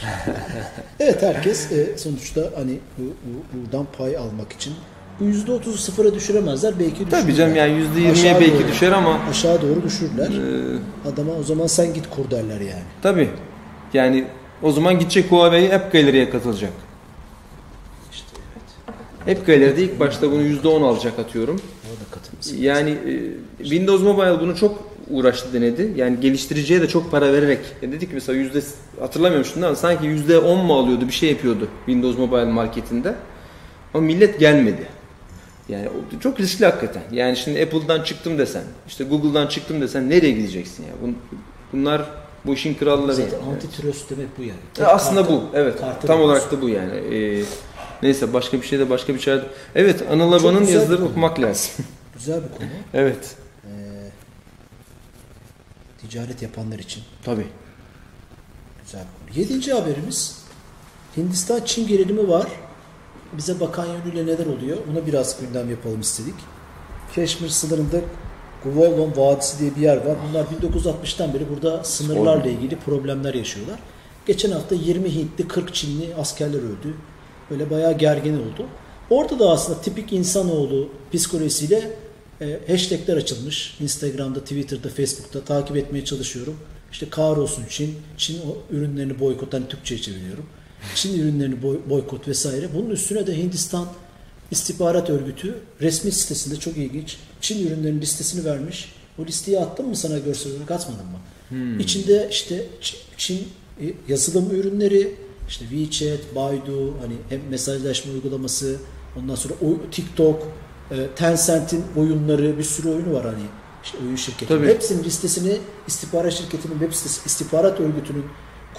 evet 1.01 1.23
herkes 1.23 1.73
e, 1.73 1.99
sonuçta 1.99 2.41
hani 2.57 2.79
bu, 2.99 3.03
bu- 3.03 3.65
buradan 3.65 3.87
pay 3.99 4.17
almak 4.17 4.53
için 4.53 4.75
bu 5.21 5.25
%30'u 5.25 5.73
sıfıra 5.77 6.15
düşüremezler 6.15 6.75
belki 6.79 6.95
düşürürler. 6.95 7.21
Tabii 7.23 7.35
canım 7.35 7.57
yani 7.57 7.73
%20'ye 7.97 8.13
Aşağı 8.13 8.41
belki 8.41 8.53
doğru. 8.55 8.69
düşer 8.69 8.93
ama 8.93 9.19
Aşağı 9.31 9.63
doğru 9.63 9.83
düşürürler. 9.85 10.29
e, 11.07 11.09
Adama 11.09 11.33
o 11.33 11.43
zaman 11.43 11.67
sen 11.67 11.95
git 11.95 12.11
kur 12.11 12.31
derler 12.31 12.61
yani. 12.61 12.83
Tabii. 13.03 13.29
Yani 13.95 14.25
o 14.63 14.73
zaman 14.73 14.99
gidecek 14.99 15.31
Huawei 15.33 15.75
App 15.75 15.93
Gallery'e 15.93 16.31
katılacak. 16.31 16.73
İşte 18.13 18.27
evet. 19.27 19.39
App 19.39 19.47
Gallery'de 19.47 19.83
ilk 19.83 20.01
başta 20.01 20.31
bunu 20.33 20.43
%10 20.43 20.83
alacak 20.85 21.19
atıyorum. 21.19 21.61
Orada 21.91 22.05
katılması. 22.11 22.57
Yani 22.57 22.91
e, 22.91 23.65
Windows 23.65 24.03
Mobile 24.03 24.41
bunu 24.41 24.57
çok 24.57 24.89
uğraştı 25.11 25.53
denedi. 25.53 25.93
Yani 25.97 26.21
geliştiriciye 26.21 26.81
de 26.81 26.89
çok 26.89 27.11
para 27.11 27.33
vererek. 27.33 27.59
Ya 27.83 27.93
dedik 27.93 28.09
ki 28.09 28.15
mesela 28.15 28.39
yüzde 28.39 28.61
hatırlamıyorum 29.01 29.47
şimdi 29.53 29.67
ama 29.67 29.77
sanki 29.77 30.07
yüzde 30.07 30.39
10 30.39 30.59
mu 30.67 30.79
alıyordu 30.79 31.07
bir 31.07 31.13
şey 31.13 31.29
yapıyordu 31.31 31.69
Windows 31.87 32.19
Mobile 32.19 32.45
marketinde. 32.45 33.15
Ama 33.95 34.03
millet 34.07 34.39
gelmedi. 34.41 34.87
Yani 35.69 35.89
çok 36.21 36.41
riskli 36.41 36.65
hakikaten. 36.65 37.03
Yani 37.13 37.37
şimdi 37.37 37.63
Apple'dan 37.63 38.03
çıktım 38.03 38.39
desen, 38.39 38.63
işte 38.89 39.05
Google'dan 39.05 39.47
çıktım 39.47 39.81
desen 39.81 40.11
nereye 40.11 40.31
gideceksin 40.33 40.83
ya? 40.85 40.91
Bun- 41.09 41.15
Bunlar 41.73 42.11
bu 42.47 42.55
işin 42.55 42.75
kralları. 42.75 43.15
Zaten 43.15 43.39
yani. 43.39 43.49
antitrust 43.55 44.11
demek 44.11 44.39
bu 44.39 44.43
yani. 44.43 44.51
Ya 44.53 44.75
Tek 44.75 44.87
aslında 44.89 45.21
kartı- 45.21 45.33
bu. 45.33 45.45
Evet. 45.55 45.81
kartı 45.81 46.07
Tam 46.07 46.21
olarak 46.21 46.53
da 46.53 46.63
bu 46.63 46.69
yani. 46.69 46.95
Ee, 47.15 47.43
neyse 48.03 48.33
başka 48.33 48.57
bir 48.63 48.67
şey 48.67 48.79
de 48.79 48.91
başka 48.91 49.15
bir 49.15 49.19
şey. 49.21 49.39
Evet, 49.75 50.03
Anıl 50.11 50.33
Aba'nın 50.33 50.67
konu. 50.67 51.05
okumak 51.05 51.41
lazım. 51.41 51.71
Güzel 52.15 52.37
bir 52.43 52.59
konu. 52.59 52.69
evet. 52.95 53.37
Ee, 53.65 53.69
ticaret 56.01 56.43
yapanlar 56.43 56.79
için 56.79 57.03
Tabii. 57.25 57.47
güzel 58.85 59.01
bir 59.01 59.33
konu. 59.35 59.41
Yedinci 59.41 59.73
haberimiz 59.73 60.39
Hindistan-Çin 61.17 61.87
gerilimi 61.87 62.29
var. 62.29 62.47
Bize 63.33 63.61
bakan 63.61 63.87
yönüyle 63.87 64.27
neler 64.27 64.47
oluyor? 64.47 64.79
Ona 64.93 65.07
biraz 65.07 65.41
gündem 65.41 65.71
yapalım 65.71 66.01
istedik. 66.01 66.35
Keşmir 67.15 67.49
sınırında 67.49 68.01
Guvolon 68.65 69.13
Vadisi 69.17 69.59
diye 69.59 69.77
bir 69.77 69.81
yer 69.81 69.97
var. 69.97 70.17
Bunlar 70.29 70.45
1960'tan 70.45 71.35
beri 71.35 71.49
burada 71.49 71.85
sınırlarla 71.85 72.49
ilgili 72.49 72.77
problemler 72.77 73.35
yaşıyorlar. 73.35 73.79
Geçen 74.27 74.51
hafta 74.51 74.75
20 74.75 75.15
Hintli 75.15 75.49
40 75.49 75.75
Çinli 75.75 76.15
askerler 76.15 76.59
öldü. 76.59 76.95
Böyle 77.51 77.71
bayağı 77.71 77.99
gergin 77.99 78.35
oldu. 78.35 78.67
Orada 79.11 79.39
da 79.39 79.51
aslında 79.51 79.81
tipik 79.81 80.13
insanoğlu 80.13 80.89
psikolojisiyle 81.13 81.91
e, 82.41 82.61
hashtagler 82.73 83.17
açılmış. 83.17 83.77
Instagram'da, 83.81 84.41
Twitter'da, 84.41 84.89
Facebook'ta 84.89 85.41
takip 85.41 85.77
etmeye 85.77 86.05
çalışıyorum. 86.05 86.57
İşte 86.93 87.11
kahrolsun 87.11 87.65
Çin, 87.69 87.95
Çin 88.17 88.41
ürünlerini 88.71 89.21
boykot, 89.21 89.55
hani 89.55 89.69
Türkçe'ye 89.69 90.01
çeviriyorum. 90.01 90.47
Çin 90.95 91.21
ürünlerini 91.21 91.63
boy- 91.63 91.81
boykot 91.91 92.29
vesaire. 92.29 92.69
Bunun 92.75 92.91
üstüne 92.91 93.27
de 93.27 93.37
Hindistan 93.37 93.87
İstihbarat 94.51 95.11
Örgütü 95.11 95.59
resmi 95.81 96.13
sitesinde 96.13 96.57
çok 96.57 96.77
ilginç 96.77 97.17
Çin 97.41 97.67
ürünlerinin 97.67 98.01
listesini 98.01 98.45
vermiş. 98.45 98.93
O 99.19 99.27
listeyi 99.27 99.61
attım 99.61 99.89
mı 99.89 99.97
sana 99.97 100.19
görsel 100.19 100.53
olarak 100.53 100.71
atmadım 100.71 101.07
mı? 101.07 101.19
İçinde 101.81 102.29
işte 102.31 102.67
Çin 103.17 103.49
e, 103.81 103.85
yazılım 104.09 104.51
ürünleri, 104.51 105.15
işte 105.49 105.65
WeChat, 105.71 106.35
Baidu, 106.35 106.95
hani 107.01 107.15
hem 107.29 107.41
mesajlaşma 107.51 108.13
uygulaması, 108.13 108.77
ondan 109.17 109.35
sonra 109.35 109.55
TikTok, 109.93 110.43
e, 110.91 111.07
Tencent'in 111.17 111.85
oyunları, 111.97 112.59
bir 112.59 112.65
sürü 112.65 112.89
oyunu 112.89 113.13
var 113.13 113.25
hani 113.27 113.45
işte 113.85 113.99
oyun 114.05 114.17
şirketi. 114.17 114.49
Tabii. 114.49 114.67
Hepsinin 114.67 115.05
listesini 115.05 115.57
istihbarat 115.87 116.33
şirketinin 116.33 116.79
web 116.79 116.93
sitesi, 116.93 117.21
istihbarat 117.27 117.81
örgütünün 117.81 118.25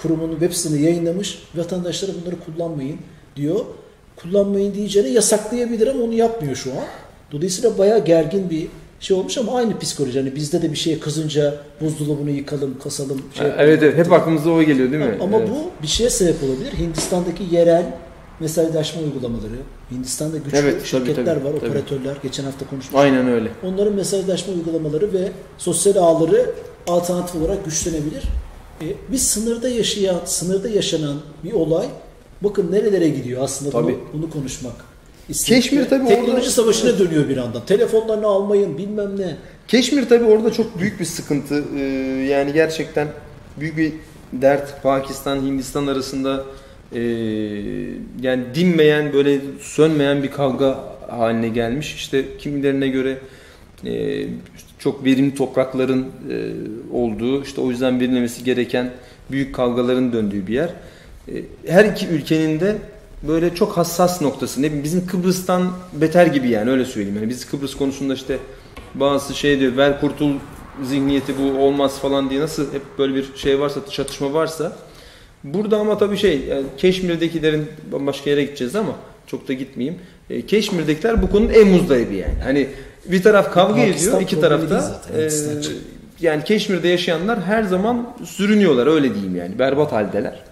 kurumunun 0.02 0.30
web 0.32 0.52
sitesinde 0.52 0.82
yayınlamış. 0.82 1.42
Vatandaşlara 1.54 2.12
bunları 2.22 2.36
kullanmayın 2.46 2.96
diyor. 3.36 3.60
Kullanmayın 4.16 4.74
diyeceğine 4.74 5.08
yasaklayabilir 5.08 5.86
ama 5.86 6.02
onu 6.04 6.14
yapmıyor 6.14 6.56
şu 6.56 6.70
an. 6.70 6.84
Dolayısıyla 7.32 7.78
bayağı 7.78 8.04
gergin 8.04 8.50
bir 8.50 8.66
şey 9.00 9.16
olmuş 9.16 9.38
ama 9.38 9.52
aynı 9.56 9.78
psikoloji. 9.78 10.18
Hani 10.18 10.34
bizde 10.36 10.62
de 10.62 10.70
bir 10.72 10.76
şeye 10.76 10.98
kızınca 10.98 11.54
buzdolabını 11.80 12.30
yıkalım, 12.30 12.78
kasalım. 12.84 13.22
Şey 13.34 13.46
yapalım. 13.46 13.66
evet 13.68 13.82
evet 13.82 13.96
hep 13.96 14.12
aklımıza 14.12 14.50
o 14.50 14.62
geliyor 14.62 14.92
değil 14.92 15.02
mi? 15.04 15.18
Ama 15.22 15.38
Evet. 15.38 15.48
bu 15.50 15.82
bir 15.82 15.88
şeye 15.88 16.10
sebep 16.10 16.36
olabilir. 16.44 16.72
Hindistan'daki 16.78 17.44
yerel 17.50 17.84
mesajlaşma 18.40 19.02
uygulamaları, 19.02 19.56
Hindistan'da 19.90 20.36
güçlü 20.36 20.58
Evet, 20.58 20.74
tabii, 20.78 20.88
şirketler 20.88 21.24
tabii, 21.24 21.44
var, 21.44 21.52
tabii. 21.60 21.68
operatörler. 21.70 22.16
Geçen 22.22 22.44
hafta 22.44 22.66
konuşmuştuk. 22.66 22.98
Aynen 23.00 23.28
öyle. 23.28 23.48
Onların 23.64 23.94
mesajlaşma 23.94 24.54
uygulamaları 24.54 25.12
ve 25.12 25.28
sosyal 25.58 25.96
ağları 25.96 26.50
alternatif 26.86 27.34
olarak 27.42 27.64
güçlenebilir. 27.64 28.22
E, 28.82 28.86
bir 29.12 29.18
sınırda 29.18 29.68
yaşayan, 29.68 30.20
sınırda 30.24 30.68
yaşanan 30.68 31.16
bir 31.44 31.52
olay 31.52 31.86
bakın 32.42 32.72
nerelere 32.72 33.08
gidiyor 33.08 33.42
aslında 33.42 33.72
bunu, 33.72 33.82
Tabii. 33.82 33.98
bunu 34.12 34.30
konuşmak. 34.30 34.72
istedik. 35.28 35.62
Keşmir 35.62 35.88
tabii 35.88 36.08
Teknoloji 36.08 36.32
orada- 36.36 36.50
savaşına 36.50 36.98
dönüyor 36.98 37.28
bir 37.28 37.36
anda. 37.36 37.64
Telefonlarını 37.64 38.26
almayın 38.26 38.78
bilmem 38.78 39.20
ne. 39.20 39.36
Keşmir 39.68 40.08
tabii 40.08 40.24
orada 40.24 40.52
çok 40.52 40.78
büyük 40.78 41.00
bir 41.00 41.04
sıkıntı. 41.04 41.64
Ee, 41.76 41.80
yani 42.30 42.52
gerçekten 42.52 43.08
büyük 43.60 43.76
bir 43.76 43.92
dert 44.32 44.82
Pakistan 44.82 45.36
Hindistan 45.36 45.86
arasında 45.86 46.44
ee, 46.94 47.00
yani 48.20 48.44
dinmeyen 48.54 49.12
böyle 49.12 49.40
sönmeyen 49.60 50.22
bir 50.22 50.30
kavga 50.30 50.78
haline 51.08 51.48
gelmiş. 51.48 51.94
İşte 51.94 52.24
kimilerine 52.38 52.88
göre 52.88 53.18
ee, 53.86 54.26
çok 54.80 55.04
verimli 55.04 55.34
toprakların 55.34 56.06
ee, 56.30 56.52
olduğu 56.92 57.42
işte 57.42 57.60
o 57.60 57.70
yüzden 57.70 58.00
verilmemesi 58.00 58.44
gereken 58.44 58.90
büyük 59.30 59.54
kavgaların 59.54 60.12
döndüğü 60.12 60.46
bir 60.46 60.54
yer. 60.54 60.70
Ee, 61.28 61.42
her 61.66 61.84
iki 61.84 62.06
ülkenin 62.06 62.60
de 62.60 62.76
böyle 63.28 63.54
çok 63.54 63.76
hassas 63.76 64.22
noktası. 64.22 64.62
Ne 64.62 64.66
bileyim, 64.66 64.84
bizim 64.84 65.06
Kıbrıs'tan 65.06 65.70
beter 65.92 66.26
gibi 66.26 66.48
yani 66.48 66.70
öyle 66.70 66.84
söyleyeyim. 66.84 67.16
Yani 67.16 67.28
biz 67.28 67.46
Kıbrıs 67.46 67.74
konusunda 67.74 68.14
işte 68.14 68.38
bazı 68.94 69.34
şey 69.34 69.60
diyor 69.60 69.76
ver 69.76 70.00
kurtul 70.00 70.32
zihniyeti 70.82 71.34
bu 71.38 71.58
olmaz 71.58 71.98
falan 71.98 72.30
diye 72.30 72.40
nasıl 72.40 72.74
hep 72.74 72.82
böyle 72.98 73.14
bir 73.14 73.26
şey 73.36 73.60
varsa 73.60 73.80
çatışma 73.90 74.32
varsa 74.32 74.76
burada 75.44 75.78
ama 75.78 75.98
tabii 75.98 76.16
şey 76.16 76.40
yani 76.40 76.64
Keşmir'dekilerin 76.78 77.66
bambaşka 77.92 78.30
yere 78.30 78.44
gideceğiz 78.44 78.76
ama 78.76 78.96
çok 79.26 79.48
da 79.48 79.52
gitmeyeyim. 79.52 79.98
E, 80.30 80.46
Keşmir'dekiler 80.46 81.22
bu 81.22 81.30
konunun 81.30 81.50
en 81.50 81.68
muzdaribi 81.68 82.16
yani. 82.16 82.42
Hani 82.44 82.68
bir 83.12 83.22
taraf 83.22 83.52
kavga 83.52 83.74
Pakistan 83.74 84.08
ediyor, 84.08 84.20
iki 84.20 84.40
tarafta 84.40 85.00
e, 85.16 85.28
yani 86.20 86.44
Keşmir'de 86.44 86.88
yaşayanlar 86.88 87.42
her 87.42 87.62
zaman 87.62 88.16
sürünüyorlar 88.24 88.86
öyle 88.86 89.14
diyeyim 89.14 89.36
yani. 89.36 89.58
Berbat 89.58 89.92
haldeler. 89.92 90.42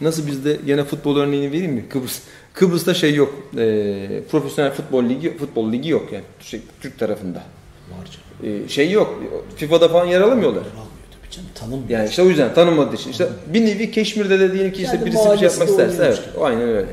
Nasıl 0.00 0.26
bizde 0.26 0.58
gene 0.66 0.84
futbol 0.84 1.16
örneğini 1.16 1.52
vereyim 1.52 1.72
mi? 1.72 1.88
Kıbrıs 1.88 2.20
Kıbrıs'ta 2.52 2.94
şey 2.94 3.14
yok. 3.14 3.34
e, 3.58 4.22
profesyonel 4.30 4.72
futbol 4.72 5.04
ligi 5.04 5.36
futbol 5.36 5.72
ligi 5.72 5.88
yok 5.88 6.12
yani 6.12 6.24
Türk, 6.40 6.62
Türk 6.80 6.98
tarafında. 6.98 7.38
Var. 7.38 8.18
E, 8.48 8.68
şey 8.68 8.90
yok. 8.90 9.22
FIFA'da 9.56 9.88
falan 9.88 10.06
yer 10.06 10.20
alamıyorlar. 10.20 10.62
Canım. 11.30 11.48
Tanınmıyor. 11.54 11.88
Yani 11.88 12.08
işte 12.08 12.22
o 12.22 12.26
yüzden 12.26 12.54
tanınmadığı 12.54 12.94
için. 12.94 13.10
İşte 13.10 13.28
bir 13.46 13.66
nevi 13.66 13.90
Keşmir'de 13.90 14.40
de 14.40 14.52
diyelim 14.52 14.72
ki 14.72 14.82
işte 14.82 14.96
Kendi 14.96 15.06
birisi 15.06 15.30
bir 15.30 15.38
şey 15.38 15.48
yapmak 15.48 15.68
isterse. 15.68 16.04
Evet, 16.04 16.22
gibi. 16.32 16.44
aynen 16.44 16.68
öyle. 16.68 16.88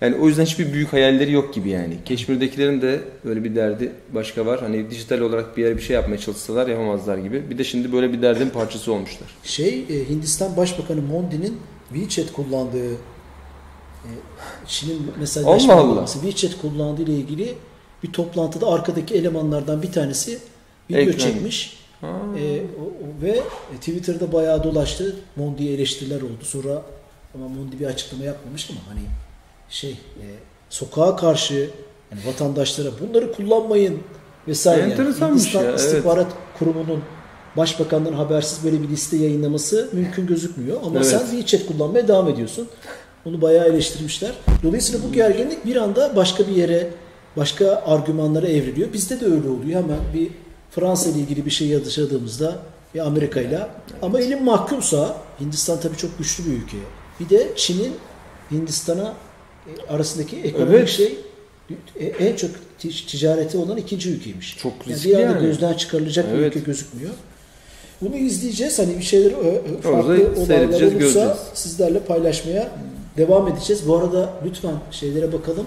Yani 0.00 0.16
o 0.16 0.28
yüzden 0.28 0.44
hiçbir 0.44 0.72
büyük 0.72 0.92
hayalleri 0.92 1.32
yok 1.32 1.54
gibi 1.54 1.68
yani. 1.68 1.96
Keşmir'dekilerin 2.04 2.82
de 2.82 3.00
böyle 3.24 3.44
bir 3.44 3.54
derdi 3.56 3.92
başka 4.14 4.46
var. 4.46 4.60
Hani 4.60 4.90
dijital 4.90 5.20
olarak 5.20 5.56
bir 5.56 5.64
yere 5.64 5.76
bir 5.76 5.82
şey 5.82 5.94
yapmaya 5.94 6.18
çalışsalar 6.18 6.66
yapamazlar 6.66 7.18
gibi. 7.18 7.50
Bir 7.50 7.58
de 7.58 7.64
şimdi 7.64 7.92
böyle 7.92 8.12
bir 8.12 8.22
derdin 8.22 8.48
parçası 8.50 8.92
olmuşlar. 8.92 9.28
Şey 9.44 9.84
e, 9.90 10.08
Hindistan 10.08 10.56
Başbakanı 10.56 11.02
Mondi'nin 11.02 11.58
WeChat 11.94 12.32
kullandığı 12.32 12.92
e, 12.92 14.10
Çin'in 14.66 15.02
mesajlaşma 15.20 15.72
Allah 15.74 16.00
Allah. 16.00 16.06
WeChat 16.06 16.60
kullandığı 16.60 17.02
ile 17.02 17.12
ilgili 17.14 17.54
bir 18.02 18.12
toplantıda 18.12 18.66
arkadaki 18.66 19.14
elemanlardan 19.14 19.82
bir 19.82 19.92
tanesi 19.92 20.38
video 20.90 21.02
Ekran. 21.02 21.18
çekmiş. 21.18 21.78
Ha. 22.00 22.06
E, 22.38 22.60
o- 22.60 22.84
o- 22.84 23.22
ve 23.22 23.40
Twitter'da 23.80 24.32
bayağı 24.32 24.64
dolaştı. 24.64 25.16
Mondi'ye 25.36 25.74
eleştiriler 25.74 26.20
oldu. 26.22 26.42
Sonra 26.44 26.82
ama 27.34 27.48
Mondi 27.48 27.80
bir 27.80 27.86
açıklama 27.86 28.24
yapmamış 28.24 28.70
ama 28.70 28.80
hani 28.88 29.00
şey 29.70 29.90
e, 29.90 30.24
sokağa 30.70 31.16
karşı 31.16 31.70
yani 32.10 32.20
vatandaşlara 32.26 32.88
bunları 33.00 33.32
kullanmayın 33.32 34.00
vesaire. 34.48 34.80
Yani 34.80 34.92
Enteresanmış 34.92 35.42
Hindistan 35.42 35.62
ya, 35.62 35.70
evet. 35.70 35.80
İstihbarat 35.80 36.26
Kurumu'nun 36.58 37.02
başbakanların 37.56 38.14
habersiz 38.14 38.64
böyle 38.64 38.82
bir 38.82 38.88
liste 38.88 39.16
yayınlaması 39.16 39.88
mümkün 39.92 40.26
gözükmüyor. 40.26 40.80
Ama 40.84 40.96
Evet. 40.96 41.06
sen 41.06 41.18
WeChat 41.18 41.66
kullanmaya 41.66 42.08
devam 42.08 42.28
ediyorsun. 42.28 42.68
Onu 43.24 43.42
bayağı 43.42 43.66
eleştirmişler. 43.66 44.32
Dolayısıyla 44.62 45.08
bu 45.08 45.12
gerginlik 45.12 45.64
bir 45.64 45.76
anda 45.76 46.16
başka 46.16 46.48
bir 46.48 46.56
yere, 46.56 46.90
başka 47.36 47.82
argümanlara 47.86 48.46
evriliyor. 48.46 48.92
Bizde 48.92 49.20
de 49.20 49.24
öyle 49.24 49.48
oluyor. 49.48 49.82
Hemen 49.82 49.98
bir 50.14 50.30
Fransa 50.70 51.10
ile 51.10 51.18
ilgili 51.18 51.46
bir 51.46 51.50
şey 51.50 51.68
yaşadığımızda 51.68 52.56
bir 52.94 53.00
Amerika 53.00 53.40
ile 53.40 53.66
ama 54.02 54.20
elin 54.20 54.44
mahkumsa 54.44 55.16
Hindistan 55.40 55.80
tabii 55.80 55.96
çok 55.96 56.18
güçlü 56.18 56.44
bir 56.46 56.52
ülke. 56.52 56.76
Bir 57.20 57.28
de 57.28 57.52
Çin'in 57.56 57.92
Hindistan'a 58.50 59.14
arasındaki 59.88 60.36
ekonomik 60.36 60.74
Evet. 60.74 60.88
şey 60.88 61.16
e, 62.00 62.04
en 62.06 62.36
çok 62.36 62.50
ti- 62.78 63.06
ticareti 63.06 63.58
olan 63.58 63.76
ikinci 63.76 64.10
ülkeymiş. 64.10 64.56
Çok 64.58 64.72
Yani 64.86 64.94
riskli 64.96 65.08
bir 65.08 65.14
anda 65.14 65.26
yani. 65.26 65.42
gözden 65.46 65.74
çıkarılacak 65.74 66.32
bir 66.32 66.38
Evet. 66.38 66.56
ülke 66.56 66.64
gözükmüyor. 66.66 67.10
Bunu 68.00 68.16
izleyeceğiz. 68.16 68.78
Hani 68.78 68.98
bir 68.98 69.02
şeyler 69.02 69.32
farklı 69.82 70.30
olaylar 70.36 70.68
olursa 70.68 70.84
göreceğiz. 70.88 71.28
sizlerle 71.54 72.00
paylaşmaya 72.00 72.68
devam 73.16 73.48
edeceğiz. 73.48 73.88
Bu 73.88 73.96
arada 73.96 74.32
lütfen 74.46 74.74
şeylere 74.90 75.32
bakalım. 75.32 75.66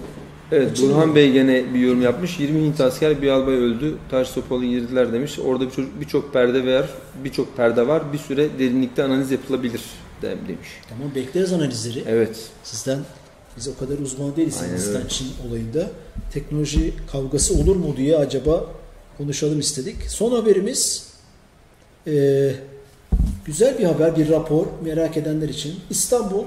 Evet 0.52 0.70
Açılıyor. 0.70 0.94
Burhan 0.96 1.14
Bey 1.14 1.32
gene 1.32 1.74
bir 1.74 1.78
yorum 1.80 2.02
yapmış. 2.02 2.40
20 2.40 2.60
Hint 2.64 2.80
asker 2.80 3.22
bir 3.22 3.28
albay 3.28 3.54
öldü. 3.54 3.94
Taş 4.10 4.28
sopalı 4.28 4.64
girdiler 4.64 5.12
demiş. 5.12 5.38
Orada 5.38 5.64
birçok 5.66 6.00
birçok 6.00 6.32
perde 6.32 6.66
var. 6.78 6.86
Birçok 7.24 7.56
perde 7.56 7.86
var. 7.88 8.12
Bir 8.12 8.18
süre 8.18 8.48
derinlikte 8.58 9.02
analiz 9.04 9.30
yapılabilir 9.30 9.80
de- 10.22 10.36
demiş. 10.48 10.68
Tamam 10.88 11.14
bekleriz 11.14 11.52
analizleri. 11.52 12.04
Evet. 12.08 12.36
Sizden 12.64 12.98
biz 13.56 13.68
o 13.68 13.76
kadar 13.78 13.98
uzman 13.98 14.36
değiliz 14.36 14.58
Aynen 14.62 14.72
Hindistan 14.72 14.96
öyle. 14.96 15.08
Çin 15.08 15.26
olayında. 15.48 15.90
Teknoloji 16.32 16.92
kavgası 17.12 17.54
olur 17.54 17.76
mu 17.76 17.94
diye 17.96 18.16
acaba 18.16 18.66
konuşalım 19.18 19.60
istedik. 19.60 19.96
Son 20.08 20.32
haberimiz 20.32 21.06
eee, 22.06 22.54
güzel 23.44 23.78
bir 23.78 23.84
haber, 23.84 24.16
bir 24.16 24.28
rapor 24.28 24.66
merak 24.84 25.16
edenler 25.16 25.48
için. 25.48 25.74
İstanbul 25.90 26.44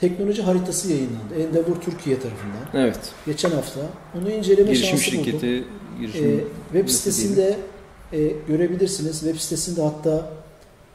teknoloji 0.00 0.42
haritası 0.42 0.90
yayınlandı. 0.90 1.34
Endeavor 1.40 1.80
Türkiye 1.80 2.16
tarafından. 2.20 2.68
Evet. 2.74 2.98
Geçen 3.26 3.50
hafta. 3.50 3.80
Onu 4.18 4.30
inceleme 4.30 4.72
Girişim 4.72 4.98
şansı 4.98 5.12
buldum. 5.12 5.24
şirketi 5.24 5.64
girişim 6.00 6.40
Ee, 6.40 6.44
web 6.72 6.88
sitesinde 6.88 7.56
e, 8.12 8.32
görebilirsiniz. 8.48 9.20
Web 9.20 9.36
sitesinde 9.36 9.82
hatta 9.82 10.30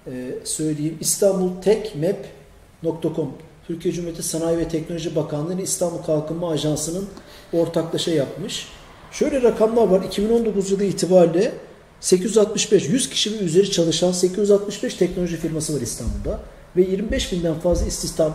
e, 0.08 0.36
söyleyeyim 0.44 0.98
istanbultechmap.com 1.00 3.32
Türkiye 3.68 3.93
Cumhuriyeti 3.93 4.24
Sanayi 4.24 4.57
ve 4.57 4.68
Teknoloji 4.68 5.15
Bakanlığı'nın 5.15 5.57
İstanbul 5.61 5.97
Kalkınma 5.97 6.49
Ajansı'nın 6.51 7.05
ortaklaşa 7.53 8.11
yapmış. 8.11 8.68
Şöyle 9.11 9.41
rakamlar 9.41 9.88
var. 9.88 10.03
2019 10.03 10.72
yılı 10.72 10.84
itibariyle 10.84 11.53
865, 11.99 12.89
100 12.89 13.09
kişi 13.09 13.34
ve 13.34 13.38
üzeri 13.38 13.72
çalışan 13.72 14.11
865 14.11 14.93
teknoloji 14.93 15.38
firması 15.38 15.76
var 15.76 15.82
İstanbul'da. 15.82 16.39
Ve 16.76 16.82
25 16.82 17.32
binden 17.32 17.53
fazla 17.59 17.86
istihdam 17.86 18.34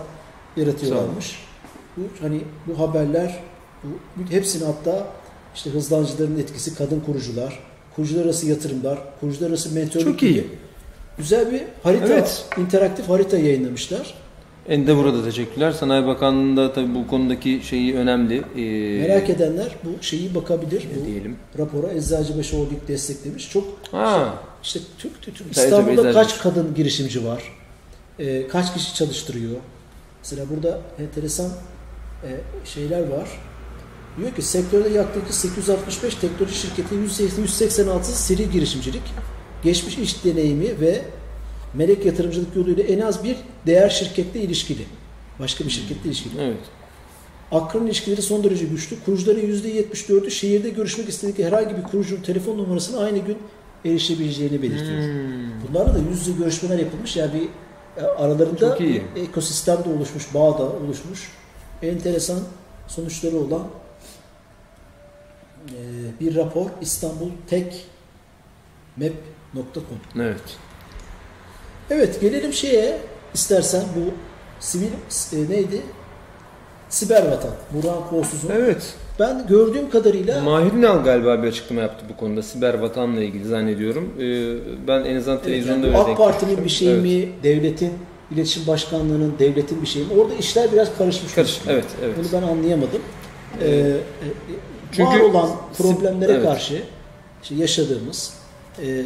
yaratıyorlarmış. 0.56 1.36
Bu 1.96 2.02
hani 2.20 2.40
bu 2.66 2.78
haberler 2.78 3.40
bu, 3.84 3.88
hepsini 4.30 4.64
hatta 4.64 5.06
işte 5.54 5.70
hızlancıların 5.70 6.38
etkisi 6.38 6.74
kadın 6.74 7.00
kurucular, 7.00 7.58
kurucular 7.96 8.24
arası 8.24 8.46
yatırımlar, 8.46 8.98
kurucular 9.20 9.50
arası 9.50 9.70
mentorluk 9.74 10.08
Çok 10.08 10.22
iyi. 10.22 10.46
güzel 11.18 11.52
bir 11.52 11.62
harita, 11.82 12.06
Evet. 12.06 12.44
interaktif 12.58 13.08
harita 13.08 13.38
yayınlamışlar. 13.38 14.14
Endeavor'a 14.68 15.14
da 15.14 15.24
teşekkürler. 15.24 15.72
Sanayi 15.72 16.06
Bakanlığı'nda 16.06 16.72
tabii 16.72 16.94
bu 16.94 17.06
konudaki 17.06 17.60
şeyi 17.64 17.94
önemli. 17.96 18.36
Ee, 18.56 19.00
Merak 19.08 19.30
edenler 19.30 19.76
bu 19.84 20.02
şeyi 20.02 20.34
bakabilir. 20.34 20.86
ne 20.96 21.02
Bu 21.02 21.06
diyelim. 21.06 21.36
rapora 21.58 21.92
Eczacıbaşı 21.92 22.56
Holding 22.56 22.88
desteklemiş. 22.88 23.50
Çok 23.50 23.64
Ha. 23.92 24.34
işte 24.62 24.80
Türk, 24.98 25.22
Türk, 25.22 25.36
Türk- 25.36 25.54
tabii, 25.54 25.64
İstanbul'da 25.66 25.92
Eczacıbaşı. 25.92 26.14
kaç 26.14 26.38
kadın 26.42 26.74
girişimci 26.74 27.24
var? 27.24 27.42
Ee, 28.18 28.48
kaç 28.48 28.74
kişi 28.74 28.94
çalıştırıyor? 28.94 29.56
Mesela 30.22 30.44
burada 30.50 30.80
enteresan 30.98 31.50
e, 32.24 32.30
şeyler 32.64 33.00
var. 33.08 33.28
Diyor 34.18 34.34
ki 34.34 34.42
sektörde 34.42 34.88
yaklaşık 34.88 35.34
865 35.34 36.14
teknoloji 36.14 36.54
şirketi 36.54 36.94
186 37.40 38.22
seri 38.22 38.50
girişimcilik, 38.50 39.02
geçmiş 39.64 39.98
iş 39.98 40.24
deneyimi 40.24 40.80
ve 40.80 41.02
melek 41.74 42.06
yatırımcılık 42.06 42.56
yoluyla 42.56 42.84
en 42.84 43.00
az 43.00 43.24
bir 43.24 43.36
değer 43.66 43.88
şirketle 43.88 44.40
ilişkili. 44.40 44.82
Başka 45.38 45.64
bir 45.64 45.70
şirketle 45.70 46.08
ilişkili. 46.08 46.32
Evet. 46.40 46.58
Akran 47.52 47.86
ilişkileri 47.86 48.22
son 48.22 48.44
derece 48.44 48.64
güçlü. 48.64 48.96
Kurucuların 49.04 49.40
%74'ü 49.40 50.30
şehirde 50.30 50.70
görüşmek 50.70 51.08
istedikleri 51.08 51.46
herhangi 51.46 51.76
bir 51.76 51.82
kurucunun 51.82 52.22
telefon 52.22 52.58
numarasını 52.58 53.00
aynı 53.00 53.18
gün 53.18 53.38
erişebileceğini 53.84 54.62
belirtiyor. 54.62 55.02
Hmm. 55.02 55.68
Bunlarla 55.68 55.94
da 55.94 55.98
yüz 55.98 56.18
yüze 56.18 56.32
görüşmeler 56.38 56.78
yapılmış. 56.78 57.16
Yani 57.16 57.32
bir 57.32 57.48
e, 58.02 58.06
aralarında 58.06 58.78
bir 58.78 59.02
ekosistem 59.16 59.84
de 59.84 59.88
oluşmuş, 59.88 60.34
bağ 60.34 60.58
da 60.58 60.62
oluşmuş. 60.62 61.32
Enteresan 61.82 62.40
sonuçları 62.88 63.36
olan 63.36 63.68
e, 65.68 65.80
bir 66.20 66.36
rapor 66.36 66.66
İstanbul 66.80 67.30
Tek 67.46 67.86
Map.com. 68.96 70.22
Evet. 70.22 70.58
Evet 71.94 72.20
gelelim 72.20 72.52
şeye 72.52 72.98
istersen 73.34 73.82
bu 73.96 74.10
sivil 74.60 74.86
e, 75.32 75.50
neydi? 75.50 75.80
Siber 76.88 77.22
vatan. 77.22 77.50
Burhan 77.70 78.08
Kolsuz'un. 78.10 78.50
Evet. 78.52 78.94
Ben 79.20 79.46
gördüğüm 79.46 79.90
kadarıyla 79.90 80.40
Mahir 80.40 80.72
Ünal 80.72 81.04
galiba 81.04 81.42
bir 81.42 81.48
açıklama 81.48 81.80
yaptı 81.80 82.04
bu 82.08 82.16
konuda. 82.16 82.42
Siber 82.42 82.74
vatanla 82.74 83.22
ilgili 83.22 83.44
zannediyorum. 83.44 84.12
Ee, 84.18 84.88
ben 84.88 85.04
en 85.04 85.16
azından 85.16 85.36
Evet, 85.36 85.44
televizyonda 85.44 85.86
yani 85.86 85.98
öyle 85.98 86.12
AK 86.12 86.16
Parti'nin 86.16 86.64
bir 86.64 86.70
şeyi 86.70 86.90
Evet. 86.90 87.02
mi, 87.02 87.28
devletin, 87.42 87.92
iletişim 88.30 88.66
başkanlığının, 88.66 89.34
devletin 89.38 89.82
bir 89.82 89.86
şeyi 89.86 90.06
mi? 90.06 90.12
Orada 90.20 90.34
işler 90.34 90.72
biraz 90.72 90.88
karışmış. 90.98 91.34
Karış, 91.34 91.60
evet, 91.68 91.84
evet. 92.04 92.16
Bunu 92.18 92.42
ben 92.42 92.48
anlayamadım. 92.48 93.02
Ee, 93.62 93.68
e, 93.68 93.96
Çünkü 94.92 95.10
var 95.10 95.20
olan 95.20 95.50
problemlere 95.78 96.32
evet. 96.32 96.44
karşı 96.44 96.82
işte 97.42 97.54
yaşadığımız 97.54 98.34
e, 98.78 98.88
e, 98.88 99.04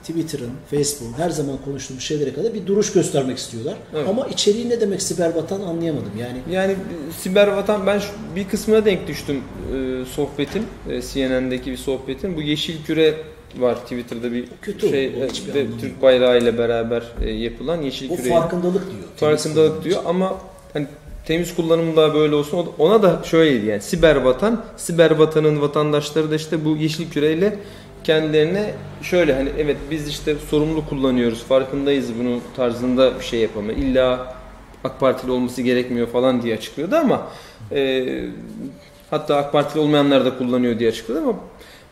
Twitter'ın, 0.00 0.50
Facebook'un 0.70 1.12
her 1.22 1.30
zaman 1.30 1.56
konuştuğumuz 1.64 2.02
şeylere 2.02 2.32
kadar 2.34 2.54
bir 2.54 2.66
duruş 2.66 2.92
göstermek 2.92 3.38
istiyorlar. 3.38 3.74
Evet. 3.94 4.08
Ama 4.08 4.26
içeriği 4.26 4.68
ne 4.68 4.80
demek 4.80 5.02
siber 5.02 5.34
vatan 5.34 5.60
anlayamadım. 5.60 6.12
Yani 6.20 6.38
Yani 6.50 6.76
siber 7.18 7.46
vatan 7.48 7.86
ben 7.86 8.00
bir 8.36 8.48
kısmına 8.48 8.84
denk 8.84 9.08
düştüm 9.08 9.36
e, 9.36 10.04
sohbetin 10.04 10.62
e, 10.90 11.02
CNN'deki 11.02 11.70
bir 11.72 11.76
sohbetin. 11.76 12.36
Bu 12.36 12.42
yeşil 12.42 12.84
küre 12.84 13.14
var 13.58 13.74
Twitter'da 13.76 14.32
bir 14.32 14.44
Kötü 14.62 14.88
şey 14.88 15.06
e, 15.06 15.20
ve 15.54 15.66
Türk 15.80 16.02
bayrağı 16.02 16.38
ile 16.38 16.58
beraber 16.58 17.02
e, 17.24 17.30
yapılan 17.30 17.82
yeşil 17.82 18.10
o 18.10 18.16
küre 18.16 18.28
farkındalık 18.28 18.82
diyor. 18.90 19.02
farkındalık 19.16 19.84
diyor 19.84 20.02
ama 20.06 20.38
hani 20.72 20.86
temiz 21.26 21.54
kullanım 21.54 21.96
daha 21.96 22.14
böyle 22.14 22.34
olsun. 22.34 22.58
O 22.58 22.66
da- 22.66 22.70
Ona 22.78 23.02
da 23.02 23.20
şöyleydi 23.24 23.66
yani 23.66 23.80
siber 23.82 24.16
vatan, 24.16 24.64
siber 24.76 25.10
vatanın 25.10 25.60
vatandaşları 25.60 26.30
da 26.30 26.34
işte 26.34 26.64
bu 26.64 26.76
yeşil 26.76 27.10
küreyle 27.10 27.58
kendilerine 28.04 28.74
şöyle 29.02 29.34
hani 29.34 29.50
evet 29.58 29.76
biz 29.90 30.08
işte 30.08 30.36
sorumlu 30.50 30.88
kullanıyoruz, 30.88 31.44
farkındayız 31.44 32.18
bunun 32.18 32.40
tarzında 32.56 33.18
bir 33.18 33.24
şey 33.24 33.40
yapamıyor. 33.40 33.78
İlla 33.78 34.34
AK 34.84 35.00
Partili 35.00 35.30
olması 35.30 35.62
gerekmiyor 35.62 36.06
falan 36.06 36.42
diye 36.42 36.56
açıklıyordu 36.56 36.96
ama 36.96 37.26
e, 37.72 38.06
hatta 39.10 39.36
AK 39.36 39.52
Partili 39.52 39.80
olmayanlar 39.80 40.24
da 40.24 40.38
kullanıyor 40.38 40.78
diye 40.78 40.90
açıkladı 40.90 41.18
ama 41.18 41.34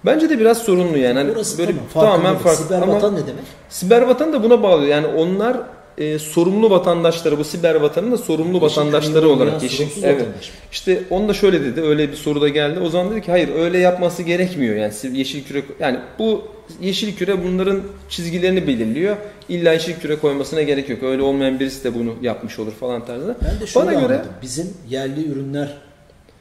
bence 0.05 0.31
de 0.31 0.39
biraz 0.39 0.59
sorunlu 0.59 0.99
yani. 0.99 1.19
Hani 1.19 1.35
Burası 1.35 1.59
böyle 1.59 1.75
tamam, 1.95 2.11
tamamen 2.11 2.39
farklı 2.39 2.65
Siber 2.65 2.83
ama 2.83 2.95
vatan 2.95 3.15
ne 3.15 3.27
demek? 3.27 3.45
Siber 3.69 4.03
vatan 4.03 4.33
da 4.33 4.43
buna 4.43 4.63
bağlı. 4.63 4.87
Yani 4.87 5.07
onlar 5.07 5.57
e, 5.99 6.19
sorumlu 6.19 6.71
vatandaşları, 6.71 7.39
bu 7.39 7.45
siber 7.45 7.75
vatanın 7.75 8.13
da 8.13 8.19
sorumlu 8.19 8.55
Yeşil 8.55 8.67
vatandaşları 8.67 9.29
olarak 9.29 9.63
yeşil. 9.63 9.87
Evet. 10.03 10.21
vatandaş. 10.21 10.51
İşte 10.73 11.03
onu 11.11 11.29
da 11.29 11.35
şöyle 11.35 11.65
dedi. 11.65 11.81
Öyle 11.81 12.11
bir 12.11 12.17
soru 12.17 12.41
da 12.41 12.49
geldi. 12.49 12.81
O 12.81 12.89
zaman 12.89 13.13
dedi 13.13 13.23
ki 13.23 13.31
hayır 13.31 13.49
öyle 13.55 13.79
yapması 13.79 14.23
gerekmiyor. 14.23 14.77
Yani 14.77 14.93
yeşil 15.13 15.45
küre 15.45 15.63
yani 15.81 15.99
bu 16.19 16.43
yeşil 16.81 17.17
küre 17.17 17.45
bunların 17.45 17.81
çizgilerini 18.09 18.67
belirliyor. 18.67 19.17
İlla 19.49 19.73
yeşil 19.73 19.95
küre 19.95 20.17
koymasına 20.17 20.63
gerek 20.63 20.89
yok. 20.89 21.03
Öyle 21.03 21.23
olmayan 21.23 21.61
birisi 21.61 21.85
de 21.85 21.95
bunu 21.95 22.15
yapmış 22.23 22.59
olur 22.59 22.73
falan 22.73 23.07
tarzında. 23.07 23.37
Ben 23.43 23.61
de 23.61 23.67
şöyle 23.67 23.87
Bana 23.87 23.93
göre 23.93 24.15
anladım. 24.15 24.31
Bizim 24.43 24.75
yerli 24.91 25.27
ürünler 25.27 25.88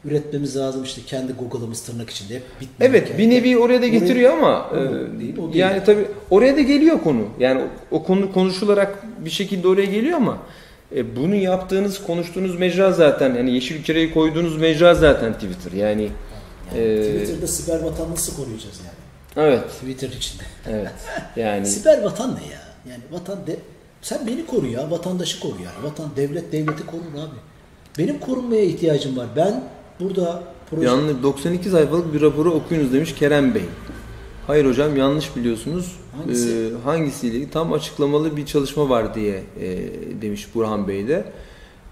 üretmemiz 0.08 0.58
lazım 0.58 0.84
işte 0.84 1.02
kendi 1.08 1.34
Google'ımız 1.34 1.82
tırnak 1.82 2.10
içinde 2.10 2.36
hep 2.36 2.44
bitmiyor. 2.62 2.92
Evet 2.94 3.18
bir 3.18 3.30
nevi 3.30 3.58
oraya 3.58 3.82
da 3.82 3.88
getiriyor 3.88 4.34
ama 4.34 4.70
O 4.74 4.76
e, 4.78 5.20
değil, 5.20 5.38
o 5.38 5.42
değil. 5.48 5.56
yani 5.56 5.84
tabi 5.84 6.06
oraya 6.30 6.58
da 6.58 6.62
geliyor 6.62 7.02
konu. 7.04 7.22
Yani 7.40 7.62
o 7.92 8.04
konu 8.04 8.34
konuşularak 8.34 9.04
bir 9.26 9.30
şekilde 9.30 9.68
oraya 9.68 9.86
geliyor 9.86 10.18
ama 10.18 10.38
e, 10.96 11.16
bunu 11.16 11.36
yaptığınız 11.36 12.04
konuştuğunuz 12.04 12.60
mecra 12.60 12.92
zaten 12.92 13.36
yani 13.36 13.52
yeşil 13.54 13.84
küreyi 13.84 14.14
koyduğunuz 14.14 14.58
mecra 14.58 14.96
zaten 14.96 15.34
Twitter. 15.34 15.72
Yani 15.72 16.10
Yani 16.76 16.84
e, 16.84 17.02
Twitter'da 17.02 17.48
siber 17.48 17.80
vatan 17.80 18.12
nasıl 18.12 18.36
koruyacağız 18.36 18.80
yani? 18.86 19.48
evet 19.48 19.70
Twitter 19.70 20.08
içinde. 20.10 20.44
evet 20.70 20.92
yani 21.36 21.66
Siber 21.66 22.04
vatan 22.04 22.30
ne 22.36 22.52
ya? 22.54 22.62
Yani 22.90 23.02
vatan 23.12 23.48
de 23.48 23.56
sen 24.02 24.28
beni 24.28 24.46
koru 24.46 24.68
ya, 24.68 24.92
vatandaşı 24.92 25.40
koru 25.40 25.56
ya. 25.64 25.72
Vatan 25.90 26.10
devlet 26.16 26.52
devleti 26.52 26.86
korur 26.86 27.14
abi. 27.14 27.36
Benim 27.98 28.20
korunmaya 28.20 28.62
ihtiyacım 28.62 29.18
var. 29.18 29.26
Ben 29.36 29.64
burada 30.00 30.44
proje 30.70 30.86
yanlış 30.86 31.24
92 31.24 31.70
sayfalık 31.70 32.14
bir 32.14 32.22
raporu 32.22 32.52
okuyunuz 32.52 32.94
demiş 32.94 33.16
Kerem 33.16 33.56
Bey. 33.56 33.66
Hayır 34.48 34.66
hocam 34.66 34.98
yanlış 34.98 35.36
biliyorsunuz. 35.36 35.96
Hangisi? 36.18 36.50
Ee, 36.50 36.84
hangisiyle? 36.84 37.50
Tam 37.50 37.74
açıklamalı 37.74 38.38
bir 38.38 38.46
çalışma 38.46 38.90
var 38.90 39.16
diye 39.16 39.44
e, 39.60 39.78
demiş 40.22 40.48
Burhan 40.56 40.88
Bey 40.88 41.08
de. 41.08 41.26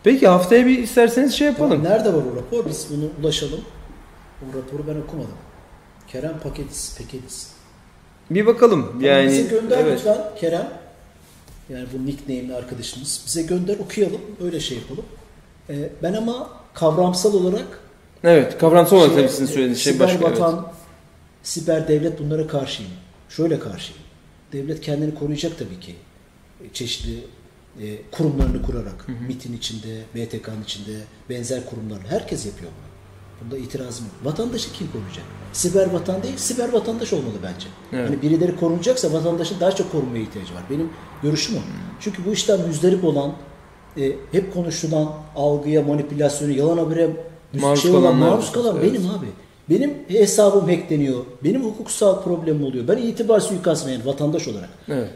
Peki 0.04 0.28
haftaya 0.28 0.66
bir 0.66 0.80
isterseniz 0.80 1.34
şey 1.34 1.48
yapalım. 1.48 1.84
Nerede 1.84 2.14
var 2.14 2.22
o 2.34 2.36
rapor? 2.36 2.70
Biz 2.70 2.88
bunu 2.90 3.10
ulaşalım. 3.22 3.62
O 4.42 4.58
raporu 4.58 4.88
ben 4.88 5.02
okumadım. 5.02 5.38
Kerem 6.08 6.40
Paketis, 6.44 6.98
Paketis. 6.98 7.48
Bir 8.30 8.46
bakalım. 8.46 9.02
Yani, 9.02 9.06
Yani 9.06 9.28
bize 9.28 9.42
gönder 9.42 9.78
evet. 9.78 9.94
lütfen 9.98 10.18
Kerem. 10.40 10.70
Yani 11.70 11.86
bu 11.94 12.06
nickname'li 12.06 12.56
arkadaşımız. 12.56 13.24
Bize 13.26 13.42
gönder 13.42 13.80
okuyalım. 13.80 14.22
Öyle 14.44 14.60
şey 14.60 14.78
yapalım. 14.78 15.06
Ee, 15.70 15.90
ben 16.04 16.14
ama 16.14 16.50
kavramsal 16.74 17.34
olarak 17.34 17.80
Evet, 18.26 18.58
kavramsal 18.58 18.98
olarak 18.98 19.16
tabii 19.16 19.30
sizin 19.30 19.46
söylediğiniz 19.46 19.80
şey 19.80 19.94
siber 19.94 20.08
başka. 20.08 20.26
vatan, 20.26 20.68
siber 21.44 21.88
devlet 21.88 22.20
bunlara 22.20 22.48
karşıyım. 22.48 22.92
Şöyle 23.30 23.60
karşıyım. 23.60 24.02
Devlet 24.54 24.82
kendini 24.82 25.16
koruyacak 25.16 25.60
tabii 25.60 25.80
ki. 25.80 25.96
Çeşitli 26.74 27.20
e, 27.82 28.02
kurumlarını 28.12 28.62
kurarak. 28.62 29.06
MIT'in 29.28 29.58
içinde, 29.58 30.02
BTK'nın 30.16 30.64
içinde, 30.64 30.92
benzer 31.30 31.66
kurumlarla. 31.66 32.08
Herkes 32.10 32.46
yapıyor 32.46 32.72
bunu. 32.72 32.96
Bunda 33.42 33.58
itirazım 33.58 34.06
yok. 34.06 34.16
Vatandaşı 34.24 34.74
kim 34.74 34.92
koruyacak? 34.92 35.26
Siber 35.54 35.94
vatan 35.94 36.24
değil, 36.24 36.38
siber 36.38 36.74
vatandaş 36.74 37.14
olmalı 37.14 37.36
bence. 37.44 37.68
Evet. 37.94 38.10
Hani 38.10 38.22
birileri 38.22 38.56
korunacaksa 38.56 39.14
vatandaşın 39.14 39.60
daha 39.60 39.72
çok 39.72 39.92
korunmaya 39.92 40.24
ihtiyacı 40.24 40.54
var. 40.54 40.64
Benim 40.70 40.90
görüşüm 41.24 41.56
o. 41.56 41.60
Çünkü 42.00 42.26
bu 42.26 42.34
işten 42.34 42.62
müzdarip 42.62 43.04
olan, 43.04 43.34
e, 43.98 44.12
hep 44.32 44.54
konuşulan 44.54 45.14
algıya, 45.36 45.82
manipülasyonu, 45.82 46.52
yalan 46.52 46.78
habere 46.78 47.10
Maruz 47.62 47.82
şey 47.82 47.92
olan, 47.92 48.16
maruz 48.16 48.52
kalan 48.52 48.78
Evet. 48.78 48.94
benim 48.94 49.10
abi. 49.10 49.26
Benim 49.70 49.94
hesabım 50.08 50.66
hackleniyor. 50.66 51.26
Benim 51.44 51.64
hukuksal 51.64 52.24
problemim 52.24 52.64
oluyor. 52.64 52.88
Ben 52.88 52.98
itibar 52.98 53.40
suikastına 53.40 53.92
yani 53.92 54.06
vatandaş 54.06 54.48
olarak. 54.48 54.70
Evet. 54.88 55.10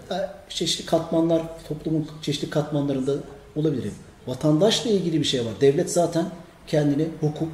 Çeşitli 0.50 0.86
katmanlar, 0.86 1.42
toplumun 1.68 2.08
çeşitli 2.22 2.50
katmanlarında 2.50 3.14
olabilirim. 3.56 3.94
Vatandaşla 4.28 4.90
ilgili 4.90 5.20
bir 5.20 5.26
şey 5.26 5.40
var. 5.40 5.54
Devlet 5.62 5.92
zaten 5.92 6.26
kendini 6.68 7.08
hukuk 7.22 7.50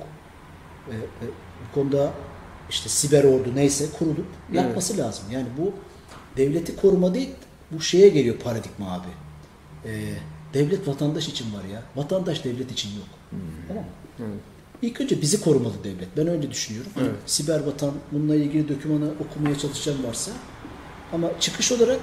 e, 0.89 0.93
e, 0.95 1.25
bu 1.71 1.75
konuda 1.75 2.11
işte 2.69 2.89
siber 2.89 3.23
ordu 3.23 3.49
neyse 3.55 3.85
kurulup 3.99 4.25
yapması 4.53 4.97
lazım. 4.97 5.23
Yani 5.31 5.45
bu 5.57 5.71
devleti 6.37 6.75
koruma 6.75 7.13
değil, 7.13 7.29
bu 7.71 7.81
şeye 7.81 8.09
geliyor 8.09 8.35
paradigma 8.37 8.91
abi. 8.91 9.07
E, 9.89 9.91
devlet 10.53 10.87
vatandaş 10.87 11.27
için 11.27 11.45
var 11.53 11.63
ya. 11.73 11.81
Vatandaş 11.95 12.43
devlet 12.43 12.71
için 12.71 12.89
yok. 12.89 13.07
Tamam 13.67 13.83
mı? 13.83 13.89
Evet. 14.19 14.54
İlk 14.81 15.01
önce 15.01 15.21
bizi 15.21 15.41
korumalı 15.41 15.73
devlet. 15.83 16.07
Ben 16.17 16.27
öyle 16.27 16.51
düşünüyorum. 16.51 16.91
Hani 16.95 17.07
Evet. 17.07 17.15
Siber 17.25 17.59
vatan 17.59 17.91
bununla 18.11 18.35
ilgili 18.35 18.69
dokümanı 18.69 19.09
okumaya 19.29 19.57
çalışacağım 19.57 20.03
varsa. 20.07 20.31
Ama 21.13 21.27
çıkış 21.39 21.71
olarak 21.71 21.99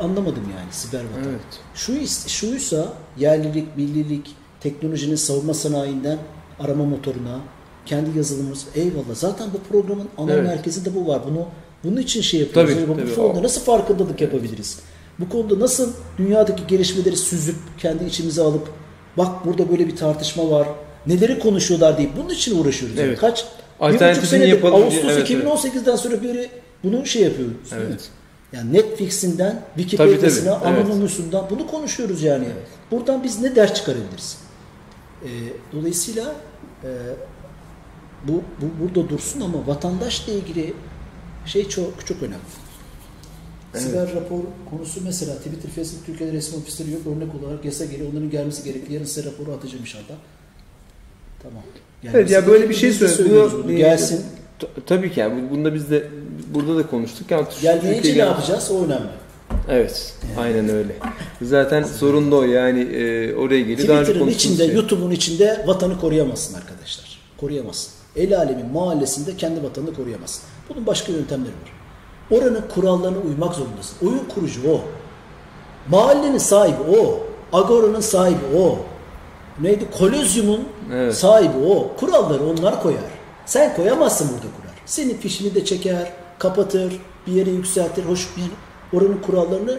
anlamadım 0.00 0.42
yani 0.58 0.72
siber 0.72 1.00
vatan. 1.04 1.30
Evet. 1.30 1.60
Şu 1.74 2.06
şuysa 2.28 2.92
yerlilik, 3.18 3.76
millilik, 3.76 4.34
teknolojinin 4.60 5.16
savunma 5.16 5.54
sanayinden 5.54 6.18
arama 6.60 6.84
motoruna, 6.84 7.40
kendi 7.86 8.18
yazılımımız 8.18 8.66
eyvallah. 8.74 9.14
Zaten 9.14 9.48
bu 9.54 9.58
programın 9.72 10.08
ana 10.18 10.32
Evet. 10.32 10.44
merkezinde 10.44 10.94
bu 10.94 11.06
var. 11.06 11.22
Bunu 11.30 11.46
bunun 11.84 11.96
için 11.96 12.20
şey 12.20 12.40
yapıyoruz. 12.40 12.70
Tabii, 12.74 12.80
Yani 12.80 12.90
bu 12.90 13.00
tabii. 13.02 13.14
konuda 13.14 13.42
nasıl 13.42 13.60
farkındalık 13.60 14.20
yapabiliriz? 14.20 14.78
Bu 15.20 15.28
konuda 15.28 15.60
nasıl 15.60 15.92
dünyadaki 16.18 16.66
gelişmeleri 16.66 17.16
süzüp 17.16 17.56
kendi 17.78 18.04
içimize 18.04 18.42
alıp 18.42 18.68
bak 19.18 19.46
burada 19.46 19.70
böyle 19.70 19.86
bir 19.86 19.96
tartışma 19.96 20.50
var. 20.50 20.68
Neleri 21.06 21.38
konuşuyorlar 21.38 21.98
deyip 21.98 22.16
bunun 22.16 22.28
için 22.30 22.60
uğraşıyoruz. 22.60 22.98
Yani 22.98 23.08
Evet. 23.08 23.18
kaç 23.18 23.44
bir 23.44 23.84
Alternatifini 23.86 24.16
buçuk 24.16 24.30
senedir 24.30 24.48
yapalım 24.48 24.76
diye- 24.76 24.84
Ağustos 24.86 25.10
evet, 25.10 25.30
2018'den 25.30 25.96
sonra 25.96 26.22
biri 26.22 26.50
bunu 26.84 27.06
şey 27.06 27.22
yapıyoruz. 27.22 27.70
değil 27.70 27.82
mi? 27.82 27.88
Evet. 27.90 28.08
Yani 28.52 28.72
Netflix'inden 28.72 29.62
Wikipedia'sına, 29.76 30.58
tabii, 30.60 30.74
evet. 30.74 30.84
Anonymous'undan 30.86 31.46
bunu 31.50 31.66
konuşuyoruz 31.66 32.22
yani. 32.22 32.46
Buradan 32.90 33.24
biz 33.24 33.40
ne 33.40 33.56
ders 33.56 33.74
çıkarabiliriz? 33.74 34.38
Ee, 35.24 35.28
dolayısıyla 35.72 36.34
e, 36.84 36.88
bu, 38.28 38.32
bu 38.32 38.66
burada 38.84 39.08
dursun 39.08 39.40
ama 39.40 39.66
vatandaşla 39.66 40.32
ilgili 40.32 40.74
şey 41.46 41.68
çok 41.68 42.06
çok 42.06 42.22
önemli. 42.22 42.38
Siber 43.74 44.14
rapor 44.14 44.40
konusu 44.70 45.00
mesela 45.04 45.34
Twitter, 45.34 45.70
Facebook, 45.70 46.06
Türkiye'de 46.06 46.32
resmi 46.32 46.58
ofisleri 46.58 46.90
yok. 46.90 47.00
Örnek 47.06 47.28
olarak 47.44 47.64
yasa 47.64 47.84
geliyor. 47.84 48.12
Onların 48.12 48.30
gelmesi 48.30 48.64
gerekli. 48.64 48.94
Yarın 48.94 49.04
size 49.04 49.28
raporu 49.30 49.52
atacağım 49.52 49.80
inşallah. 49.84 50.14
Tamam. 51.44 51.62
Evet 52.14 52.30
ya 52.30 52.46
böyle 52.46 52.68
bir 52.68 52.74
şey 52.74 53.00
de 53.00 53.08
söylüyor. 53.08 53.68
Gelsin. 53.68 54.24
Tabii 54.86 55.12
ki 55.12 55.20
yani 55.20 55.42
bu- 55.50 55.54
bunda 55.54 55.74
biz 55.74 55.90
de 55.90 56.08
burada 56.54 56.76
da 56.76 56.86
konuştuk. 56.86 57.30
Yani 57.30 57.46
Gelmeyince 57.62 57.90
ne 57.90 57.94
Türkiye'ye- 57.96 58.24
yapacağız? 58.24 58.70
O 58.70 58.84
önemli. 58.84 59.08
Evet. 59.68 60.14
Aynen 60.38 60.68
öyle. 60.68 60.92
Zaten 61.42 61.82
sorun 61.82 62.30
da 62.32 62.36
o 62.36 62.42
yani 62.42 62.80
e, 62.80 63.34
oraya 63.34 63.60
geliyor. 63.60 64.02
Twitter'ın 64.02 64.28
içinde, 64.28 64.66
şey. 64.66 64.74
YouTube'un 64.74 65.10
içinde 65.10 65.64
vatanı 65.66 66.00
koruyamazsın 66.00 66.54
arkadaşlar. 66.54 67.18
Koruyamazsın. 67.40 67.92
El 68.16 68.38
alemin 68.38 68.66
mahallesinde 68.66 69.36
kendi 69.36 69.62
vatanını 69.62 69.94
koruyamazsın. 69.94 70.42
Bunun 70.68 70.86
başka 70.86 71.12
yöntemleri 71.12 71.48
var. 71.52 71.72
Oranın 72.38 72.64
kurallarına 72.74 73.18
uymak 73.18 73.54
zorundasın. 73.54 73.96
Oyun 74.06 74.22
kurucu 74.34 74.60
o. 74.70 74.80
Mahallenin 75.90 76.38
sahibi 76.38 76.82
o. 76.98 77.26
Agora'nın 77.52 78.00
sahibi 78.00 78.56
o. 78.58 78.78
Neydi? 79.60 79.90
Kolezyumun 79.98 80.64
Evet. 80.92 81.14
sahibi 81.14 81.58
o. 81.66 81.96
Kuralları 81.96 82.46
onlar 82.46 82.82
koyar. 82.82 83.00
Sen 83.46 83.76
koyamazsın 83.76 84.28
burada 84.28 84.56
kurar. 84.56 84.74
Senin 84.86 85.14
fişini 85.14 85.54
de 85.54 85.64
çeker, 85.64 86.12
kapatır, 86.38 86.92
bir 87.26 87.32
yere 87.32 87.50
yükseltir. 87.50 88.04
Hoş 88.04 88.28
yani 88.38 88.50
oranın 88.92 89.18
kurallarını 89.26 89.78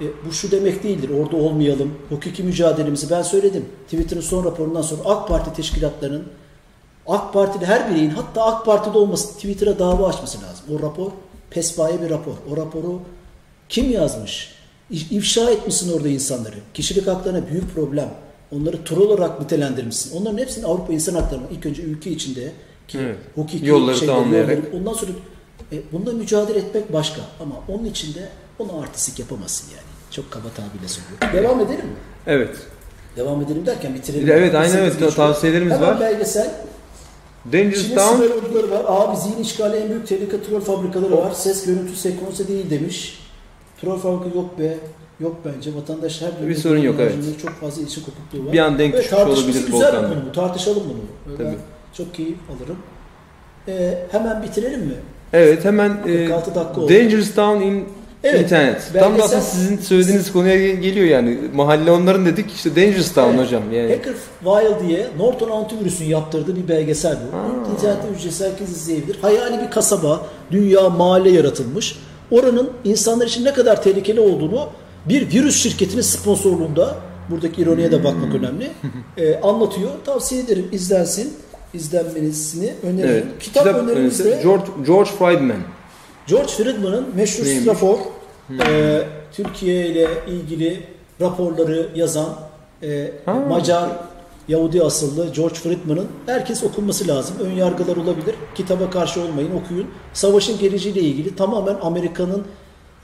e, 0.00 0.04
bu 0.28 0.32
şu 0.32 0.50
demek 0.50 0.82
değildir. 0.82 1.10
Orada 1.20 1.36
olmayalım. 1.36 1.94
Hukuki 2.08 2.42
mücadelemizi 2.42 3.10
ben 3.10 3.22
söyledim. 3.22 3.66
Twitter'ın 3.84 4.20
son 4.20 4.44
raporundan 4.44 4.82
sonra 4.82 5.02
AK 5.04 5.28
Parti 5.28 5.52
teşkilatlarının 5.52 6.24
AK 7.06 7.32
Parti'de 7.32 7.66
her 7.66 7.90
bireyin 7.90 8.10
hatta 8.10 8.44
AK 8.44 8.64
Parti'de 8.64 8.98
olması 8.98 9.34
Twitter'a 9.34 9.78
dava 9.78 10.08
açması 10.08 10.38
lazım. 10.42 10.64
O 10.74 10.82
rapor 10.82 11.10
pespaye 11.50 12.02
bir 12.02 12.10
rapor. 12.10 12.32
O 12.52 12.56
raporu 12.56 13.00
kim 13.68 13.90
yazmış? 13.90 14.54
İfşa 14.90 15.50
etmişsin 15.50 15.96
orada 15.96 16.08
insanları. 16.08 16.56
Kişilik 16.74 17.06
haklarına 17.06 17.46
büyük 17.46 17.74
problem. 17.74 18.08
Onları 18.52 18.84
troll 18.84 19.00
olarak 19.10 19.40
nitelendirmişsin. 19.40 20.20
Onların 20.20 20.38
hepsini 20.38 20.66
Avrupa 20.66 20.92
İnsan 20.92 21.14
Hakları'na 21.14 21.46
ilk 21.50 21.66
önce 21.66 21.82
ülke 21.82 22.10
içinde 22.10 22.52
ki 22.88 22.98
Evet. 23.02 23.16
hukuki 23.34 23.66
Yolları 23.66 23.96
şeyleri, 23.96 24.16
yolları- 24.16 24.62
ondan 24.76 24.92
sonra 24.92 25.10
e, 25.72 25.76
bununla 25.92 26.12
mücadele 26.12 26.58
etmek 26.58 26.92
başka. 26.92 27.20
Ama 27.40 27.54
onun 27.68 27.84
içinde 27.84 28.28
ona 28.58 28.82
artistik 28.82 29.18
yapamazsın 29.18 29.68
yani. 29.70 29.84
Çok 30.10 30.30
kaba 30.30 30.44
tabirle 30.56 30.88
söylüyorum. 30.88 31.28
Devam 31.32 31.60
edelim 31.60 31.86
mi? 31.86 31.96
Evet. 32.26 32.56
Devam 33.16 33.42
edelim 33.42 33.66
derken 33.66 33.94
bitirelim. 33.94 34.28
Evet, 34.30 34.52
Sekiz 34.52 34.74
evet. 34.74 34.92
geçiyor. 34.92 35.12
Tavsiyelerimiz 35.12 35.72
Hemen 35.74 35.88
var. 35.88 36.00
belgesel. 36.00 36.50
Dangerous 37.52 37.82
Çin'in 37.82 37.96
Town. 37.96 38.14
siber 38.22 38.30
orduları 38.36 38.70
var. 38.70 38.84
Abi 38.88 39.16
zihin 39.16 39.42
işgali 39.42 39.76
en 39.76 39.88
büyük 39.88 40.06
tehlike 40.08 40.42
troll 40.42 40.60
fabrikaları 40.60 41.16
var. 41.16 41.32
Ses 41.32 41.66
görüntü 41.66 41.96
sekansı 41.96 42.48
değil 42.48 42.70
demiş. 42.70 43.20
Troll 43.80 43.98
fabrika 43.98 44.36
yok 44.38 44.58
be. 44.58 44.78
Yok 45.20 45.36
bence. 45.44 45.74
Vatandaş 45.74 46.22
her 46.22 46.48
Bir 46.48 46.54
sorun 46.54 46.78
yok, 46.78 46.96
evet. 46.98 47.14
Çok 47.42 47.50
fazla 47.52 47.82
ilişki 47.82 48.00
kopukluğu 48.04 48.46
var. 48.46 48.52
Bir 48.52 48.58
anda 48.58 48.78
denk 48.78 48.94
düşmüş 48.96 49.12
olabilir 49.12 49.66
güzel 49.66 49.92
bir 49.92 49.98
konu 50.08 50.22
bu. 50.28 50.32
Tartışalım 50.32 50.82
bunu. 50.88 51.38
Ben 51.38 51.44
Tabii. 51.44 51.56
çok 51.96 52.14
keyif 52.14 52.38
alırım. 52.50 52.76
Ee, 53.68 53.98
hemen 54.10 54.42
bitirelim 54.42 54.80
mi? 54.80 54.94
Evet 55.32 55.64
hemen 55.64 55.90
e, 56.06 56.24
46 56.26 56.54
dakika 56.54 56.80
oldu. 56.80 56.92
Dangerous 56.94 57.34
Town 57.34 57.60
in 57.62 57.84
Evet, 58.24 58.40
internet. 58.40 58.90
Tam 59.00 59.18
da 59.18 59.22
aslında 59.22 59.40
sizin 59.40 59.78
söylediğiniz 59.78 60.32
konuya 60.32 60.56
gel- 60.56 60.76
geliyor 60.76 61.06
yani. 61.06 61.38
Mahalle 61.54 61.90
onların 61.90 62.26
dedik 62.26 62.52
işte 62.52 62.76
Dangerous 62.76 63.12
Town 63.14 63.30
Evet. 63.34 63.46
hocam 63.46 63.62
yani. 63.72 63.90
Hackerfile 63.96 64.88
diye 64.88 65.06
Norton 65.18 65.50
Antivirüs'ün 65.50 66.04
yaptırdığı 66.04 66.56
bir 66.56 66.68
belgesel 66.68 67.12
bu. 67.32 67.36
Ha. 67.36 67.42
İnternette 67.72 68.08
ücretsiz 68.18 68.46
herkes 68.46 68.68
izleyebilir. 68.68 69.18
Hayali 69.22 69.62
bir 69.66 69.70
kasaba, 69.70 70.26
dünya, 70.50 70.90
mahalle 70.90 71.30
yaratılmış. 71.30 71.98
Oranın 72.30 72.70
insanlar 72.84 73.26
için 73.26 73.44
ne 73.44 73.52
kadar 73.52 73.82
tehlikeli 73.82 74.20
olduğunu 74.20 74.68
bir 75.08 75.32
virüs 75.32 75.62
şirketinin 75.62 76.02
sponsorluğunda, 76.02 76.96
buradaki 77.30 77.62
ironiye 77.62 77.92
de 77.92 78.04
bakmak 78.04 78.34
önemli, 78.34 78.70
e, 79.16 79.40
anlatıyor. 79.40 79.90
Tavsiye 80.04 80.40
ederim 80.40 80.68
izlensin. 80.72 81.32
izlenmesini 81.74 82.72
öneririm. 82.82 83.08
Evet. 83.10 83.24
Kitap, 83.40 83.66
önerimiz 83.66 83.90
önerisi 83.90 84.24
de 84.24 84.40
George, 84.42 84.64
George 84.86 85.10
Friedman. 85.10 85.56
George 86.26 86.48
Friedman'ın 86.48 87.06
meşhur 87.16 87.44
Neymiş? 87.44 87.66
rapor, 87.66 87.98
e, 88.68 89.02
Türkiye 89.32 89.86
ile 89.86 90.08
ilgili 90.28 90.82
raporları 91.20 91.88
yazan 91.94 92.28
e, 92.82 93.12
Ha. 93.26 93.34
Macar 93.34 93.90
Yahudi 94.48 94.82
asıllı 94.82 95.32
George 95.32 95.54
Friedman'ın 95.54 96.06
herkes 96.26 96.64
okunması 96.64 97.08
lazım. 97.08 97.36
Ön 97.40 97.50
yargılar 97.50 97.96
olabilir. 97.96 98.34
Kitaba 98.54 98.90
karşı 98.90 99.20
olmayın, 99.20 99.50
okuyun. 99.64 99.86
Savaşın 100.12 100.58
geleceğiyle 100.58 101.00
ilgili 101.00 101.36
tamamen 101.36 101.76
Amerika'nın 101.82 102.44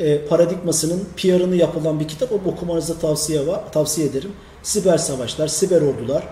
e, 0.00 0.18
paradigmasının 0.26 1.04
PR'ını 1.16 1.56
yapılan 1.56 2.00
bir 2.00 2.08
kitap. 2.08 2.32
O 2.32 2.50
okumanızı 2.50 2.98
tavsiye 2.98 3.46
var, 3.46 3.72
tavsiye 3.72 4.06
ederim. 4.06 4.32
Siber 4.62 4.98
savaşlar, 4.98 5.48
siber 5.48 5.82
ordular, 5.82 6.24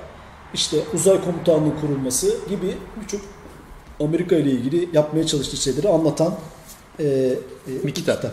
işte 0.54 0.76
uzay 0.94 1.24
komutanlığı 1.24 1.80
kurulması 1.80 2.26
gibi 2.48 2.74
birçok 3.02 3.20
Amerika 4.00 4.36
ile 4.36 4.50
ilgili 4.50 4.88
yapmaya 4.92 5.26
çalıştığı 5.26 5.56
şeyleri 5.56 5.88
anlatan 5.88 6.34
e, 6.98 7.04
e, 7.04 7.36
Bir 7.84 7.94
kitap. 7.94 8.26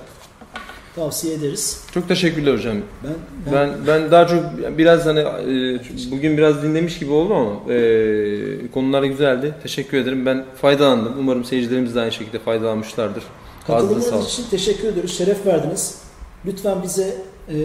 Tavsiye 0.96 1.34
ederiz. 1.34 1.82
Çok 1.94 2.08
teşekkürler 2.08 2.54
hocam. 2.54 2.78
Ben, 3.04 3.14
Ben 3.54 3.88
ben 3.88 4.12
daha 4.12 4.28
çok 4.28 4.44
biraz 4.78 5.06
hani 5.06 5.20
e, 5.20 5.80
bugün 6.12 6.38
biraz 6.38 6.64
dinlemiş 6.64 7.00
gibi 7.00 7.12
oldum 7.12 7.36
ama 7.38 7.74
e, 7.74 8.72
konular 8.74 9.04
güzeldi. 9.04 9.56
Teşekkür 9.64 9.98
ederim. 9.98 10.26
Ben 10.26 10.46
faydalandım. 10.62 11.14
Umarım 11.20 11.46
seyircilerimiz 11.46 11.96
de 11.96 12.02
aynı 12.02 12.12
şekilde 12.12 12.40
faydalanmışlardır. 12.40 13.24
Katılımınız 13.68 14.30
için 14.34 14.46
teşekkür 14.50 14.88
ediyoruz. 14.88 15.18
Şeref 15.18 15.46
verdiniz. 15.46 15.98
Lütfen 16.46 16.84
bize 16.84 17.18
e, 17.50 17.56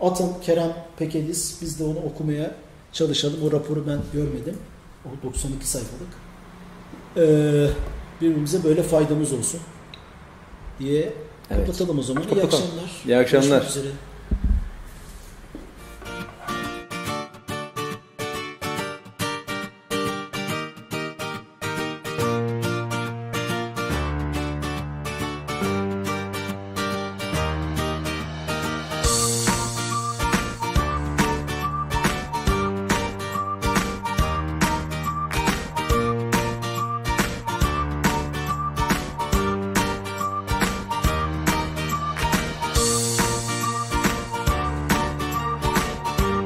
atın 0.00 0.28
Kerem 0.42 0.72
Pekeliz. 0.98 1.58
Biz 1.62 1.80
de 1.80 1.84
onu 1.84 1.98
okumaya 1.98 2.54
çalışalım. 2.92 3.36
O 3.48 3.52
raporu 3.52 3.84
ben 3.88 3.98
görmedim. 4.12 4.56
O 5.04 5.26
92 5.26 5.66
sayfalık. 5.68 6.08
E, 7.16 7.22
birbirimize 8.20 8.64
böyle 8.64 8.82
faydamız 8.82 9.32
olsun 9.32 9.60
diye 10.78 11.12
Evet. 11.50 11.66
kapatalım 11.66 11.98
o 11.98 12.02
zaman. 12.02 12.22
İyi 12.22 12.28
Kapatalım. 12.28 12.64
akşamlar. 12.64 13.02
İyi 13.06 13.16
akşamlar. 13.16 13.48
Görüşmek 13.60 13.70
üzere. 13.70 13.94